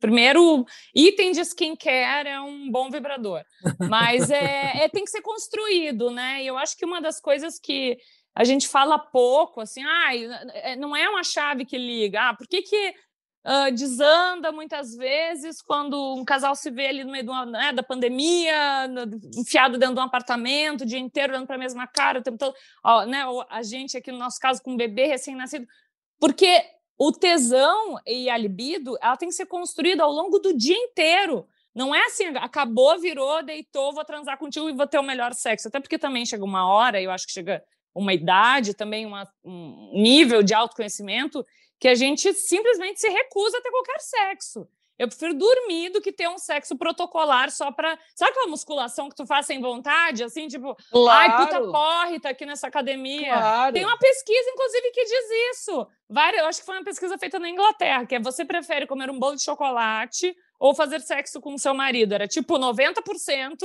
primeiro 0.00 0.66
item 0.92 1.30
de 1.30 1.40
skincare 1.40 2.28
é 2.28 2.40
um 2.40 2.68
bom 2.68 2.90
vibrador, 2.90 3.44
mas 3.88 4.28
é, 4.30 4.84
é, 4.84 4.88
tem 4.88 5.04
que 5.04 5.10
ser 5.10 5.22
construído, 5.22 6.10
né? 6.10 6.42
E 6.42 6.48
eu 6.48 6.58
acho 6.58 6.76
que 6.76 6.84
uma 6.84 7.00
das 7.00 7.20
coisas 7.20 7.60
que 7.60 7.96
a 8.34 8.44
gente 8.44 8.66
fala 8.68 8.98
pouco, 8.98 9.60
assim, 9.60 9.82
ah, 9.84 10.76
não 10.78 10.96
é 10.96 11.08
uma 11.08 11.22
chave 11.22 11.64
que 11.64 11.78
liga, 11.78 12.30
ah, 12.30 12.34
por 12.34 12.46
que, 12.46 12.62
que 12.62 12.94
uh, 13.48 13.74
desanda 13.74 14.52
muitas 14.52 14.94
vezes 14.94 15.62
quando 15.62 16.14
um 16.14 16.24
casal 16.24 16.54
se 16.54 16.70
vê 16.70 16.88
ali 16.88 17.02
no 17.02 17.10
meio 17.10 17.24
uma, 17.24 17.46
né, 17.46 17.72
da 17.72 17.82
pandemia, 17.82 18.86
enfiado 19.34 19.78
dentro 19.78 19.94
de 19.94 20.00
um 20.00 20.04
apartamento, 20.04 20.82
o 20.82 20.86
dia 20.86 20.98
inteiro 20.98 21.32
olhando 21.32 21.46
para 21.46 21.56
a 21.56 21.58
mesma 21.58 21.86
cara, 21.86 22.20
o 22.20 22.22
tempo 22.22 22.36
todo. 22.36 22.54
Ó, 22.84 23.06
né, 23.06 23.24
a 23.48 23.62
gente 23.62 23.96
aqui, 23.96 24.12
no 24.12 24.18
nosso 24.18 24.38
caso, 24.38 24.62
com 24.62 24.72
um 24.72 24.76
bebê 24.76 25.06
recém-nascido. 25.06 25.66
Porque 26.20 26.62
o 26.98 27.10
tesão 27.10 27.96
e 28.06 28.28
a 28.28 28.36
libido, 28.36 28.98
ela 29.00 29.16
tem 29.16 29.28
que 29.28 29.34
ser 29.34 29.46
construída 29.46 30.02
ao 30.02 30.12
longo 30.12 30.38
do 30.38 30.52
dia 30.52 30.76
inteiro. 30.76 31.46
Não 31.74 31.94
é 31.94 32.04
assim, 32.06 32.26
acabou, 32.36 32.98
virou, 32.98 33.42
deitou, 33.42 33.94
vou 33.94 34.04
transar 34.04 34.36
contigo 34.36 34.68
e 34.68 34.74
vou 34.74 34.86
ter 34.86 34.98
o 34.98 35.02
melhor 35.02 35.32
sexo. 35.32 35.68
Até 35.68 35.80
porque 35.80 35.98
também 35.98 36.26
chega 36.26 36.44
uma 36.44 36.68
hora, 36.68 37.00
eu 37.00 37.10
acho 37.10 37.26
que 37.26 37.32
chega 37.32 37.62
uma 37.94 38.12
idade, 38.12 38.74
também 38.74 39.06
uma, 39.06 39.28
um 39.44 39.90
nível 39.94 40.42
de 40.42 40.54
autoconhecimento 40.54 41.44
que 41.78 41.88
a 41.88 41.94
gente 41.94 42.32
simplesmente 42.32 43.00
se 43.00 43.08
recusa 43.08 43.58
a 43.58 43.60
ter 43.60 43.70
qualquer 43.70 44.00
sexo. 44.00 44.68
Eu 44.98 45.06
prefiro 45.06 45.32
dormir 45.32 45.90
do 45.90 46.00
que 46.00 46.12
ter 46.12 46.28
um 46.28 46.38
sexo 46.38 46.76
protocolar 46.76 47.52
só 47.52 47.70
para. 47.70 47.96
Sabe 48.16 48.32
aquela 48.32 48.48
musculação 48.48 49.08
que 49.08 49.14
tu 49.14 49.24
faz 49.24 49.46
sem 49.46 49.60
vontade? 49.60 50.24
Assim, 50.24 50.48
tipo, 50.48 50.76
claro. 50.90 51.32
ai, 51.32 51.46
puta 51.46 51.60
corre, 51.60 52.18
tá 52.18 52.30
aqui 52.30 52.44
nessa 52.44 52.66
academia. 52.66 53.32
Claro. 53.32 53.72
Tem 53.72 53.84
uma 53.84 53.96
pesquisa, 53.96 54.50
inclusive, 54.50 54.90
que 54.90 55.04
diz 55.04 55.24
isso. 55.52 55.86
Várias, 56.08 56.42
eu 56.42 56.48
acho 56.48 56.60
que 56.60 56.66
foi 56.66 56.76
uma 56.76 56.84
pesquisa 56.84 57.16
feita 57.16 57.38
na 57.38 57.48
Inglaterra, 57.48 58.06
que 58.06 58.16
é 58.16 58.20
você 58.20 58.44
prefere 58.44 58.88
comer 58.88 59.08
um 59.08 59.20
bolo 59.20 59.36
de 59.36 59.42
chocolate 59.44 60.34
ou 60.58 60.74
fazer 60.74 61.00
sexo 61.00 61.40
com 61.40 61.54
o 61.54 61.58
seu 61.58 61.74
marido. 61.74 62.14
Era 62.14 62.26
tipo 62.26 62.58
90% 62.58 63.56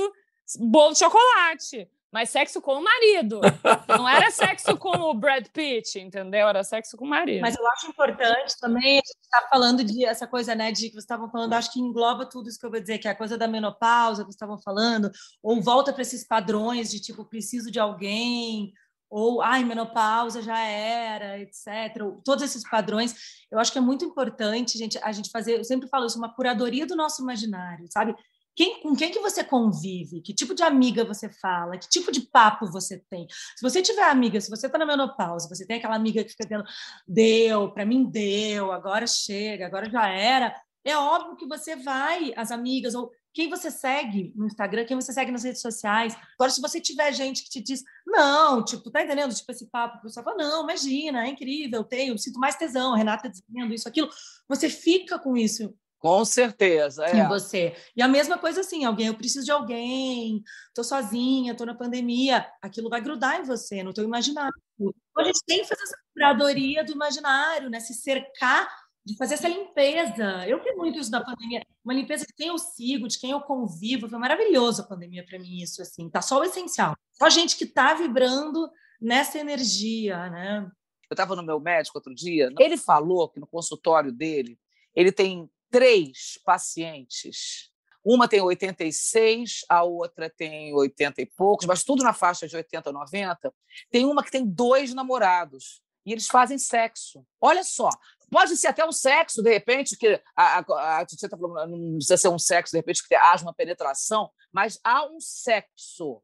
bolo 0.60 0.92
de 0.92 1.00
chocolate 1.00 1.88
mas 2.14 2.30
sexo 2.30 2.62
com 2.62 2.74
o 2.74 2.84
marido. 2.84 3.40
Não 3.88 4.08
era 4.08 4.30
sexo 4.30 4.76
com 4.78 4.96
o 4.96 5.14
Brad 5.14 5.48
Pitt, 5.48 5.98
entendeu? 5.98 6.46
Era 6.46 6.62
sexo 6.62 6.96
com 6.96 7.04
o 7.04 7.08
marido. 7.08 7.40
Mas 7.40 7.56
eu 7.56 7.68
acho 7.72 7.88
importante 7.88 8.54
também, 8.60 8.92
a 8.92 9.02
gente 9.04 9.18
está 9.20 9.48
falando 9.50 9.82
de 9.82 10.04
essa 10.04 10.24
coisa, 10.24 10.54
né, 10.54 10.70
de 10.70 10.86
que 10.86 10.92
vocês 10.92 11.02
estavam 11.02 11.28
falando, 11.28 11.54
acho 11.54 11.72
que 11.72 11.80
engloba 11.80 12.24
tudo 12.24 12.48
isso 12.48 12.60
que 12.60 12.66
eu 12.66 12.70
vou 12.70 12.78
dizer, 12.78 12.98
que 12.98 13.08
é 13.08 13.10
a 13.10 13.16
coisa 13.16 13.36
da 13.36 13.48
menopausa 13.48 14.22
que 14.22 14.26
vocês 14.26 14.36
estavam 14.36 14.56
falando, 14.60 15.10
ou 15.42 15.60
volta 15.60 15.92
para 15.92 16.02
esses 16.02 16.24
padrões 16.24 16.88
de 16.88 17.00
tipo, 17.00 17.24
preciso 17.24 17.68
de 17.68 17.80
alguém, 17.80 18.72
ou 19.10 19.42
ai, 19.42 19.64
menopausa 19.64 20.40
já 20.40 20.60
era, 20.60 21.40
etc. 21.40 22.00
Todos 22.24 22.44
esses 22.44 22.62
padrões, 22.62 23.44
eu 23.50 23.58
acho 23.58 23.72
que 23.72 23.78
é 23.78 23.80
muito 23.80 24.04
importante 24.04 24.78
gente, 24.78 25.00
a 25.02 25.10
gente 25.10 25.30
fazer, 25.32 25.58
eu 25.58 25.64
sempre 25.64 25.88
falo 25.88 26.06
isso, 26.06 26.16
uma 26.18 26.32
curadoria 26.32 26.86
do 26.86 26.94
nosso 26.94 27.22
imaginário, 27.22 27.88
sabe? 27.90 28.14
Quem, 28.54 28.80
com 28.80 28.94
quem 28.94 29.10
que 29.10 29.18
você 29.20 29.42
convive? 29.42 30.20
Que 30.20 30.32
tipo 30.32 30.54
de 30.54 30.62
amiga 30.62 31.04
você 31.04 31.28
fala? 31.28 31.76
Que 31.76 31.88
tipo 31.88 32.12
de 32.12 32.20
papo 32.20 32.70
você 32.70 32.98
tem? 33.10 33.26
Se 33.56 33.62
você 33.62 33.82
tiver 33.82 34.04
amiga, 34.04 34.40
se 34.40 34.50
você 34.50 34.66
está 34.66 34.78
na 34.78 34.86
menopausa, 34.86 35.48
você 35.48 35.66
tem 35.66 35.78
aquela 35.78 35.96
amiga 35.96 36.22
que 36.22 36.30
fica 36.30 36.44
dizendo, 36.44 36.64
deu, 37.06 37.72
para 37.72 37.84
mim 37.84 38.04
deu, 38.04 38.70
agora 38.72 39.06
chega, 39.06 39.66
agora 39.66 39.90
já 39.90 40.08
era, 40.08 40.54
é 40.84 40.96
óbvio 40.96 41.36
que 41.36 41.46
você 41.46 41.74
vai, 41.74 42.32
as 42.36 42.50
amigas, 42.50 42.94
ou 42.94 43.10
quem 43.32 43.48
você 43.48 43.70
segue 43.70 44.32
no 44.36 44.46
Instagram, 44.46 44.84
quem 44.84 44.94
você 44.94 45.12
segue 45.12 45.32
nas 45.32 45.42
redes 45.42 45.60
sociais. 45.60 46.16
Agora, 46.34 46.50
se 46.50 46.60
você 46.60 46.80
tiver 46.80 47.12
gente 47.12 47.42
que 47.42 47.50
te 47.50 47.60
diz, 47.60 47.82
não, 48.06 48.64
tipo, 48.64 48.90
tá 48.90 49.02
entendendo? 49.02 49.34
Tipo, 49.34 49.50
esse 49.50 49.68
papo, 49.68 49.98
que 49.98 50.04
você 50.04 50.22
fala, 50.22 50.36
não, 50.36 50.62
imagina, 50.62 51.26
é 51.26 51.30
incrível, 51.30 51.80
eu 51.80 51.84
tenho, 51.84 52.16
sinto 52.16 52.38
mais 52.38 52.54
tesão, 52.54 52.94
Renata 52.94 53.28
dizendo 53.28 53.74
isso, 53.74 53.88
aquilo. 53.88 54.08
Você 54.48 54.68
fica 54.68 55.18
com 55.18 55.36
isso 55.36 55.74
com 56.04 56.22
certeza, 56.22 57.06
é. 57.06 57.16
Em 57.16 57.26
você. 57.26 57.74
E 57.96 58.02
a 58.02 58.06
mesma 58.06 58.36
coisa 58.36 58.60
assim, 58.60 58.84
alguém, 58.84 59.06
eu 59.06 59.14
preciso 59.14 59.46
de 59.46 59.50
alguém, 59.50 60.44
tô 60.74 60.84
sozinha, 60.84 61.56
tô 61.56 61.64
na 61.64 61.74
pandemia, 61.74 62.46
aquilo 62.60 62.90
vai 62.90 63.00
grudar 63.00 63.40
em 63.40 63.44
você, 63.44 63.82
no 63.82 63.94
teu 63.94 64.04
imaginário. 64.04 64.52
Então, 64.78 64.92
a 65.16 65.24
gente 65.24 65.40
tem 65.46 65.62
que 65.62 65.66
fazer 65.66 65.82
essa 65.82 65.96
curadoria 66.12 66.84
do 66.84 66.92
imaginário, 66.92 67.70
né? 67.70 67.80
Se 67.80 67.94
cercar 67.94 68.68
de 69.02 69.16
fazer 69.16 69.32
essa 69.32 69.48
limpeza. 69.48 70.46
Eu 70.46 70.62
vi 70.62 70.72
muito 70.72 70.98
isso 70.98 71.10
da 71.10 71.24
pandemia, 71.24 71.62
uma 71.82 71.94
limpeza 71.94 72.26
de 72.26 72.34
quem 72.34 72.48
eu 72.48 72.58
sigo, 72.58 73.08
de 73.08 73.18
quem 73.18 73.30
eu 73.30 73.40
convivo. 73.40 74.06
Foi 74.06 74.18
maravilhoso 74.18 74.82
a 74.82 74.86
pandemia 74.86 75.24
para 75.24 75.38
mim 75.38 75.62
isso 75.62 75.80
assim. 75.80 76.10
Tá 76.10 76.20
só 76.20 76.38
o 76.38 76.44
essencial. 76.44 76.94
Só 77.14 77.30
gente 77.30 77.56
que 77.56 77.64
tá 77.64 77.94
vibrando 77.94 78.70
nessa 79.00 79.38
energia, 79.38 80.28
né? 80.28 80.70
Eu 81.08 81.14
estava 81.14 81.34
no 81.34 81.42
meu 81.42 81.58
médico 81.58 81.96
outro 81.96 82.14
dia, 82.14 82.50
ele 82.58 82.76
falou 82.76 83.26
que 83.30 83.40
no 83.40 83.46
consultório 83.46 84.12
dele, 84.12 84.58
ele 84.94 85.10
tem 85.10 85.48
três 85.74 86.38
pacientes. 86.44 87.68
Uma 88.04 88.28
tem 88.28 88.40
86, 88.40 89.64
a 89.68 89.82
outra 89.82 90.30
tem 90.30 90.72
80 90.72 91.20
e 91.20 91.26
poucos, 91.26 91.66
mas 91.66 91.82
tudo 91.82 92.04
na 92.04 92.12
faixa 92.12 92.46
de 92.46 92.54
80 92.54 92.90
a 92.90 92.92
90. 92.92 93.52
Tem 93.90 94.04
uma 94.04 94.22
que 94.22 94.30
tem 94.30 94.46
dois 94.46 94.94
namorados 94.94 95.82
e 96.06 96.12
eles 96.12 96.28
fazem 96.28 96.58
sexo. 96.58 97.26
Olha 97.40 97.64
só, 97.64 97.88
pode 98.30 98.56
ser 98.56 98.68
até 98.68 98.86
um 98.86 98.92
sexo, 98.92 99.42
de 99.42 99.50
repente, 99.50 99.96
que 99.96 100.22
a, 100.36 100.60
a, 100.60 101.00
a 101.00 101.06
Titia 101.06 101.26
está 101.26 101.36
falando, 101.36 101.76
não 101.76 101.94
precisa 101.94 102.18
ser 102.18 102.28
um 102.28 102.38
sexo, 102.38 102.70
de 102.70 102.78
repente, 102.78 103.04
que 103.08 103.16
haja 103.16 103.42
uma 103.42 103.52
penetração, 103.52 104.30
mas 104.52 104.78
há 104.84 105.04
um 105.04 105.18
sexo. 105.18 106.22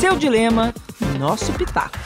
Seu 0.00 0.16
dilema, 0.16 0.72
nosso 1.18 1.52
pitaco. 1.58 1.98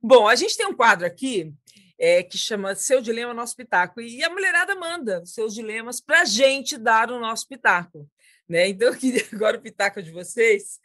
Bom, 0.00 0.28
a 0.28 0.36
gente 0.36 0.56
tem 0.56 0.66
um 0.66 0.76
quadro 0.76 1.04
aqui 1.04 1.52
é, 2.00 2.22
que 2.22 2.38
chama 2.38 2.74
Seu 2.74 3.02
Dilema, 3.02 3.34
Nosso 3.34 3.54
Pitaco. 3.54 4.00
E 4.00 4.24
a 4.24 4.30
mulherada 4.30 4.74
manda 4.74 5.22
seus 5.26 5.54
dilemas 5.54 6.00
para 6.00 6.22
a 6.22 6.24
gente 6.24 6.78
dar 6.78 7.10
o 7.10 7.20
nosso 7.20 7.46
pitaco. 7.46 8.08
Né? 8.48 8.68
Então, 8.68 8.88
eu 8.88 8.96
queria 8.96 9.22
agora 9.30 9.58
o 9.58 9.60
pitaco 9.60 10.02
de 10.02 10.10
vocês. 10.10 10.80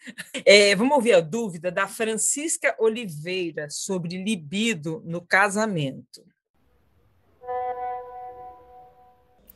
É, 0.46 0.76
vamos 0.76 0.94
ouvir 0.94 1.14
a 1.14 1.22
dúvida 1.22 1.72
da 1.72 1.88
Francisca 1.88 2.76
Oliveira 2.78 3.70
sobre 3.70 4.22
libido 4.22 5.02
no 5.06 5.22
casamento. 5.22 6.22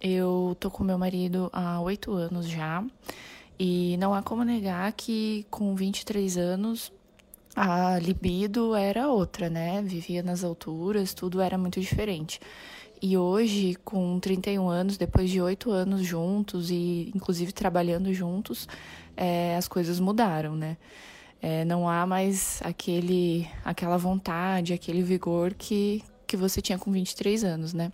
Eu 0.01 0.55
tô 0.57 0.71
com 0.71 0.81
meu 0.81 0.97
marido 0.97 1.49
há 1.51 1.81
oito 1.81 2.13
anos 2.13 2.47
já, 2.47 2.81
e 3.59 3.97
não 3.97 4.13
há 4.13 4.23
como 4.23 4.45
negar 4.45 4.93
que 4.93 5.45
com 5.49 5.75
23 5.75 6.38
anos 6.38 6.89
a 7.62 7.99
libido 7.99 8.74
era 8.74 9.10
outra, 9.10 9.49
né? 9.49 9.82
Vivia 9.82 10.24
nas 10.24 10.45
alturas, 10.45 11.14
tudo 11.14 11.41
era 11.41 11.57
muito 11.57 11.78
diferente. 11.82 12.39
E 13.01 13.18
hoje, 13.18 13.76
com 13.84 14.18
31 14.18 14.70
anos, 14.70 14.97
depois 14.97 15.30
de 15.30 15.41
oito 15.41 15.70
anos 15.70 16.05
juntos 16.05 16.72
e 16.72 17.12
inclusive 17.14 17.51
trabalhando 17.51 18.14
juntos, 18.14 18.66
é, 19.18 19.57
as 19.57 19.68
coisas 19.68 19.99
mudaram, 19.99 20.55
né? 20.55 20.78
É, 21.41 21.66
não 21.66 21.89
há 21.89 22.07
mais 22.07 22.62
aquele, 22.64 23.45
aquela 23.66 23.97
vontade, 23.97 24.72
aquele 24.72 25.03
vigor 25.03 25.53
que, 25.53 26.01
que 26.26 26.38
você 26.38 26.62
tinha 26.62 26.78
com 26.78 26.89
23 26.93 27.43
anos, 27.43 27.74
né? 27.74 27.91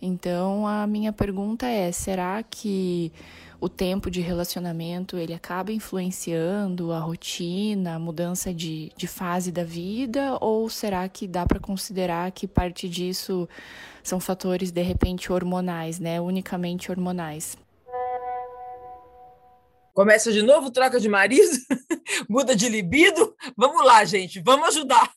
Então, 0.00 0.66
a 0.66 0.86
minha 0.86 1.12
pergunta 1.12 1.66
é: 1.66 1.92
será 1.92 2.42
que 2.42 3.12
o 3.64 3.68
tempo 3.68 4.10
de 4.10 4.20
relacionamento 4.20 5.16
ele 5.16 5.32
acaba 5.32 5.72
influenciando 5.72 6.92
a 6.92 6.98
rotina, 6.98 7.94
a 7.94 7.98
mudança 7.98 8.52
de, 8.52 8.92
de 8.94 9.06
fase 9.06 9.50
da 9.50 9.64
vida? 9.64 10.36
Ou 10.38 10.68
será 10.68 11.08
que 11.08 11.26
dá 11.26 11.46
para 11.46 11.58
considerar 11.58 12.30
que 12.30 12.46
parte 12.46 12.86
disso 12.86 13.48
são 14.02 14.20
fatores 14.20 14.70
de 14.70 14.82
repente 14.82 15.32
hormonais, 15.32 15.98
né? 15.98 16.20
Unicamente 16.20 16.90
hormonais? 16.90 17.56
Começa 19.94 20.32
de 20.32 20.42
novo, 20.42 20.72
troca 20.72 20.98
de 20.98 21.08
marido, 21.08 21.56
muda 22.28 22.56
de 22.56 22.68
libido. 22.68 23.32
Vamos 23.56 23.86
lá, 23.86 24.04
gente, 24.04 24.40
vamos 24.40 24.66
ajudar. 24.70 25.08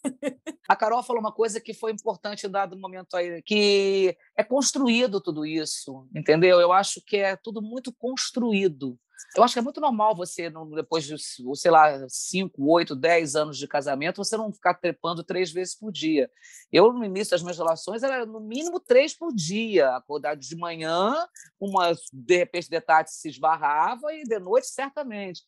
A 0.67 0.75
Carol 0.75 1.01
falou 1.01 1.19
uma 1.19 1.31
coisa 1.31 1.59
que 1.59 1.73
foi 1.73 1.91
importante 1.91 2.47
dado 2.47 2.77
momento 2.77 3.17
aí, 3.17 3.41
que 3.41 4.15
é 4.37 4.43
construído 4.43 5.19
tudo 5.19 5.47
isso, 5.47 6.07
entendeu? 6.15 6.59
Eu 6.59 6.71
acho 6.71 7.01
que 7.03 7.17
é 7.17 7.35
tudo 7.35 7.59
muito 7.59 7.91
construído. 7.91 8.99
Eu 9.35 9.43
acho 9.43 9.53
que 9.53 9.59
é 9.59 9.63
muito 9.63 9.81
normal 9.81 10.15
você, 10.15 10.51
depois 10.75 11.05
de, 11.05 11.15
sei 11.55 11.71
lá, 11.71 12.05
5, 12.07 12.53
8, 12.59 12.95
10 12.95 13.35
anos 13.35 13.57
de 13.57 13.67
casamento, 13.67 14.23
você 14.23 14.37
não 14.37 14.51
ficar 14.51 14.75
trepando 14.75 15.23
três 15.23 15.51
vezes 15.51 15.75
por 15.75 15.91
dia. 15.91 16.29
Eu, 16.71 16.91
no 16.91 17.03
início 17.03 17.31
das 17.31 17.41
minhas 17.41 17.57
relações, 17.57 18.03
era 18.03 18.25
no 18.25 18.39
mínimo 18.39 18.79
três 18.79 19.13
por 19.15 19.33
dia. 19.33 19.95
Acordar 19.95 20.35
de 20.35 20.55
manhã, 20.55 21.15
uma, 21.59 21.93
de 22.11 22.37
repente, 22.37 22.69
de 22.69 22.81
tarde 22.81 23.11
se 23.11 23.29
esbarrava 23.29 24.13
e 24.13 24.23
de 24.23 24.39
noite, 24.39 24.67
certamente. 24.67 25.43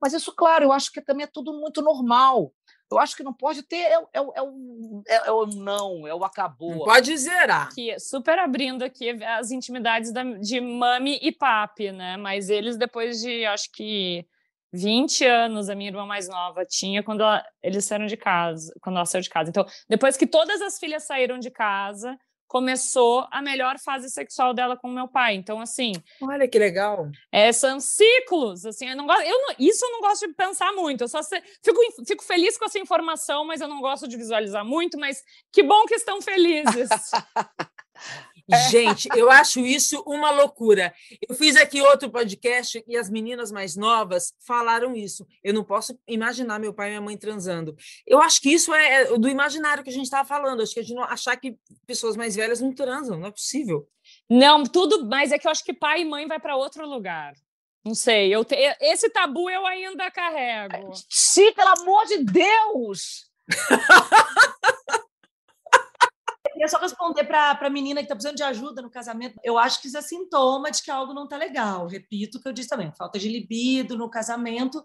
Mas 0.00 0.14
isso, 0.14 0.34
claro, 0.34 0.64
eu 0.64 0.72
acho 0.72 0.90
que 0.90 1.02
também 1.02 1.24
é 1.24 1.30
tudo 1.30 1.52
muito 1.52 1.82
normal. 1.82 2.52
Eu 2.90 2.98
acho 2.98 3.16
que 3.16 3.22
não 3.22 3.32
pode 3.32 3.62
ter 3.62 3.76
é, 3.76 3.94
é, 3.94 4.02
é, 4.14 4.20
o, 4.42 5.02
é, 5.06 5.28
é 5.28 5.30
o 5.30 5.46
não, 5.46 6.08
é 6.08 6.14
o 6.14 6.24
acabou. 6.24 6.70
Não 6.70 6.84
pode 6.84 7.16
zerar. 7.16 7.68
Aqui, 7.68 7.98
super 8.00 8.38
abrindo 8.38 8.82
aqui 8.82 9.10
as 9.22 9.52
intimidades 9.52 10.12
da, 10.12 10.24
de 10.24 10.60
mami 10.60 11.18
e 11.22 11.30
papi, 11.30 11.92
né? 11.92 12.16
Mas 12.16 12.50
eles, 12.50 12.76
depois 12.76 13.20
de, 13.20 13.44
acho 13.46 13.70
que 13.72 14.26
20 14.72 15.24
anos, 15.24 15.68
a 15.68 15.74
minha 15.74 15.90
irmã 15.90 16.04
mais 16.04 16.28
nova 16.28 16.64
tinha 16.64 17.02
quando 17.02 17.22
ela, 17.22 17.44
eles 17.62 17.84
saíram 17.84 18.06
de 18.06 18.16
casa, 18.16 18.72
quando 18.80 18.96
ela 18.96 19.06
saiu 19.06 19.22
de 19.22 19.30
casa. 19.30 19.50
Então, 19.50 19.64
depois 19.88 20.16
que 20.16 20.26
todas 20.26 20.60
as 20.60 20.78
filhas 20.78 21.04
saíram 21.04 21.38
de 21.38 21.50
casa, 21.50 22.18
começou 22.50 23.28
a 23.30 23.40
melhor 23.40 23.78
fase 23.78 24.10
sexual 24.10 24.52
dela 24.52 24.76
com 24.76 24.88
meu 24.88 25.06
pai. 25.06 25.36
Então, 25.36 25.60
assim. 25.60 25.92
Olha 26.20 26.48
que 26.48 26.58
legal. 26.58 27.08
É, 27.30 27.52
são 27.52 27.78
ciclos. 27.78 28.66
Assim, 28.66 28.88
eu 28.88 28.96
não 28.96 29.06
gosto, 29.06 29.22
eu 29.22 29.40
não, 29.40 29.54
isso 29.56 29.84
eu 29.84 29.92
não 29.92 30.00
gosto 30.00 30.26
de 30.26 30.34
pensar 30.34 30.72
muito. 30.72 31.04
Eu 31.04 31.08
só 31.08 31.22
se, 31.22 31.40
fico, 31.64 31.80
fico 32.04 32.24
feliz 32.24 32.58
com 32.58 32.64
essa 32.64 32.80
informação, 32.80 33.44
mas 33.44 33.60
eu 33.60 33.68
não 33.68 33.80
gosto 33.80 34.08
de 34.08 34.16
visualizar 34.16 34.64
muito. 34.64 34.98
Mas 34.98 35.22
que 35.52 35.62
bom 35.62 35.86
que 35.86 35.94
estão 35.94 36.20
felizes. 36.20 36.90
Gente, 38.70 39.08
eu 39.16 39.30
acho 39.30 39.60
isso 39.60 40.02
uma 40.06 40.30
loucura. 40.30 40.92
Eu 41.28 41.34
fiz 41.34 41.56
aqui 41.56 41.80
outro 41.80 42.10
podcast 42.10 42.82
e 42.86 42.96
as 42.96 43.10
meninas 43.10 43.50
mais 43.50 43.76
novas 43.76 44.32
falaram 44.46 44.94
isso. 44.94 45.26
Eu 45.42 45.54
não 45.54 45.64
posso 45.64 45.98
imaginar 46.06 46.58
meu 46.58 46.74
pai 46.74 46.88
e 46.88 46.90
minha 46.90 47.00
mãe 47.00 47.16
transando. 47.16 47.76
Eu 48.06 48.20
acho 48.20 48.40
que 48.40 48.50
isso 48.50 48.72
é, 48.74 49.02
é 49.02 49.18
do 49.18 49.28
imaginário 49.28 49.82
que 49.82 49.90
a 49.90 49.92
gente 49.92 50.04
estava 50.04 50.26
falando. 50.26 50.62
Acho 50.62 50.74
que 50.74 50.80
a 50.80 50.82
gente 50.82 50.94
não 50.94 51.04
achar 51.04 51.36
que 51.36 51.56
pessoas 51.86 52.16
mais 52.16 52.36
velhas 52.36 52.60
não 52.60 52.74
transam, 52.74 53.18
não 53.18 53.28
é 53.28 53.30
possível. 53.30 53.86
Não, 54.28 54.64
tudo, 54.64 55.06
mas 55.06 55.32
é 55.32 55.38
que 55.38 55.46
eu 55.46 55.50
acho 55.50 55.64
que 55.64 55.72
pai 55.72 56.02
e 56.02 56.04
mãe 56.04 56.26
vai 56.26 56.40
para 56.40 56.56
outro 56.56 56.86
lugar. 56.88 57.32
Não 57.84 57.94
sei, 57.94 58.34
eu 58.34 58.44
te, 58.44 58.54
esse 58.80 59.08
tabu 59.08 59.48
eu 59.48 59.66
ainda 59.66 60.10
carrego. 60.10 60.92
Sim, 61.08 61.52
pelo 61.54 61.80
amor 61.80 62.04
de 62.06 62.24
Deus! 62.24 63.30
queria 66.52 66.68
só 66.68 66.78
responder 66.78 67.24
para 67.24 67.58
a 67.60 67.70
menina 67.70 68.00
que 68.00 68.04
está 68.04 68.14
precisando 68.14 68.36
de 68.36 68.42
ajuda 68.42 68.82
no 68.82 68.90
casamento. 68.90 69.38
Eu 69.42 69.58
acho 69.58 69.80
que 69.80 69.88
isso 69.88 69.98
é 69.98 70.02
sintoma 70.02 70.70
de 70.70 70.82
que 70.82 70.90
algo 70.90 71.14
não 71.14 71.24
está 71.24 71.36
legal. 71.36 71.86
Repito 71.86 72.38
o 72.38 72.42
que 72.42 72.48
eu 72.48 72.52
disse 72.52 72.68
também: 72.68 72.92
falta 72.96 73.18
de 73.18 73.28
libido 73.28 73.96
no 73.96 74.10
casamento. 74.10 74.84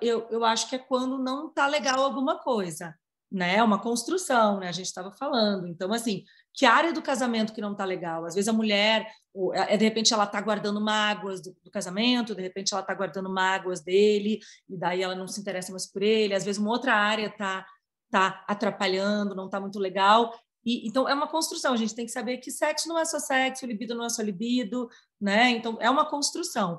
Eu, 0.00 0.28
eu 0.30 0.44
acho 0.44 0.68
que 0.68 0.76
é 0.76 0.78
quando 0.78 1.18
não 1.18 1.48
está 1.48 1.66
legal 1.66 2.00
alguma 2.00 2.38
coisa, 2.38 2.94
né? 3.30 3.56
É 3.56 3.62
uma 3.62 3.80
construção, 3.80 4.60
né? 4.60 4.68
A 4.68 4.72
gente 4.72 4.86
estava 4.86 5.10
falando. 5.10 5.66
Então, 5.66 5.92
assim, 5.92 6.24
que 6.54 6.64
área 6.64 6.92
do 6.92 7.02
casamento 7.02 7.52
que 7.52 7.60
não 7.60 7.72
está 7.72 7.84
legal? 7.84 8.24
Às 8.24 8.34
vezes 8.34 8.48
a 8.48 8.52
mulher, 8.52 9.06
é, 9.54 9.76
de 9.76 9.84
repente, 9.84 10.12
ela 10.12 10.24
está 10.24 10.40
guardando 10.40 10.80
mágoas 10.80 11.40
do, 11.42 11.56
do, 11.64 11.70
casamento, 11.70 12.34
de 12.34 12.42
repente 12.42 12.72
ela 12.72 12.80
está 12.80 12.94
guardando 12.94 13.30
mágoas 13.30 13.80
dele, 13.80 14.40
e 14.68 14.76
daí 14.76 15.02
ela 15.02 15.14
não 15.14 15.28
se 15.28 15.40
interessa 15.40 15.70
mais 15.70 15.90
por 15.90 16.02
ele. 16.02 16.34
Às 16.34 16.44
vezes 16.44 16.60
uma 16.60 16.70
outra 16.70 16.94
área 16.94 17.26
está 17.26 17.64
tá 18.10 18.44
atrapalhando, 18.48 19.34
não 19.34 19.46
está 19.46 19.60
muito 19.60 19.78
legal. 19.78 20.32
E, 20.68 20.86
então, 20.86 21.08
é 21.08 21.14
uma 21.14 21.26
construção. 21.26 21.72
A 21.72 21.76
gente 21.78 21.94
tem 21.94 22.04
que 22.04 22.12
saber 22.12 22.36
que 22.36 22.50
sexo 22.50 22.90
não 22.90 22.98
é 22.98 23.04
só 23.06 23.18
sexo, 23.18 23.64
libido 23.64 23.94
não 23.94 24.04
é 24.04 24.10
só 24.10 24.20
libido, 24.20 24.90
né? 25.18 25.48
Então, 25.48 25.78
é 25.80 25.88
uma 25.88 26.04
construção. 26.04 26.78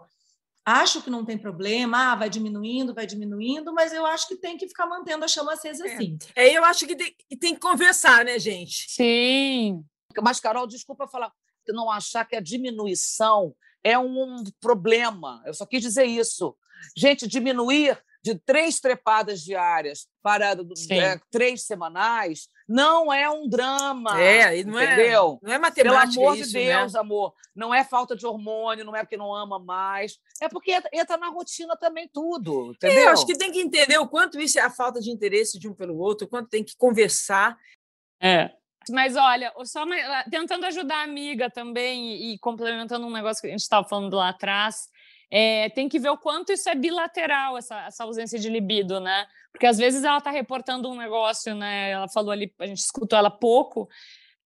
Acho 0.63 1.01
que 1.01 1.09
não 1.09 1.25
tem 1.25 1.39
problema, 1.39 2.11
ah, 2.11 2.15
vai 2.15 2.29
diminuindo, 2.29 2.93
vai 2.93 3.07
diminuindo, 3.07 3.73
mas 3.73 3.91
eu 3.91 4.05
acho 4.05 4.27
que 4.27 4.35
tem 4.35 4.57
que 4.57 4.67
ficar 4.67 4.85
mantendo 4.85 5.25
a 5.25 5.27
chama 5.27 5.53
acesa 5.53 5.87
é. 5.87 5.91
assim. 5.91 6.19
É, 6.35 6.55
eu 6.55 6.63
acho 6.63 6.85
que 6.85 6.95
tem, 6.95 7.15
tem 7.39 7.55
que 7.55 7.59
conversar, 7.59 8.23
né, 8.23 8.37
gente? 8.37 8.91
Sim. 8.91 9.83
Mas, 10.21 10.39
Carol, 10.39 10.67
desculpa 10.67 11.07
falar, 11.07 11.33
não 11.69 11.89
achar 11.89 12.25
que 12.25 12.35
a 12.35 12.41
diminuição 12.41 13.55
é 13.83 13.97
um 13.97 14.43
problema. 14.59 15.41
Eu 15.47 15.53
só 15.55 15.65
quis 15.65 15.81
dizer 15.81 16.05
isso. 16.05 16.55
Gente, 16.95 17.27
diminuir 17.27 17.99
de 18.23 18.35
três 18.35 18.79
trepadas 18.79 19.41
diárias 19.41 20.07
para 20.21 20.51
é, 20.51 21.19
três 21.31 21.63
semanais 21.63 22.47
não 22.67 23.11
é 23.11 23.27
um 23.27 23.49
drama. 23.49 24.21
É, 24.21 24.63
não 24.63 24.77
é, 24.77 24.85
entendeu? 24.85 25.39
É, 25.41 25.47
não 25.47 25.53
é 25.53 25.57
matemática. 25.57 26.13
Pelo 26.13 26.27
amor 26.27 26.37
isso, 26.37 26.51
de 26.51 26.65
né? 26.65 26.77
Deus, 26.77 26.93
né? 26.93 26.99
amor. 26.99 27.33
Não 27.55 27.73
é 27.73 27.83
falta 27.83 28.15
de 28.15 28.27
hormônio, 28.27 28.85
não 28.85 28.95
é 28.95 29.03
porque 29.03 29.17
não 29.17 29.33
ama 29.33 29.57
mais. 29.57 30.19
É 30.39 30.47
porque 30.47 30.79
entra 30.93 31.17
na 31.17 31.29
rotina 31.29 31.75
também 31.75 32.07
tudo. 32.13 32.71
Entendeu? 32.71 32.99
É, 32.99 33.05
eu 33.05 33.09
acho 33.09 33.25
que 33.25 33.37
tem 33.37 33.51
que 33.51 33.59
entender 33.59 33.97
o 33.97 34.07
quanto 34.07 34.39
isso 34.39 34.59
é 34.59 34.61
a 34.61 34.69
falta 34.69 35.01
de 35.01 35.09
interesse 35.09 35.57
de 35.57 35.67
um 35.67 35.73
pelo 35.73 35.97
outro, 35.97 36.27
o 36.27 36.29
quanto 36.29 36.49
tem 36.49 36.63
que 36.63 36.77
conversar. 36.77 37.57
É. 38.21 38.51
Mas 38.91 39.15
olha, 39.15 39.51
só 39.63 39.83
tentando 40.29 40.65
ajudar 40.65 40.97
a 40.97 41.03
amiga 41.03 41.49
também 41.49 42.31
e 42.31 42.39
complementando 42.39 43.05
um 43.05 43.11
negócio 43.11 43.41
que 43.41 43.47
a 43.47 43.51
gente 43.51 43.61
estava 43.61 43.87
falando 43.87 44.15
lá 44.15 44.29
atrás, 44.29 44.89
é, 45.31 45.69
tem 45.69 45.87
que 45.87 45.99
ver 45.99 46.09
o 46.09 46.17
quanto 46.17 46.51
isso 46.51 46.67
é 46.69 46.75
bilateral, 46.75 47.57
essa, 47.57 47.79
essa 47.85 48.03
ausência 48.03 48.39
de 48.39 48.49
libido, 48.49 48.99
né? 48.99 49.27
Porque 49.51 49.67
às 49.67 49.77
vezes 49.77 50.03
ela 50.03 50.17
está 50.17 50.31
reportando 50.31 50.89
um 50.89 50.95
negócio, 50.95 51.53
né? 51.53 51.91
Ela 51.91 52.07
falou 52.07 52.31
ali, 52.31 52.53
a 52.59 52.65
gente 52.65 52.79
escutou 52.79 53.17
ela 53.17 53.29
pouco, 53.29 53.87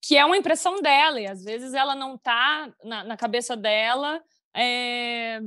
que 0.01 0.17
é 0.17 0.25
uma 0.25 0.37
impressão 0.37 0.81
dela, 0.81 1.21
e 1.21 1.27
às 1.27 1.43
vezes 1.43 1.73
ela 1.73 1.95
não 1.95 2.15
está 2.15 2.69
na, 2.83 3.03
na, 3.05 3.17
cabeça 3.17 3.55
dela 3.55 4.21
é, 4.53 5.39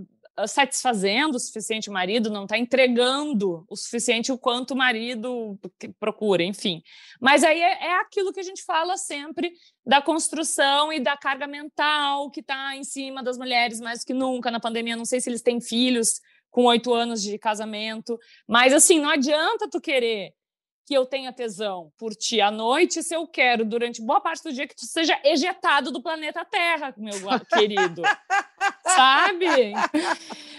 satisfazendo 0.46 1.36
o 1.36 1.40
suficiente 1.40 1.88
o 1.88 1.92
marido, 1.92 2.30
não 2.30 2.42
está 2.42 2.58
entregando 2.58 3.64
o 3.68 3.76
suficiente 3.76 4.30
o 4.30 4.38
quanto 4.38 4.72
o 4.72 4.76
marido 4.76 5.58
procura, 5.98 6.42
enfim. 6.42 6.82
Mas 7.20 7.42
aí 7.42 7.60
é, 7.60 7.86
é 7.86 8.00
aquilo 8.00 8.32
que 8.32 8.40
a 8.40 8.42
gente 8.42 8.62
fala 8.64 8.96
sempre 8.96 9.52
da 9.84 10.02
construção 10.02 10.92
e 10.92 11.00
da 11.00 11.16
carga 11.16 11.46
mental 11.46 12.30
que 12.30 12.40
está 12.40 12.76
em 12.76 12.84
cima 12.84 13.22
das 13.22 13.38
mulheres 13.38 13.80
mais 13.80 14.04
que 14.04 14.12
nunca 14.12 14.50
na 14.50 14.60
pandemia. 14.60 14.96
Não 14.96 15.04
sei 15.04 15.20
se 15.20 15.30
eles 15.30 15.42
têm 15.42 15.60
filhos 15.60 16.20
com 16.50 16.64
oito 16.64 16.92
anos 16.92 17.22
de 17.22 17.38
casamento, 17.38 18.18
mas 18.46 18.72
assim, 18.72 18.98
não 19.00 19.10
adianta 19.10 19.68
tu 19.70 19.80
querer 19.80 20.32
que 20.86 20.94
eu 20.94 21.04
tenha 21.04 21.32
tesão 21.32 21.92
por 21.98 22.14
ti 22.14 22.40
à 22.40 22.48
noite 22.48 23.02
se 23.02 23.12
eu 23.12 23.26
quero, 23.26 23.64
durante 23.64 24.00
boa 24.00 24.20
parte 24.20 24.44
do 24.44 24.52
dia, 24.52 24.68
que 24.68 24.76
tu 24.76 24.86
seja 24.86 25.20
ejetado 25.24 25.90
do 25.90 26.00
planeta 26.00 26.44
Terra, 26.44 26.94
meu 26.96 27.12
querido. 27.52 28.02
Sabe? 28.86 29.46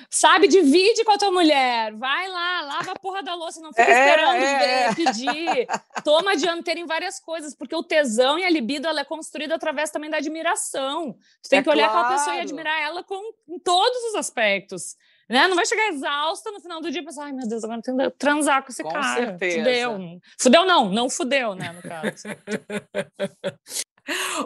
Sabe? 0.10 0.50
Divide 0.50 1.06
com 1.06 1.12
a 1.12 1.18
tua 1.18 1.32
mulher. 1.32 1.94
Vai 1.94 2.28
lá, 2.28 2.62
lava 2.62 2.92
a 2.92 3.00
porra 3.00 3.24
da 3.24 3.36
louça, 3.36 3.62
não 3.62 3.72
fica 3.72 3.90
é, 3.90 4.10
esperando 4.10 4.44
é, 4.44 4.84
é. 4.84 4.96
pedir. 4.96 5.68
Toma 6.04 6.36
dianteira 6.36 6.80
em 6.80 6.86
várias 6.86 7.22
coisas, 7.22 7.56
porque 7.56 7.76
o 7.76 7.84
tesão 7.84 8.38
e 8.38 8.44
a 8.44 8.50
libido 8.50 8.86
ela 8.86 9.00
é 9.02 9.06
construída 9.06 9.56
através 9.56 9.92
também 9.92 10.10
da 10.10 10.18
admiração. 10.18 11.18
Tu 11.42 11.50
tem 11.50 11.60
é 11.60 11.64
que 11.64 11.70
olhar 11.70 11.90
claro. 11.90 12.06
aquela 12.06 12.20
pessoa 12.20 12.36
e 12.36 12.42
admirar 12.42 12.82
ela 12.82 13.02
com, 13.02 13.22
em 13.48 13.60
todos 13.60 13.98
os 14.10 14.16
aspectos. 14.16 14.98
Né? 15.30 15.48
Não 15.48 15.56
vai 15.56 15.66
chegar 15.66 15.90
exausta 15.90 16.52
no 16.52 16.62
final 16.62 16.82
do 16.82 16.90
dia 16.90 17.02
e 17.02 17.06
pensar, 17.06 17.26
ai 17.26 17.34
meu 17.34 17.48
Deus, 17.48 17.64
agora 17.64 17.82
tenho 17.82 17.98
que 17.98 18.10
transar 18.12 18.64
com 18.64 18.72
esse 18.72 18.82
com 18.82 18.90
cara. 18.90 19.38
Certeza. 19.38 19.58
Fudeu. 19.58 20.20
Fudeu 20.40 20.66
não, 20.66 20.90
não 20.90 21.10
fudeu, 21.10 21.54
né, 21.54 21.74
no 21.74 21.82
caso. 21.82 22.28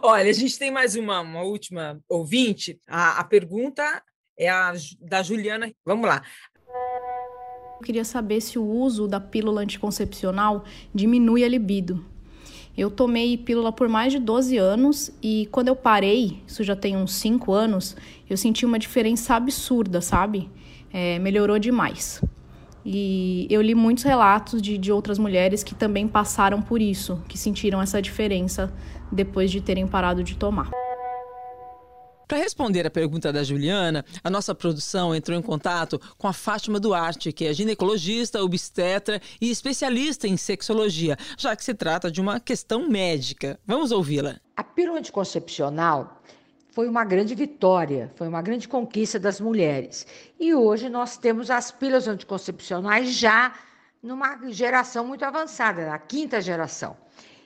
Olha, 0.01 0.29
a 0.29 0.34
gente 0.34 0.57
tem 0.57 0.71
mais 0.71 0.95
uma, 0.95 1.21
uma 1.21 1.43
última 1.43 1.99
ouvinte. 2.09 2.79
A, 2.88 3.19
a 3.19 3.23
pergunta 3.23 4.01
é 4.38 4.49
a 4.49 4.73
da 4.99 5.21
Juliana. 5.21 5.71
Vamos 5.86 6.07
lá. 6.07 6.23
Eu 7.75 7.86
queria 7.86 8.05
saber 8.05 8.41
se 8.41 8.57
o 8.57 8.63
uso 8.63 9.07
da 9.07 9.19
pílula 9.19 9.61
anticoncepcional 9.61 10.63
diminui 10.93 11.43
a 11.43 11.47
libido. 11.47 12.05
Eu 12.75 12.89
tomei 12.89 13.38
pílula 13.38 13.71
por 13.71 13.89
mais 13.89 14.13
de 14.13 14.19
12 14.19 14.57
anos 14.57 15.11
e 15.21 15.47
quando 15.51 15.67
eu 15.67 15.75
parei, 15.75 16.41
isso 16.47 16.63
já 16.63 16.75
tem 16.75 16.95
uns 16.95 17.13
5 17.15 17.51
anos, 17.51 17.97
eu 18.29 18.38
senti 18.38 18.65
uma 18.65 18.79
diferença 18.79 19.36
absurda, 19.36 19.99
sabe? 19.99 20.49
É, 20.94 21.20
melhorou 21.20 21.60
demais. 21.60 22.22
E 22.84 23.48
eu 23.50 23.62
li 23.62 23.76
muitos 23.76 24.04
relatos 24.04 24.62
de, 24.62 24.78
de 24.78 24.92
outras 24.92 25.20
mulheres 25.20 25.64
que 25.64 25.76
também 25.76 26.08
passaram 26.08 26.62
por 26.62 26.82
isso, 26.82 27.22
que 27.28 27.38
sentiram 27.38 27.82
essa 27.82 28.02
diferença 28.02 28.74
depois 29.12 29.52
de 29.52 29.62
terem 29.62 29.88
parado 29.88 30.24
de 30.24 30.36
tomar. 30.36 30.72
Para 32.32 32.38
responder 32.38 32.88
a 32.88 32.89
pergunta 32.89 33.32
da 33.32 33.44
Juliana, 33.44 34.06
a 34.24 34.30
nossa 34.30 34.56
produção 34.56 35.14
entrou 35.14 35.38
em 35.38 35.42
contato 35.42 36.00
com 36.18 36.30
a 36.30 36.34
Fátima 36.34 36.80
Duarte, 36.80 37.34
que 37.34 37.46
é 37.46 37.54
ginecologista, 37.54 38.42
obstetra 38.42 39.22
e 39.42 39.52
especialista 39.52 40.30
em 40.30 40.38
sexologia, 40.38 41.18
já 41.38 41.54
que 41.58 41.64
se 41.64 41.74
trata 41.74 42.10
de 42.10 42.22
uma 42.22 42.39
questão 42.39 42.88
médica. 42.88 43.60
Vamos 43.68 43.92
ouvi-la. 43.92 44.38
A 44.56 44.64
pílula 44.64 45.00
anticoncepcional 45.00 46.22
foi 46.72 46.88
uma 46.88 47.03
grande 47.03 47.36
vitória, 47.36 48.11
foi 48.15 48.28
uma 48.28 48.41
grande 48.41 48.67
conquista 48.67 49.19
das 49.19 49.39
mulheres. 49.39 50.07
E 50.39 50.55
hoje 50.55 50.89
nós 50.89 51.17
temos 51.17 51.51
as 51.51 51.69
pílulas 51.69 52.07
anticoncepcionais 52.07 53.11
já 53.11 53.53
numa 54.01 54.49
geração 54.49 55.05
muito 55.05 55.24
avançada, 55.24 55.86
na 55.86 55.99
quinta 55.99 56.41
geração. 56.41 56.97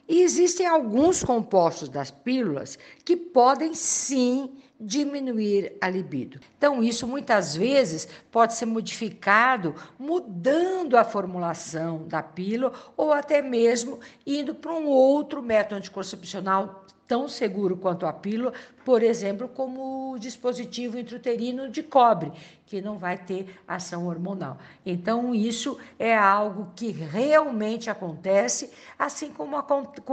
E 0.07 0.21
existem 0.21 0.67
alguns 0.67 1.23
compostos 1.23 1.89
das 1.89 2.11
pílulas 2.11 2.77
que 3.03 3.17
podem 3.17 3.73
sim 3.73 4.55
diminuir 4.79 5.75
a 5.81 5.89
libido. 5.89 6.39
Então, 6.57 6.83
isso 6.83 7.07
muitas 7.07 7.55
vezes 7.55 8.07
pode 8.29 8.53
ser 8.53 8.65
modificado 8.65 9.73
mudando 9.97 10.97
a 10.97 11.03
formulação 11.03 12.07
da 12.07 12.21
pílula 12.21 12.73
ou 12.95 13.11
até 13.11 13.41
mesmo 13.41 13.99
indo 14.27 14.53
para 14.53 14.73
um 14.73 14.85
outro 14.85 15.41
método 15.41 15.75
anticoncepcional 15.75 16.84
tão 17.07 17.27
seguro 17.27 17.77
quanto 17.77 18.05
a 18.05 18.11
pílula, 18.11 18.53
por 18.83 19.01
exemplo, 19.01 19.47
como 19.47 20.11
o 20.11 20.19
dispositivo 20.19 20.97
intrauterino 20.97 21.69
de 21.69 21.81
cobre, 21.81 22.31
que 22.65 22.81
não 22.81 22.97
vai 22.97 23.17
ter 23.17 23.59
ação 23.67 24.07
hormonal. 24.07 24.57
Então, 24.85 25.33
isso 25.33 25.79
é 25.97 26.15
algo 26.17 26.71
que 26.75 26.91
realmente 26.91 27.89
acontece, 27.89 28.71
assim 28.99 29.31
como 29.31 29.55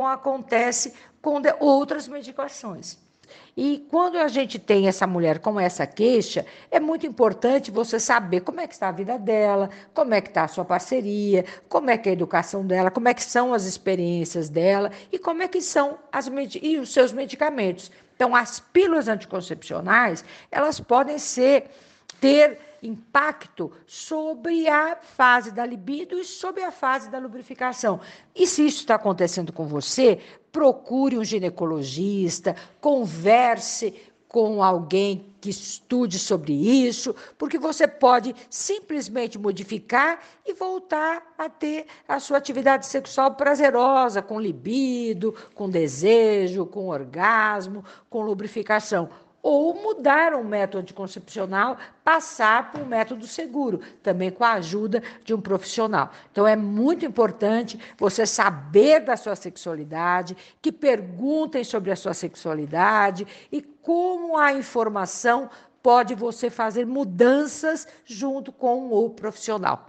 acontece 0.07 0.95
com 1.21 1.41
outras 1.61 2.07
medicações. 2.07 3.02
E 3.57 3.87
quando 3.91 4.17
a 4.17 4.29
gente 4.29 4.59
tem 4.59 4.89
essa 4.89 5.07
mulher 5.07 5.39
com 5.39 5.61
essa 5.61 5.87
queixa, 5.87 6.47
é 6.71 6.81
muito 6.81 7.07
importante 7.07 7.71
você 7.71 8.01
saber 8.01 8.41
como 8.41 8.61
é 8.61 8.67
que 8.67 8.73
está 8.73 8.89
a 8.89 8.93
vida 8.93 9.19
dela, 9.19 9.69
como 9.93 10.15
é 10.15 10.23
que 10.23 10.29
está 10.29 10.45
a 10.45 10.49
sua 10.49 10.65
parceria, 10.65 11.45
como 11.69 11.91
é 11.91 11.99
que 11.99 12.09
é 12.09 12.13
a 12.13 12.15
educação 12.15 12.67
dela, 12.67 12.91
como 12.91 13.09
é 13.09 13.15
que 13.15 13.23
são 13.23 13.53
as 13.53 13.65
experiências 13.65 14.49
dela 14.49 14.91
e 15.11 15.19
como 15.19 15.43
é 15.43 15.49
que 15.49 15.61
são 15.61 15.99
as 16.11 16.31
e 16.63 16.79
os 16.79 16.93
seus 16.93 17.13
medicamentos. 17.13 17.91
Então, 18.17 18.35
as 18.35 18.59
pílulas 18.59 19.07
anticoncepcionais, 19.07 20.25
elas 20.51 20.81
podem 20.81 21.19
ser 21.19 21.67
ter 22.21 22.59
impacto 22.83 23.73
sobre 23.87 24.69
a 24.69 24.97
fase 24.97 25.53
da 25.53 25.65
libido 25.65 26.19
e 26.19 26.25
sobre 26.25 26.63
a 26.65 26.73
fase 26.73 27.09
da 27.11 27.19
lubrificação. 27.19 28.01
E 28.35 28.47
se 28.47 28.67
isso 28.67 28.81
está 28.81 28.97
acontecendo 28.97 29.53
com 29.53 29.67
você, 29.67 30.19
procure 30.51 31.17
um 31.17 31.25
ginecologista, 31.25 32.57
converse 32.81 33.95
com 34.29 34.63
alguém 34.63 35.27
que 35.43 35.51
estude 35.51 36.19
sobre 36.19 36.55
isso, 36.55 37.15
porque 37.37 37.59
você 37.59 37.87
pode 37.87 38.35
simplesmente 38.49 39.39
modificar 39.39 40.21
e 40.47 40.55
voltar 40.55 41.35
a 41.37 41.51
ter 41.51 41.85
a 42.09 42.19
sua 42.19 42.39
atividade 42.39 42.87
sexual 42.87 43.35
prazerosa, 43.35 44.23
com 44.23 44.41
libido, 44.41 45.35
com 45.55 45.69
desejo, 45.69 46.65
com 46.65 46.89
orgasmo, 46.89 47.85
com 48.09 48.23
lubrificação 48.23 49.11
ou 49.43 49.75
mudar 49.75 50.35
um 50.35 50.45
método 50.45 50.83
anticoncepcional, 50.83 51.77
passar 52.05 52.71
para 52.71 52.83
um 52.83 52.87
método 52.87 53.27
seguro, 53.27 53.81
também 54.03 54.31
com 54.31 54.45
a 54.45 54.53
ajuda 54.53 55.03
de 55.25 55.35
um 55.35 55.41
profissional. 55.41 56.13
Então 56.31 56.47
é 56.47 56.55
muito 56.55 57.05
importante 57.05 57.79
você 57.99 58.25
saber 58.25 59.01
da 59.01 59.17
sua 59.17 59.35
sexualidade, 59.35 60.37
que 60.61 60.71
perguntem 60.71 61.65
sobre 61.65 61.91
a 61.91 61.97
sua 61.97 62.15
sexualidade 62.15 63.27
e 63.51 63.61
como 63.61 64.39
a 64.39 64.53
informação 64.53 65.51
pode 65.83 66.15
você 66.15 66.49
fazer 66.49 66.87
mudanças 66.87 67.89
junto 68.05 68.53
com 68.53 68.93
o 68.93 69.11
profissional. 69.11 69.89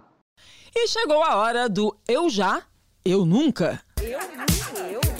E 0.74 0.88
chegou 0.88 1.22
a 1.22 1.36
hora 1.36 1.68
do 1.68 1.96
eu 2.08 2.28
já, 2.28 2.62
eu 3.04 3.24
nunca. 3.24 3.80
Eu 4.02 4.18
nunca, 4.18 4.80
eu 4.90 5.13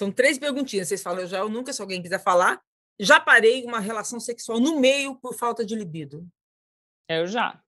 São 0.00 0.10
três 0.10 0.38
perguntinhas. 0.38 0.88
Vocês 0.88 1.02
falam, 1.02 1.20
eu 1.20 1.26
já, 1.26 1.38
eu 1.40 1.50
nunca, 1.50 1.74
se 1.74 1.82
alguém 1.82 2.00
quiser 2.00 2.22
falar. 2.22 2.58
Já 2.98 3.20
parei 3.20 3.64
uma 3.66 3.78
relação 3.80 4.18
sexual 4.18 4.58
no 4.58 4.80
meio 4.80 5.14
por 5.16 5.34
falta 5.34 5.62
de 5.62 5.74
libido? 5.74 6.26
Eu 7.06 7.26
já. 7.26 7.60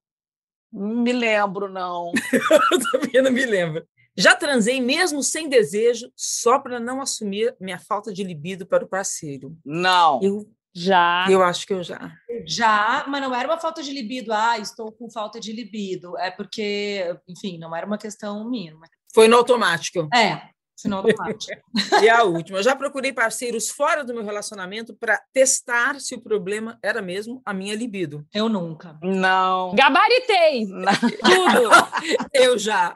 Me 0.72 1.12
lembro, 1.12 1.68
não. 1.68 2.11
eu 2.72 2.91
também 2.91 3.20
não 3.22 3.30
me 3.30 3.45
lembro. 3.45 3.87
Já 4.16 4.35
transei 4.35 4.80
mesmo 4.80 5.22
sem 5.22 5.47
desejo, 5.47 6.11
só 6.16 6.59
para 6.59 6.80
não 6.80 7.03
assumir 7.03 7.55
minha 7.61 7.78
falta 7.78 8.11
de 8.11 8.24
libido 8.24 8.66
para 8.66 8.83
o 8.83 8.89
parceiro? 8.89 9.55
Não. 9.62 10.18
Eu 10.22 10.51
já. 10.74 11.26
Eu 11.28 11.43
acho 11.43 11.66
que 11.66 11.74
eu 11.74 11.83
já. 11.83 12.14
Já, 12.47 13.05
mas 13.09 13.20
não 13.20 13.35
era 13.35 13.47
uma 13.47 13.61
falta 13.61 13.83
de 13.83 13.93
libido. 13.93 14.33
Ah, 14.33 14.59
estou 14.59 14.91
com 14.91 15.11
falta 15.11 15.39
de 15.39 15.53
libido. 15.53 16.16
É 16.16 16.30
porque, 16.30 17.14
enfim, 17.28 17.59
não 17.59 17.76
era 17.76 17.87
uma 17.87 17.99
questão 17.99 18.49
minha. 18.49 18.74
Foi 19.12 19.28
no 19.28 19.37
automático. 19.37 20.09
É, 20.14 20.49
Final 20.83 21.03
do 21.03 21.14
pátio. 21.14 21.57
e 22.03 22.09
a 22.09 22.22
última. 22.24 22.59
Eu 22.59 22.62
já 22.62 22.74
procurei 22.74 23.12
parceiros 23.12 23.70
fora 23.70 24.05
do 24.05 24.12
meu 24.12 24.24
relacionamento 24.24 24.95
para 24.95 25.18
testar 25.33 26.01
se 26.01 26.14
o 26.14 26.20
problema 26.20 26.78
era 26.83 27.01
mesmo 27.01 27.41
a 27.45 27.55
minha 27.55 27.74
libido. 27.74 28.26
Eu 28.35 28.49
nunca. 28.49 28.99
Não. 29.03 29.74
Gabaritei. 29.74 30.66
Não. 30.66 30.93
Tudo. 30.93 31.70
eu 32.35 32.59
já. 32.59 32.95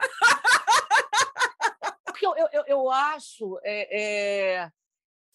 Porque 2.05 2.25
eu, 2.25 2.33
eu, 2.51 2.63
eu 2.67 2.91
acho 2.91 3.59
é, 3.63 4.63
é, 4.63 4.71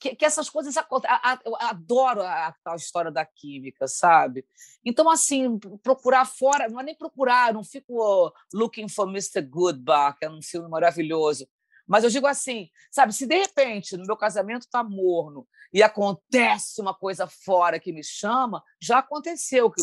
que, 0.00 0.16
que, 0.16 0.24
essas 0.24 0.50
coisas 0.50 0.76
acontecem. 0.76 1.16
Eu 1.44 1.54
adoro 1.60 2.22
a, 2.22 2.52
a 2.66 2.74
história 2.74 3.10
da 3.10 3.24
química, 3.24 3.86
sabe? 3.86 4.44
Então, 4.84 5.08
assim, 5.08 5.58
procurar 5.82 6.24
fora, 6.24 6.68
não 6.68 6.80
é 6.80 6.82
nem 6.82 6.96
procurar, 6.96 7.54
não 7.54 7.62
fico 7.62 8.32
looking 8.52 8.88
for 8.88 9.08
Mr. 9.08 9.40
Goodbar, 9.42 10.18
que 10.18 10.24
é 10.24 10.30
um 10.30 10.42
filme 10.42 10.68
maravilhoso. 10.68 11.46
Mas 11.86 12.04
eu 12.04 12.10
digo 12.10 12.26
assim, 12.26 12.68
sabe, 12.90 13.12
se 13.12 13.26
de 13.26 13.36
repente 13.36 13.96
no 13.96 14.04
meu 14.04 14.16
casamento 14.16 14.62
está 14.62 14.82
morno 14.84 15.46
e 15.72 15.82
acontece 15.82 16.80
uma 16.80 16.94
coisa 16.94 17.26
fora 17.26 17.80
que 17.80 17.92
me 17.92 18.04
chama, 18.04 18.62
já 18.80 18.98
aconteceu, 18.98 19.70
que 19.70 19.82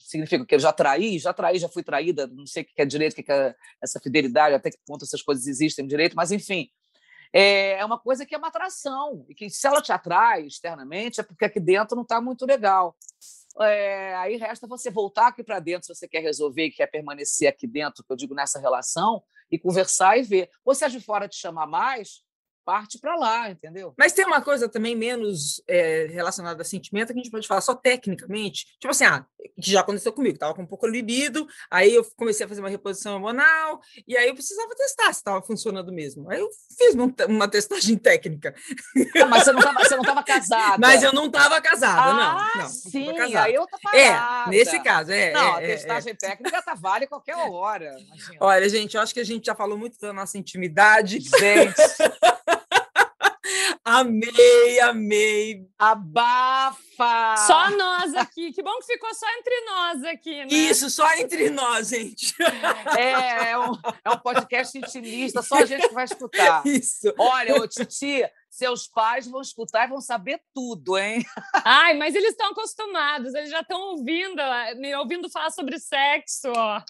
significa 0.00 0.44
que 0.44 0.54
eu 0.54 0.58
já 0.58 0.72
traí, 0.72 1.18
já 1.18 1.32
traí, 1.32 1.58
já 1.58 1.68
fui 1.68 1.82
traída, 1.82 2.26
não 2.26 2.46
sei 2.46 2.62
o 2.62 2.66
que 2.66 2.82
é 2.82 2.84
direito, 2.84 3.12
o 3.12 3.22
que 3.22 3.32
é 3.32 3.54
essa 3.82 4.00
fidelidade, 4.00 4.54
até 4.54 4.70
que 4.70 4.78
ponto 4.86 5.04
essas 5.04 5.22
coisas 5.22 5.46
existem 5.46 5.86
direito, 5.86 6.14
mas 6.14 6.30
enfim, 6.32 6.68
é 7.32 7.84
uma 7.84 7.98
coisa 7.98 8.24
que 8.26 8.34
é 8.34 8.38
uma 8.38 8.48
atração, 8.48 9.24
e 9.28 9.34
que 9.34 9.50
se 9.50 9.66
ela 9.66 9.82
te 9.82 9.92
atrai 9.92 10.46
externamente 10.46 11.20
é 11.20 11.22
porque 11.22 11.44
aqui 11.44 11.60
dentro 11.60 11.94
não 11.94 12.02
está 12.02 12.20
muito 12.20 12.44
legal. 12.46 12.96
É, 13.60 14.14
aí 14.16 14.36
resta 14.36 14.66
você 14.66 14.90
voltar 14.90 15.28
aqui 15.28 15.42
para 15.42 15.58
dentro 15.58 15.86
se 15.86 15.94
você 15.94 16.06
quer 16.06 16.20
resolver 16.20 16.66
e 16.66 16.70
quer 16.70 16.86
permanecer 16.86 17.48
aqui 17.48 17.66
dentro, 17.66 18.04
que 18.04 18.12
eu 18.12 18.16
digo 18.16 18.34
nessa 18.34 18.60
relação, 18.60 19.22
e 19.50 19.58
conversar 19.58 20.18
e 20.18 20.22
ver. 20.22 20.50
Ou 20.64 20.74
se 20.74 20.84
a 20.84 20.88
de 20.88 21.00
fora 21.00 21.28
te 21.28 21.36
chamar 21.36 21.66
mais, 21.66 22.22
parte 22.68 22.98
para 22.98 23.16
lá, 23.16 23.50
entendeu? 23.50 23.94
Mas 23.96 24.12
tem 24.12 24.26
uma 24.26 24.42
coisa 24.42 24.68
também 24.68 24.94
menos 24.94 25.62
é, 25.66 26.06
relacionada 26.10 26.60
a 26.60 26.64
sentimento 26.66 27.14
que 27.14 27.18
a 27.18 27.22
gente 27.22 27.30
pode 27.30 27.48
falar 27.48 27.62
só 27.62 27.74
tecnicamente. 27.74 28.66
Tipo 28.78 28.90
assim, 28.90 29.06
ah, 29.06 29.24
que 29.58 29.70
já 29.70 29.80
aconteceu 29.80 30.12
comigo, 30.12 30.34
estava 30.34 30.52
com 30.52 30.60
um 30.60 30.66
pouco 30.66 30.86
libido, 30.86 31.48
aí 31.70 31.94
eu 31.94 32.04
comecei 32.14 32.44
a 32.44 32.48
fazer 32.48 32.60
uma 32.60 32.68
reposição 32.68 33.14
hormonal, 33.14 33.80
e 34.06 34.18
aí 34.18 34.28
eu 34.28 34.34
precisava 34.34 34.68
testar 34.74 35.14
se 35.14 35.20
estava 35.20 35.40
funcionando 35.40 35.90
mesmo. 35.90 36.30
Aí 36.30 36.40
eu 36.40 36.48
fiz 36.76 36.94
uma, 36.94 37.10
uma 37.26 37.48
testagem 37.48 37.96
técnica. 37.96 38.54
Ah, 39.16 39.24
mas 39.24 39.44
você 39.44 39.52
não 39.52 40.02
estava 40.02 40.22
casada. 40.22 40.76
Mas 40.78 41.02
eu 41.02 41.12
não 41.14 41.24
estava 41.24 41.62
casada, 41.62 42.02
ah, 42.02 42.52
não. 42.54 42.62
não 42.64 42.68
sim, 42.68 43.14
casada. 43.14 43.44
aí 43.44 43.54
eu 43.54 43.66
tô 43.66 43.96
É, 43.96 44.50
nesse 44.50 44.78
caso, 44.80 45.10
é. 45.10 45.32
Não, 45.32 45.58
é, 45.58 45.64
a 45.64 45.66
testagem 45.68 46.12
é, 46.12 46.16
técnica 46.16 46.60
tá 46.60 46.74
vale 46.74 47.06
qualquer 47.06 47.34
hora. 47.34 47.96
Imagina. 47.98 48.36
Olha, 48.40 48.68
gente, 48.68 48.94
eu 48.94 49.00
acho 49.00 49.14
que 49.14 49.20
a 49.20 49.24
gente 49.24 49.46
já 49.46 49.54
falou 49.54 49.78
muito 49.78 49.98
da 49.98 50.12
nossa 50.12 50.36
intimidade. 50.36 51.20
Gente. 51.20 51.74
Amei, 53.88 54.80
amei. 54.80 55.66
Abafa! 55.78 57.36
Só 57.46 57.70
nós 57.70 58.14
aqui. 58.16 58.52
Que 58.52 58.62
bom 58.62 58.76
que 58.80 58.84
ficou 58.84 59.14
só 59.14 59.26
entre 59.38 59.60
nós 59.62 60.04
aqui, 60.04 60.44
né? 60.44 60.48
Isso, 60.50 60.90
só 60.90 61.10
entre 61.14 61.48
nós, 61.48 61.88
gente. 61.88 62.34
É, 62.98 63.50
é 63.50 63.58
um, 63.58 63.72
é 64.04 64.10
um 64.10 64.18
podcast 64.18 64.76
intimista, 64.76 65.40
só 65.40 65.56
a 65.56 65.64
gente 65.64 65.88
que 65.88 65.94
vai 65.94 66.04
escutar. 66.04 66.66
Isso. 66.66 67.14
Olha, 67.18 67.54
ô, 67.54 67.66
Titi, 67.66 68.22
seus 68.50 68.86
pais 68.86 69.26
vão 69.26 69.40
escutar 69.40 69.86
e 69.86 69.88
vão 69.88 70.02
saber 70.02 70.38
tudo, 70.54 70.98
hein? 70.98 71.24
Ai, 71.64 71.94
mas 71.94 72.14
eles 72.14 72.32
estão 72.32 72.50
acostumados, 72.50 73.34
eles 73.34 73.50
já 73.50 73.60
estão 73.60 73.80
ouvindo, 73.80 74.42
me 74.76 74.94
ouvindo 74.96 75.30
falar 75.30 75.50
sobre 75.50 75.78
sexo, 75.78 76.52
ó. 76.54 76.82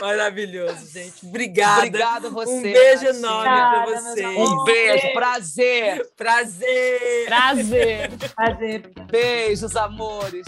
Maravilhoso, 0.00 0.90
gente. 0.92 1.26
Obrigada. 1.26 1.86
Obrigada 1.86 2.28
a 2.28 2.30
você. 2.30 2.50
Um 2.50 2.62
beijo 2.62 3.06
enorme 3.06 3.44
para 3.44 3.82
Obrigada, 3.82 4.10
você. 4.10 4.26
meus 4.26 4.50
Um 4.50 4.64
beijo, 4.64 5.12
prazer. 5.12 6.06
Prazer. 6.16 7.26
Prazer. 7.26 8.10
Prazer. 8.34 8.90
Beijos, 9.10 9.76
amores. 9.76 10.46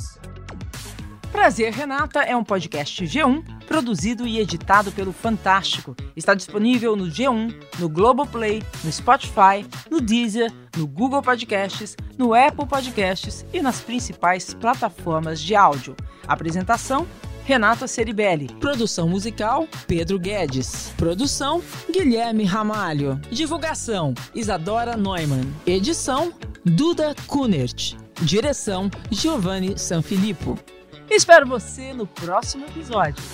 Prazer 1.33 1.73
Renata 1.73 2.23
é 2.23 2.35
um 2.35 2.43
podcast 2.43 3.05
G1 3.05 3.45
produzido 3.67 4.27
e 4.27 4.41
editado 4.41 4.91
pelo 4.91 5.13
Fantástico. 5.13 5.95
Está 6.17 6.35
disponível 6.35 6.97
no 6.97 7.05
G1, 7.05 7.55
no 7.79 7.89
Globoplay, 7.89 8.63
no 8.83 8.91
Spotify, 8.91 9.65
no 9.91 10.01
Deezer, 10.01 10.51
no 10.77 10.87
Google 10.87 11.23
Podcasts, 11.23 11.95
no 12.17 12.35
Apple 12.35 12.67
Podcasts 12.67 13.45
e 13.53 13.61
nas 13.61 13.81
principais 13.81 14.55
plataformas 14.55 15.41
de 15.41 15.55
áudio. 15.55 15.95
Apresentação 16.27 17.07
Renata 17.49 17.87
Ceribelli. 17.87 18.47
Produção 18.61 19.09
musical 19.09 19.67
Pedro 19.87 20.19
Guedes. 20.19 20.93
Produção 20.99 21.63
Guilherme 21.91 22.45
Ramalho. 22.45 23.19
Divulgação 23.31 24.13
Isadora 24.35 24.99
Neumann. 24.99 25.51
Edição 25.67 26.31
Duda 26.63 27.15
Kunert. 27.27 27.95
Direção 28.21 28.91
Giovanni 29.11 29.79
Sanfilippo. 29.79 30.59
Espero 31.11 31.47
você 31.47 31.95
no 31.95 32.07
próximo 32.07 32.67
episódio. 32.67 33.25